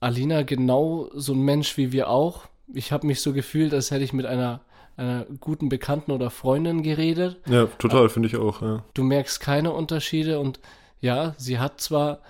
Alina 0.00 0.42
genau 0.42 1.10
so 1.14 1.32
ein 1.32 1.42
Mensch 1.42 1.76
wie 1.76 1.92
wir 1.92 2.08
auch. 2.08 2.46
Ich 2.72 2.92
habe 2.92 3.06
mich 3.06 3.20
so 3.20 3.32
gefühlt, 3.32 3.74
als 3.74 3.90
hätte 3.90 4.04
ich 4.04 4.12
mit 4.12 4.26
einer, 4.26 4.60
einer 4.96 5.26
guten 5.40 5.68
Bekannten 5.68 6.12
oder 6.12 6.30
Freundin 6.30 6.82
geredet. 6.82 7.38
Ja, 7.46 7.66
total, 7.66 8.08
finde 8.08 8.28
ich 8.28 8.36
auch. 8.36 8.62
Ja. 8.62 8.84
Du 8.94 9.02
merkst 9.02 9.40
keine 9.40 9.72
Unterschiede 9.72 10.38
und 10.38 10.60
ja, 11.00 11.34
sie 11.36 11.58
hat 11.58 11.80
zwar 11.80 12.20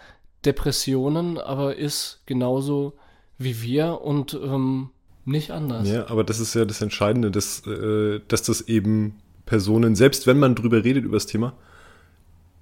Depressionen, 0.45 1.39
aber 1.39 1.77
ist 1.77 2.23
genauso 2.27 2.95
wie 3.39 3.63
wir 3.63 4.01
und 4.03 4.35
ähm, 4.35 4.91
nicht 5.25 5.51
anders. 5.51 5.89
Ja, 5.89 6.09
aber 6.09 6.25
das 6.25 6.41
ist 6.41 6.55
ja 6.55 6.65
das 6.65 6.83
Entscheidende, 6.83 7.31
dass, 7.31 7.67
äh, 7.67 8.21
dass 8.29 8.43
das 8.43 8.63
eben 8.63 9.19
Personen, 9.53 9.95
selbst 9.95 10.27
wenn 10.27 10.39
man 10.39 10.55
drüber 10.55 10.83
redet 10.83 11.05
über 11.05 11.17
das 11.17 11.27
Thema, 11.27 11.53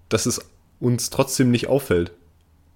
dass 0.08 0.26
es 0.26 0.44
uns 0.80 1.08
trotzdem 1.08 1.52
nicht 1.52 1.68
auffällt. 1.68 2.10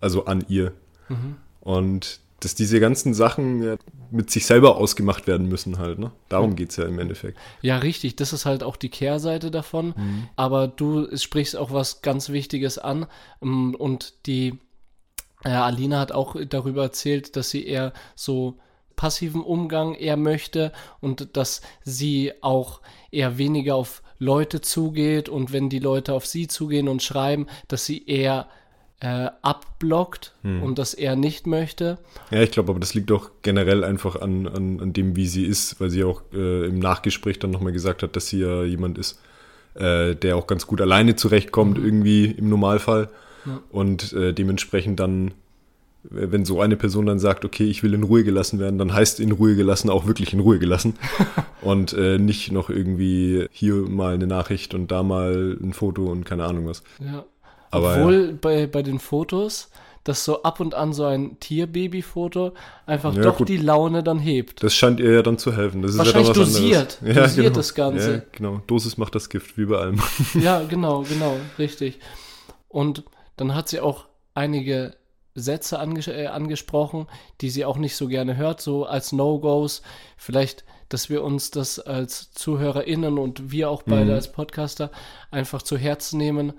Also 0.01 0.27
an 0.27 0.45
ihr. 0.49 0.71
Mhm. 1.09 1.35
Und 1.61 2.21
dass 2.39 2.55
diese 2.55 2.79
ganzen 2.79 3.13
Sachen 3.13 3.61
ja, 3.61 3.77
mit 4.13 4.31
sich 4.31 4.47
selber 4.47 4.77
ausgemacht 4.77 5.27
werden 5.27 5.49
müssen 5.49 5.79
halt. 5.79 5.99
Ne? 5.99 6.13
Darum 6.29 6.55
geht 6.55 6.71
es 6.71 6.77
ja 6.77 6.85
im 6.85 7.01
Endeffekt. 7.01 7.37
Ja, 7.61 7.79
richtig. 7.79 8.15
Das 8.15 8.33
ist 8.33 8.47
halt 8.47 8.63
auch 8.63 8.77
die 8.77 8.89
Kehrseite 8.89 9.51
davon. 9.51 9.95
Mhm. 9.97 10.29
Aber 10.37 10.69
du 10.69 11.09
sprichst 11.17 11.57
auch 11.57 11.73
was 11.73 12.01
ganz 12.01 12.29
Wichtiges 12.29 12.79
an. 12.79 13.07
Ähm, 13.43 13.75
und 13.75 14.27
die 14.27 14.61
äh, 15.45 15.49
Alina 15.49 15.99
hat 15.99 16.13
auch 16.13 16.37
darüber 16.49 16.85
erzählt, 16.85 17.35
dass 17.35 17.51
sie 17.51 17.67
eher 17.67 17.93
so 18.15 18.59
passiven 18.95 19.43
Umgang 19.43 19.95
eher 19.95 20.17
möchte 20.17 20.71
und 21.01 21.37
dass 21.37 21.63
sie 21.83 22.33
auch 22.43 22.81
eher 23.11 23.39
weniger 23.39 23.75
auf 23.75 24.04
Leute 24.19 24.61
zugeht 24.61 25.29
und 25.29 25.53
wenn 25.53 25.69
die 25.69 25.79
Leute 25.79 26.13
auf 26.13 26.27
sie 26.27 26.47
zugehen 26.47 26.89
und 26.89 27.03
schreiben, 27.03 27.47
dass 27.69 27.85
sie 27.85 28.07
eher 28.07 28.49
äh, 29.01 29.29
abblockt 29.43 30.35
hm. 30.43 30.63
und 30.63 30.79
das 30.79 30.95
er 30.95 31.17
nicht 31.17 31.47
möchte. 31.47 31.99
Ja, 32.31 32.41
ich 32.41 32.51
glaube, 32.51 32.71
aber 32.71 32.81
das 32.81 32.95
liegt 32.95 33.11
auch 33.13 33.31
generell 33.43 33.85
einfach 33.85 34.21
an, 34.21 34.47
an, 34.47 34.81
an 34.81 34.93
dem, 34.93 35.17
wie 35.17 35.27
sie 35.27 35.45
ist, 35.45 35.81
weil 35.81 35.91
sie 35.91 36.05
auch 36.05 36.23
äh, 36.33 36.67
im 36.67 36.79
Nachgespräch 36.79 37.39
dann 37.39 37.51
nochmal 37.51 37.73
gesagt 37.73 38.03
hat, 38.03 38.17
dass 38.17 38.29
sie 38.29 38.41
ja 38.41 38.65
jemand 38.65 38.97
ist, 38.97 39.21
äh, 39.75 40.15
der 40.15 40.37
auch 40.37 40.47
ganz 40.47 40.67
gut 40.67 40.81
alleine 40.81 41.17
zurechtkommt, 41.17 41.79
mhm. 41.79 41.85
irgendwie 41.85 42.25
im 42.27 42.49
Normalfall. 42.49 43.11
Ja. 43.45 43.61
Und 43.71 44.13
äh, 44.15 44.33
dementsprechend 44.33 45.01
dann 45.01 45.33
wenn 46.11 46.45
so 46.45 46.61
eine 46.61 46.77
Person 46.77 47.07
dann 47.07 47.19
sagt, 47.19 47.45
okay, 47.45 47.65
ich 47.65 47.83
will 47.83 47.95
in 47.95 48.03
Ruhe 48.03 48.25
gelassen 48.25 48.59
werden, 48.59 48.79
dann 48.79 48.93
heißt 48.93 49.21
in 49.21 49.33
Ruhe 49.33 49.57
gelassen 49.57 49.91
auch 49.91 50.07
wirklich 50.07 50.33
in 50.33 50.41
Ruhe 50.41 50.59
gelassen 50.59 50.95
und 51.63 51.93
äh, 51.95 52.19
nicht 52.19 52.53
noch 52.53 52.71
irgendwie 52.71 53.47
hier 53.51 53.75
mal 53.75 54.15
eine 54.15 54.27
Nachricht 54.27 54.75
und 54.75 54.91
da 54.91 55.03
mal 55.03 55.57
ein 55.61 55.73
Foto 55.73 56.07
und 56.07 56.25
keine 56.25 56.45
Ahnung 56.45 56.67
was. 56.67 56.83
Ja. 57.01 57.25
Aber, 57.71 57.97
Obwohl 57.97 58.27
ja. 58.27 58.39
bei, 58.41 58.67
bei 58.67 58.83
den 58.83 58.99
Fotos, 58.99 59.71
dass 60.05 60.25
so 60.25 60.43
ab 60.43 60.61
und 60.61 60.75
an 60.75 60.93
so 60.93 61.07
ein 61.07 61.41
Tierbaby-Foto 61.41 62.53
einfach 62.87 63.15
ja, 63.17 63.23
doch 63.23 63.39
gut. 63.39 63.49
die 63.49 63.57
Laune 63.57 64.03
dann 64.03 64.19
hebt. 64.19 64.63
Das 64.63 64.75
scheint 64.75 65.01
ihr 65.01 65.13
ja 65.13 65.23
dann 65.23 65.39
zu 65.39 65.57
helfen. 65.57 65.81
Das 65.81 65.97
Wahrscheinlich 65.97 66.31
ist 66.31 66.37
ja 66.37 66.43
dosiert, 66.45 66.99
ja, 67.05 67.15
dosiert 67.15 67.47
genau. 67.47 67.57
das 67.57 67.75
Ganze. 67.75 68.13
Ja, 68.13 68.23
genau, 68.31 68.61
Dosis 68.67 68.99
macht 68.99 69.15
das 69.15 69.31
Gift, 69.31 69.57
wie 69.57 69.65
bei 69.65 69.79
allem. 69.79 70.01
ja, 70.35 70.63
genau, 70.69 71.03
genau, 71.09 71.37
richtig. 71.59 71.99
Und 72.69 73.05
dann 73.37 73.55
hat 73.55 73.69
sie 73.69 73.81
auch 73.81 74.05
einige 74.35 74.95
Sätze 75.35 75.79
anges 75.79 76.07
äh, 76.09 76.27
angesprochen, 76.27 77.07
die 77.41 77.51
sie 77.51 77.65
auch 77.65 77.77
nicht 77.77 77.97
so 77.97 78.07
gerne 78.07 78.37
hört, 78.37 78.61
so 78.61 78.85
als 78.85 79.13
No-Gos. 79.13 79.83
Vielleicht, 80.17 80.65
dass 80.89 81.11
wir 81.11 81.25
uns 81.25 81.51
das 81.51 81.79
als 81.81 82.33
ZuhörerInnen 82.33 83.19
und 83.19 83.51
wir 83.51 83.71
auch 83.71 83.83
beide 83.83 84.07
mhm. 84.07 84.13
als 84.13 84.31
Podcaster 84.31 84.91
einfach 85.31 85.63
zu 85.63 85.77
Herzen 85.77 86.19
nehmen, 86.19 86.53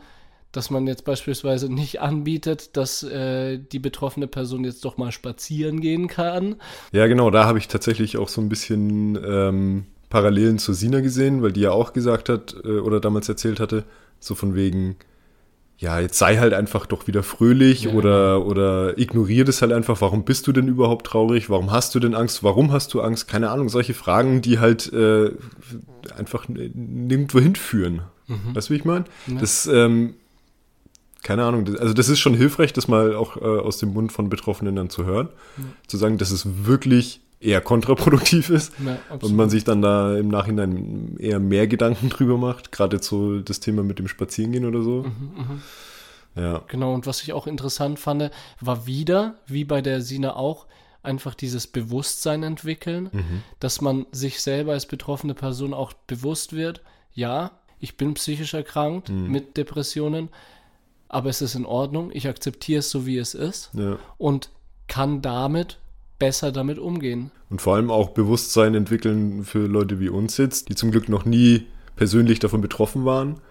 dass 0.52 0.70
man 0.70 0.88
jetzt 0.88 1.06
beispielsweise 1.06 1.72
nicht 1.72 2.02
anbietet, 2.02 2.78
dass 2.78 3.04
äh, 3.04 3.60
die 3.60 3.80
betroffene 3.80 4.28
Person 4.28 4.64
jetzt 4.64 4.86
doch 4.86 4.97
mal 4.97 5.12
spazieren 5.12 5.82
gehen 5.82 6.08
kann. 6.08 6.56
Ja, 6.91 7.08
genau, 7.08 7.30
da 7.30 7.45
habe 7.45 7.60
ich 7.60 7.68
tatsächlich 7.68 8.18
auch 8.18 8.30
so 8.30 8.41
ein 8.41 8.49
bisschen 8.49 9.20
ähm, 9.26 9.86
Parallelen 10.10 10.60
zu 10.60 10.74
Sina 10.74 11.02
gesehen, 11.02 11.41
weil 11.41 11.52
die 11.52 11.62
ja 11.62 11.72
auch 11.72 11.93
gesagt 11.93 12.30
hat 12.30 12.56
äh, 12.64 12.80
oder 12.80 12.99
damals 12.99 13.28
erzählt 13.28 13.60
hatte, 13.60 13.84
so 14.20 14.36
von 14.36 14.56
wegen, 14.56 14.95
ja, 15.78 15.99
jetzt 15.99 16.17
sei 16.17 16.38
halt 16.38 16.53
einfach 16.53 16.86
doch 16.86 17.07
wieder 17.07 17.21
fröhlich 17.21 17.84
Ja, 17.84 17.91
oder, 17.91 18.45
oder 18.45 18.97
ignorier 18.97 19.43
das 19.43 19.61
halt 19.61 19.73
einfach. 19.73 19.99
Warum 20.01 20.23
bist 20.23 20.47
du 20.47 20.51
denn 20.51 20.67
überhaupt 20.67 21.07
traurig? 21.07 21.49
Warum 21.49 21.71
hast 21.71 21.93
du 21.95 21.99
denn 21.99 22.15
Angst? 22.15 22.43
Warum 22.43 22.71
hast 22.71 22.93
du 22.93 23.01
Angst? 23.01 23.28
Keine 23.28 23.49
Ahnung, 23.49 23.67
solche 23.69 23.93
Fragen, 23.93 24.41
die 24.41 24.59
halt 24.59 24.91
äh, 24.93 25.32
einfach 26.17 26.47
nirgendwo 26.47 27.39
hinführen. 27.39 28.01
Weißt 28.28 28.69
du, 28.69 28.73
wie 28.73 28.78
ich 28.78 28.86
meine? 28.86 29.05
Ja. 29.28 29.39
Das, 29.39 29.67
ähm, 29.67 30.15
keine 31.21 31.43
Ahnung, 31.43 31.65
das, 31.65 31.76
also 31.76 31.93
das 31.93 32.09
ist 32.09 32.19
schon 32.19 32.34
hilfreich, 32.34 32.73
das 32.73 32.88
mal 32.88 33.15
auch 33.15 33.38
äh, 33.38 33.41
aus 33.41 33.78
dem 33.78 33.93
Mund 33.93 34.11
von 34.11 34.30
Betroffenen 34.30 34.76
dann 34.76 34.89
zu 34.89 35.05
hören. 35.05 35.30
Zu 35.88 35.97
sagen, 35.97 36.17
dass 36.17 36.32
es 36.32 36.65
wirklich 36.65 37.21
eher 37.40 37.62
kontraproduktiv 37.62 38.50
ist. 38.50 38.74
Ja, 38.84 38.98
Und 39.22 39.36
man 39.36 39.50
sich 39.50 39.64
dann 39.64 39.82
da 39.82 40.18
im 40.18 40.28
Nachhinein 40.28 41.18
eher 41.20 41.40
mehr 41.40 41.68
Gedanken 41.68 42.10
drüber 42.10 42.38
macht, 42.38 42.72
gerade 42.72 43.02
so 43.02 43.40
das 43.40 43.60
Thema 43.60 43.84
mit 43.84 44.00
dem 44.00 44.08
Spazierengehen 44.08 44.66
oder 44.66 44.82
so. 44.82 45.06
Ja, 46.36 46.64
Genau, 46.68 46.94
und 46.94 47.08
was 47.08 47.24
ich 47.24 47.34
auch 47.34 47.48
interessant 47.48 47.98
fand, 48.00 48.30
war 48.60 48.86
wieder, 48.86 49.36
wie 49.48 49.64
bei 49.64 49.82
der 49.82 50.02
Sina 50.02 50.36
auch, 50.36 50.66
einfach 51.02 51.36
dieses 51.36 51.68
Bewusstsein 51.68 52.44
entwickeln, 52.44 53.10
dass 53.60 53.80
man 53.80 54.06
sich 54.12 54.42
selber 54.42 54.74
als 54.74 54.86
betroffene 54.86 55.36
Person 55.36 55.74
auch 55.74 55.94
bewusst 55.94 56.54
wird, 56.54 56.82
ja, 57.14 57.52
ich 57.80 57.96
bin 57.96 58.16
psychisch 58.16 58.54
erkrankt 58.54 59.10
mit 59.10 59.56
Depressionen, 59.56 60.30
aber 61.08 61.30
es 61.30 61.42
ist 61.42 61.56
in 61.56 61.66
Ordnung, 61.66 62.10
ich 62.12 62.28
akzeptiere 62.28 62.80
es 62.80 62.90
so, 62.90 63.06
wie 63.06 63.18
es 63.18 63.34
ist 63.36 63.70
ja. 63.74 63.98
und 64.18 64.50
kann 64.88 65.22
damit 65.22 65.78
besser 66.20 66.51
damit 66.51 66.80
umgehen. 66.80 67.32
Und 67.49 67.61
vor 67.61 67.76
allem 67.76 67.91
auch 67.91 68.09
Bewusstsein 68.09 68.76
entwickeln 68.76 69.43
für 69.43 69.68
Leute 69.68 69.99
wie 69.99 70.09
uns 70.09 70.38
jetzt, 70.38 70.70
die 70.70 70.76
zum 70.76 70.91
Glück 70.91 71.09
noch 71.09 71.26
nie 71.26 71.66
persönlich 71.95 72.39
davon 72.39 72.61
betroffen 72.61 73.05
waren, 73.05 73.41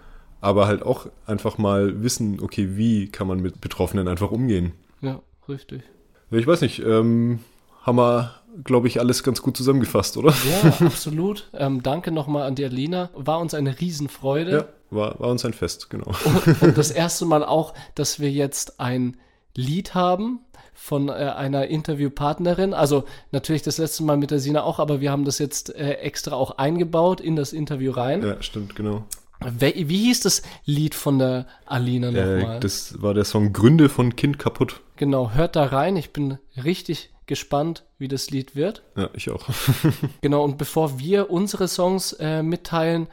aber 0.40 0.66
halt 0.66 0.82
auch 0.82 1.06
einfach 1.26 1.58
mal 1.58 2.02
wissen, 2.02 2.40
okay, 2.40 2.76
wie 2.76 3.08
kann 3.08 3.26
man 3.26 3.40
mit 3.40 3.60
Betroffenen 3.60 4.08
einfach 4.08 4.30
umgehen. 4.30 4.72
Ja, 5.00 5.20
richtig. 5.48 5.82
Ich 6.30 6.46
weiß 6.46 6.60
nicht, 6.62 6.80
ähm, 6.80 7.40
haben 7.82 7.96
wir, 7.96 8.34
glaube 8.64 8.88
ich, 8.88 8.98
alles 8.98 9.22
ganz 9.22 9.40
gut 9.40 9.56
zusammengefasst, 9.56 10.16
oder? 10.16 10.32
Ja, 10.32 10.70
absolut. 10.86 11.48
Ähm, 11.54 11.82
danke 11.82 12.10
nochmal 12.10 12.46
an 12.46 12.54
die 12.54 12.64
Alina. 12.64 13.10
War 13.14 13.38
uns 13.38 13.54
eine 13.54 13.80
Riesenfreude. 13.80 14.50
Ja, 14.50 14.68
war, 14.90 15.18
war 15.20 15.30
uns 15.30 15.44
ein 15.44 15.52
Fest, 15.52 15.90
genau. 15.90 16.12
Und 16.60 16.76
das 16.76 16.90
erste 16.90 17.24
Mal 17.26 17.44
auch, 17.44 17.74
dass 17.94 18.20
wir 18.20 18.30
jetzt 18.30 18.80
ein 18.80 19.16
Lied 19.54 19.94
haben 19.94 20.40
von 20.74 21.08
äh, 21.08 21.12
einer 21.12 21.66
Interviewpartnerin. 21.68 22.74
Also 22.74 23.04
natürlich 23.32 23.62
das 23.62 23.78
letzte 23.78 24.02
Mal 24.02 24.16
mit 24.16 24.30
der 24.30 24.40
Sina 24.40 24.62
auch, 24.64 24.78
aber 24.78 25.00
wir 25.00 25.10
haben 25.10 25.24
das 25.24 25.38
jetzt 25.38 25.74
äh, 25.74 25.94
extra 25.94 26.36
auch 26.36 26.58
eingebaut 26.58 27.20
in 27.20 27.36
das 27.36 27.52
Interview 27.52 27.92
rein. 27.92 28.22
Ja, 28.22 28.42
stimmt, 28.42 28.76
genau. 28.76 29.04
Wie, 29.40 29.88
wie 29.88 29.98
hieß 30.04 30.20
das 30.20 30.42
Lied 30.64 30.94
von 30.94 31.18
der 31.18 31.46
Alina 31.66 32.10
nochmal? 32.10 32.56
Äh, 32.56 32.60
das 32.60 33.00
war 33.02 33.14
der 33.14 33.24
Song 33.24 33.52
Gründe 33.52 33.88
von 33.88 34.16
Kind 34.16 34.38
kaputt. 34.38 34.80
genau, 34.96 35.32
hört 35.32 35.56
da 35.56 35.64
rein. 35.64 35.96
Ich 35.96 36.12
bin 36.12 36.38
richtig 36.62 37.10
gespannt, 37.26 37.84
wie 37.98 38.08
das 38.08 38.30
Lied 38.30 38.54
wird. 38.54 38.82
Ja, 38.96 39.10
ich 39.14 39.30
auch. 39.30 39.48
Genau, 40.20 40.44
und 40.44 40.58
bevor 40.58 40.98
wir 40.98 41.30
unsere 41.30 41.68
Songs 41.68 42.12
äh, 42.14 42.42
mitteilen, 42.42 43.08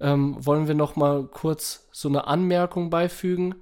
ähm, 0.00 0.36
wollen 0.38 0.68
wir 0.68 0.74
noch 0.74 0.96
mal 0.96 1.26
kurz 1.26 1.88
so 1.90 2.08
eine 2.08 2.26
Anmerkung 2.26 2.90
beifügen. 2.90 3.56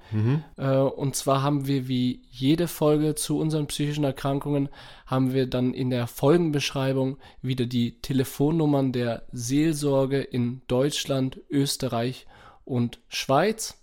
Äh, 0.57 0.77
und 0.77 1.17
zwar 1.17 1.43
haben 1.43 1.67
wir 1.67 1.89
wie 1.89 2.23
jede 2.31 2.69
Folge 2.69 3.15
zu 3.15 3.39
unseren 3.39 3.67
psychischen 3.67 4.05
Erkrankungen, 4.05 4.69
haben 5.07 5.33
wir 5.33 5.47
dann 5.47 5.73
in 5.73 5.91
der 5.91 6.07
Folgenbeschreibung 6.07 7.17
wieder 7.41 7.67
die 7.67 8.01
Telefonnummern 8.01 8.93
der 8.93 9.23
Seelsorge 9.33 10.21
in 10.21 10.63
Deutschland, 10.67 11.41
Österreich 11.49 12.27
und 12.65 13.01
Schweiz. 13.09 13.83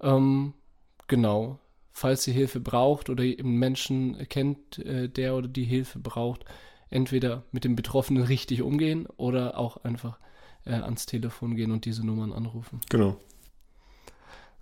Ähm, 0.00 0.52
genau, 1.06 1.58
falls 1.92 2.26
ihr 2.26 2.34
Hilfe 2.34 2.60
braucht 2.60 3.08
oder 3.08 3.24
ihr 3.24 3.38
einen 3.38 3.58
Menschen 3.58 4.28
kennt, 4.28 4.78
äh, 4.78 5.08
der 5.08 5.34
oder 5.36 5.48
die 5.48 5.64
Hilfe 5.64 6.00
braucht, 6.00 6.44
entweder 6.90 7.44
mit 7.50 7.64
dem 7.64 7.76
Betroffenen 7.76 8.24
richtig 8.24 8.60
umgehen 8.60 9.06
oder 9.16 9.56
auch 9.56 9.78
einfach 9.78 10.18
äh, 10.64 10.74
ans 10.74 11.06
Telefon 11.06 11.56
gehen 11.56 11.72
und 11.72 11.84
diese 11.84 12.04
Nummern 12.04 12.32
anrufen. 12.32 12.80
genau. 12.88 13.16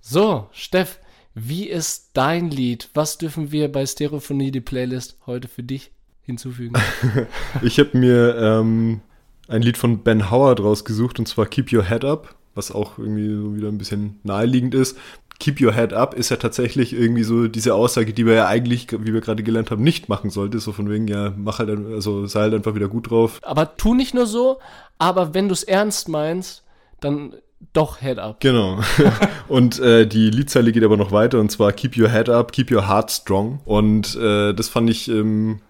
So, 0.02 0.48
Steff, 0.52 0.98
wie 1.34 1.68
ist 1.68 2.10
dein 2.14 2.50
Lied? 2.50 2.88
Was 2.94 3.18
dürfen 3.18 3.52
wir 3.52 3.70
bei 3.70 3.84
Stereophonie, 3.84 4.50
die 4.50 4.60
Playlist, 4.60 5.18
heute 5.26 5.46
für 5.46 5.62
dich 5.62 5.92
hinzufügen? 6.22 6.74
Ich 7.62 7.78
habe 7.78 7.96
mir 7.98 8.36
ähm, 8.36 9.00
ein 9.48 9.62
Lied 9.62 9.76
von 9.76 10.02
Ben 10.02 10.30
Howard 10.30 10.60
rausgesucht 10.60 11.18
und 11.18 11.26
zwar 11.26 11.46
Keep 11.46 11.72
Your 11.72 11.84
Head 11.84 12.04
Up, 12.04 12.34
was 12.54 12.72
auch 12.72 12.98
irgendwie 12.98 13.28
so 13.28 13.54
wieder 13.54 13.68
ein 13.68 13.78
bisschen 13.78 14.20
naheliegend 14.22 14.74
ist. 14.74 14.96
Keep 15.40 15.60
Your 15.60 15.72
Head 15.72 15.92
Up 15.92 16.14
ist 16.14 16.28
ja 16.28 16.36
tatsächlich 16.36 16.92
irgendwie 16.92 17.24
so 17.24 17.48
diese 17.48 17.74
Aussage, 17.74 18.12
die 18.12 18.26
wir 18.26 18.34
ja 18.34 18.46
eigentlich, 18.46 18.86
wie 18.92 19.12
wir 19.12 19.20
gerade 19.20 19.42
gelernt 19.42 19.70
haben, 19.70 19.82
nicht 19.82 20.08
machen 20.08 20.30
sollte. 20.30 20.60
So 20.60 20.72
von 20.72 20.88
wegen, 20.88 21.08
ja, 21.08 21.32
mach 21.36 21.58
halt, 21.58 21.70
also 21.70 22.26
sei 22.26 22.42
halt 22.42 22.54
einfach 22.54 22.74
wieder 22.74 22.88
gut 22.88 23.10
drauf. 23.10 23.40
aber 23.42 23.76
tu 23.76 23.94
nicht 23.94 24.14
nur 24.14 24.26
so, 24.26 24.58
aber 24.98 25.34
wenn 25.34 25.48
du 25.48 25.54
es 25.54 25.64
ernst 25.64 26.08
meinst, 26.08 26.62
dann 27.00 27.34
doch 27.72 28.00
Head 28.00 28.18
up. 28.18 28.40
Genau. 28.40 28.80
und 29.48 29.78
äh, 29.80 30.06
die 30.06 30.30
Liedzeile 30.30 30.72
geht 30.72 30.84
aber 30.84 30.96
noch 30.96 31.12
weiter 31.12 31.40
und 31.40 31.50
zwar 31.50 31.72
Keep 31.72 31.96
Your 31.96 32.10
Head 32.10 32.28
Up, 32.28 32.52
Keep 32.52 32.70
Your 32.70 32.88
Heart 32.88 33.10
Strong. 33.10 33.60
Und 33.64 34.16
äh, 34.16 34.52
das 34.54 34.68
fand 34.68 34.88
ich, 34.88 35.08
ähm, 35.08 35.60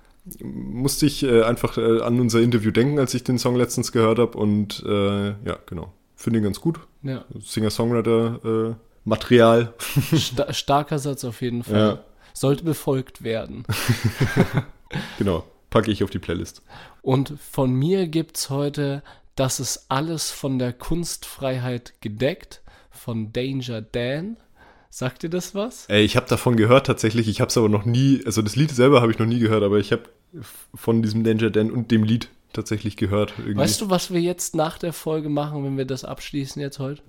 musste 0.42 1.06
ich 1.06 1.22
äh, 1.22 1.42
einfach 1.42 1.78
äh, 1.78 2.00
an 2.00 2.20
unser 2.20 2.40
Interview 2.40 2.70
denken, 2.70 2.98
als 2.98 3.14
ich 3.14 3.24
den 3.24 3.38
Song 3.38 3.56
letztens 3.56 3.92
gehört 3.92 4.18
habe. 4.18 4.38
Und 4.38 4.84
äh, 4.86 5.28
ja, 5.28 5.58
genau. 5.66 5.92
Finde 6.14 6.38
ihn 6.38 6.44
ganz 6.44 6.60
gut. 6.60 6.80
Ja, 7.02 7.24
Singer-Songwriter 7.38 8.40
äh, 8.44 8.74
Material. 9.04 9.74
sta 10.16 10.52
starker 10.52 10.98
Satz 10.98 11.24
auf 11.24 11.42
jeden 11.42 11.62
Fall. 11.64 11.78
Ja. 11.78 11.98
Sollte 12.32 12.64
befolgt 12.64 13.22
werden. 13.22 13.64
Genau. 15.18 15.44
Packe 15.70 15.90
ich 15.90 16.02
auf 16.02 16.10
die 16.10 16.18
Playlist. 16.18 16.62
Und 17.00 17.34
von 17.38 17.72
mir 17.72 18.08
gibt's 18.08 18.50
heute, 18.50 19.02
das 19.36 19.60
ist 19.60 19.86
alles 19.88 20.30
von 20.30 20.58
der 20.58 20.72
Kunstfreiheit 20.72 21.94
gedeckt, 22.00 22.62
von 22.90 23.32
Danger 23.32 23.80
Dan. 23.80 24.36
Sagt 24.90 25.22
ihr 25.22 25.30
das 25.30 25.54
was? 25.54 25.86
Ey, 25.86 26.02
ich 26.02 26.16
habe 26.16 26.26
davon 26.26 26.56
gehört 26.56 26.86
tatsächlich. 26.86 27.28
Ich 27.28 27.40
habe 27.40 27.48
es 27.48 27.56
aber 27.56 27.68
noch 27.68 27.84
nie, 27.84 28.20
also 28.26 28.42
das 28.42 28.56
Lied 28.56 28.72
selber 28.72 29.00
habe 29.00 29.12
ich 29.12 29.20
noch 29.20 29.26
nie 29.26 29.38
gehört, 29.38 29.62
aber 29.62 29.78
ich 29.78 29.92
habe 29.92 30.02
von 30.74 31.02
diesem 31.02 31.22
Danger 31.22 31.50
Dan 31.50 31.70
und 31.70 31.92
dem 31.92 32.02
Lied 32.02 32.28
tatsächlich 32.52 32.96
gehört. 32.96 33.34
Irgendwie. 33.38 33.58
Weißt 33.58 33.80
du, 33.80 33.90
was 33.90 34.12
wir 34.12 34.20
jetzt 34.20 34.56
nach 34.56 34.78
der 34.78 34.92
Folge 34.92 35.28
machen, 35.28 35.64
wenn 35.64 35.78
wir 35.78 35.84
das 35.84 36.04
abschließen 36.04 36.60
jetzt 36.60 36.80
heute? 36.80 37.02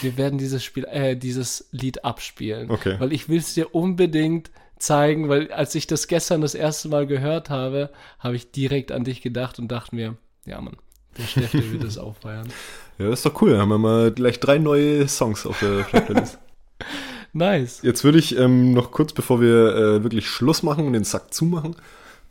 Wir 0.00 0.16
werden 0.16 0.38
dieses 0.38 0.64
Spiel, 0.64 0.84
äh, 0.84 1.16
dieses 1.16 1.68
Lied 1.72 2.04
abspielen. 2.04 2.70
Okay. 2.70 2.96
Weil 2.98 3.12
ich 3.12 3.28
will 3.28 3.38
es 3.38 3.54
dir 3.54 3.74
unbedingt 3.74 4.50
zeigen, 4.78 5.28
weil 5.28 5.52
als 5.52 5.74
ich 5.74 5.86
das 5.86 6.08
gestern 6.08 6.40
das 6.40 6.54
erste 6.54 6.88
Mal 6.88 7.06
gehört 7.06 7.50
habe, 7.50 7.90
habe 8.18 8.36
ich 8.36 8.50
direkt 8.50 8.92
an 8.92 9.04
dich 9.04 9.22
gedacht 9.22 9.58
und 9.58 9.68
dachte 9.68 9.94
mir, 9.94 10.16
ja 10.44 10.60
Mann, 10.60 10.76
der 11.16 11.24
Steff, 11.24 11.52
der 11.52 11.72
wird 11.72 11.84
das 11.84 11.98
auch 11.98 12.16
feiern. 12.16 12.48
Ja, 12.98 13.10
ist 13.10 13.24
doch 13.24 13.40
cool. 13.40 13.58
Haben 13.58 13.70
wir 13.70 13.78
mal 13.78 14.12
gleich 14.12 14.38
drei 14.38 14.58
neue 14.58 15.08
Songs 15.08 15.46
auf 15.46 15.58
der, 15.60 15.80
auf 15.80 15.90
der 15.90 16.02
Playlist. 16.02 16.38
Nice. 17.32 17.80
Jetzt 17.82 18.04
würde 18.04 18.18
ich 18.18 18.36
ähm, 18.36 18.74
noch 18.74 18.90
kurz, 18.90 19.14
bevor 19.14 19.40
wir 19.40 19.74
äh, 19.74 20.02
wirklich 20.04 20.28
Schluss 20.28 20.62
machen 20.62 20.86
und 20.86 20.92
den 20.92 21.04
Sack 21.04 21.32
zumachen, 21.32 21.74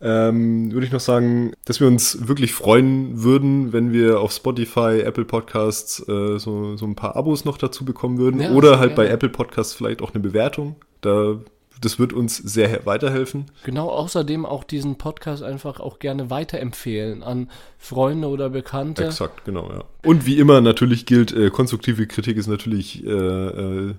ähm, 0.02 0.72
würde 0.72 0.86
ich 0.86 0.91
noch 0.91 0.99
sagen, 0.99 1.54
dass 1.66 1.80
wir 1.80 1.88
uns 1.88 2.28
wirklich 2.28 2.54
freuen 2.54 3.24
würden, 3.24 3.72
wenn 3.72 3.93
wir 3.93 4.20
auf 4.20 4.32
Spotify, 4.32 5.02
Apple 5.02 5.26
Podcasts 5.26 5.99
äh, 6.08 6.38
so, 6.39 6.76
so 6.76 6.86
ein 6.86 6.95
paar 6.95 7.16
Abos 7.16 7.45
noch 7.45 7.58
dazu 7.58 7.86
bekommen 7.86 8.18
würden. 8.18 8.41
Ja, 8.41 8.52
Oder 8.52 8.80
halt 8.80 8.95
bei 8.95 9.04
gerne. 9.04 9.14
Apple 9.16 9.30
Podcasts 9.30 9.74
vielleicht 9.74 10.02
auch 10.02 10.14
eine 10.14 10.22
Bewertung. 10.22 10.76
Da, 11.02 11.36
das 11.82 11.97
wird 11.97 12.14
uns 12.14 12.38
sehr 12.38 12.68
he- 12.68 12.86
weiterhelfen. 12.86 13.45
Genau, 13.64 13.89
außerdem 13.89 14.45
auch 14.45 14.64
diesen 14.64 14.97
Podcast 14.97 15.43
einfach 15.43 15.80
auch 15.80 15.99
gerne 15.99 16.30
weiterempfehlen 16.30 17.24
an 17.24 17.49
Freunde 17.78 18.28
oder 18.28 18.49
Bekannte. 18.49 19.06
Exakt, 19.06 19.45
genau, 19.45 19.70
ja. 19.70 19.84
Und 20.06 20.26
wie 20.26 20.38
immer 20.38 20.62
natürlich 20.62 21.06
gilt, 21.06 21.32
äh, 21.32 21.49
konstruktive 21.49 22.06
Kritik 22.08 22.38
ist 22.38 22.47
natürlich 22.47 23.04
äh, 23.06 23.10
äh, 23.10 23.93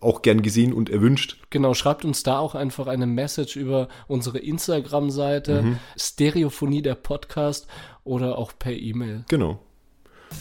auch 0.00 0.22
gern 0.22 0.42
gesehen 0.42 0.72
und 0.72 0.88
erwünscht. 0.90 1.38
Genau, 1.50 1.74
schreibt 1.74 2.04
uns 2.04 2.22
da 2.22 2.38
auch 2.38 2.54
einfach 2.54 2.86
eine 2.86 3.06
Message 3.06 3.56
über 3.56 3.88
unsere 4.08 4.38
Instagram-Seite, 4.38 5.62
Mhm. 5.62 5.78
Stereophonie 5.96 6.82
der 6.82 6.94
Podcast 6.94 7.66
oder 8.04 8.38
auch 8.38 8.52
per 8.58 8.72
E-Mail. 8.72 9.24
Genau. 9.28 9.58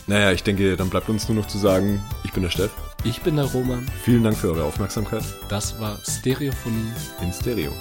Naja, 0.07 0.31
ich 0.31 0.43
denke, 0.43 0.77
dann 0.77 0.89
bleibt 0.89 1.09
uns 1.09 1.27
nur 1.27 1.37
noch 1.37 1.47
zu 1.47 1.57
sagen, 1.57 2.01
ich 2.23 2.31
bin 2.31 2.43
der 2.43 2.49
Steff. 2.49 2.71
Ich 3.03 3.21
bin 3.21 3.35
der 3.35 3.45
Roman, 3.45 3.85
Vielen 4.03 4.23
Dank 4.23 4.37
für 4.37 4.49
eure 4.51 4.63
Aufmerksamkeit 4.63 5.23
das 5.49 5.79
war 5.81 5.97
Stereophonie. 6.07 6.91
in 7.21 7.33
Stereo. 7.33 7.71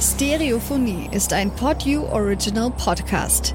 Stereophonie 0.00 1.08
ist 1.12 1.32
ein 1.32 1.50
PodU 1.54 2.04
Original 2.06 2.70
Podcast. 2.70 3.54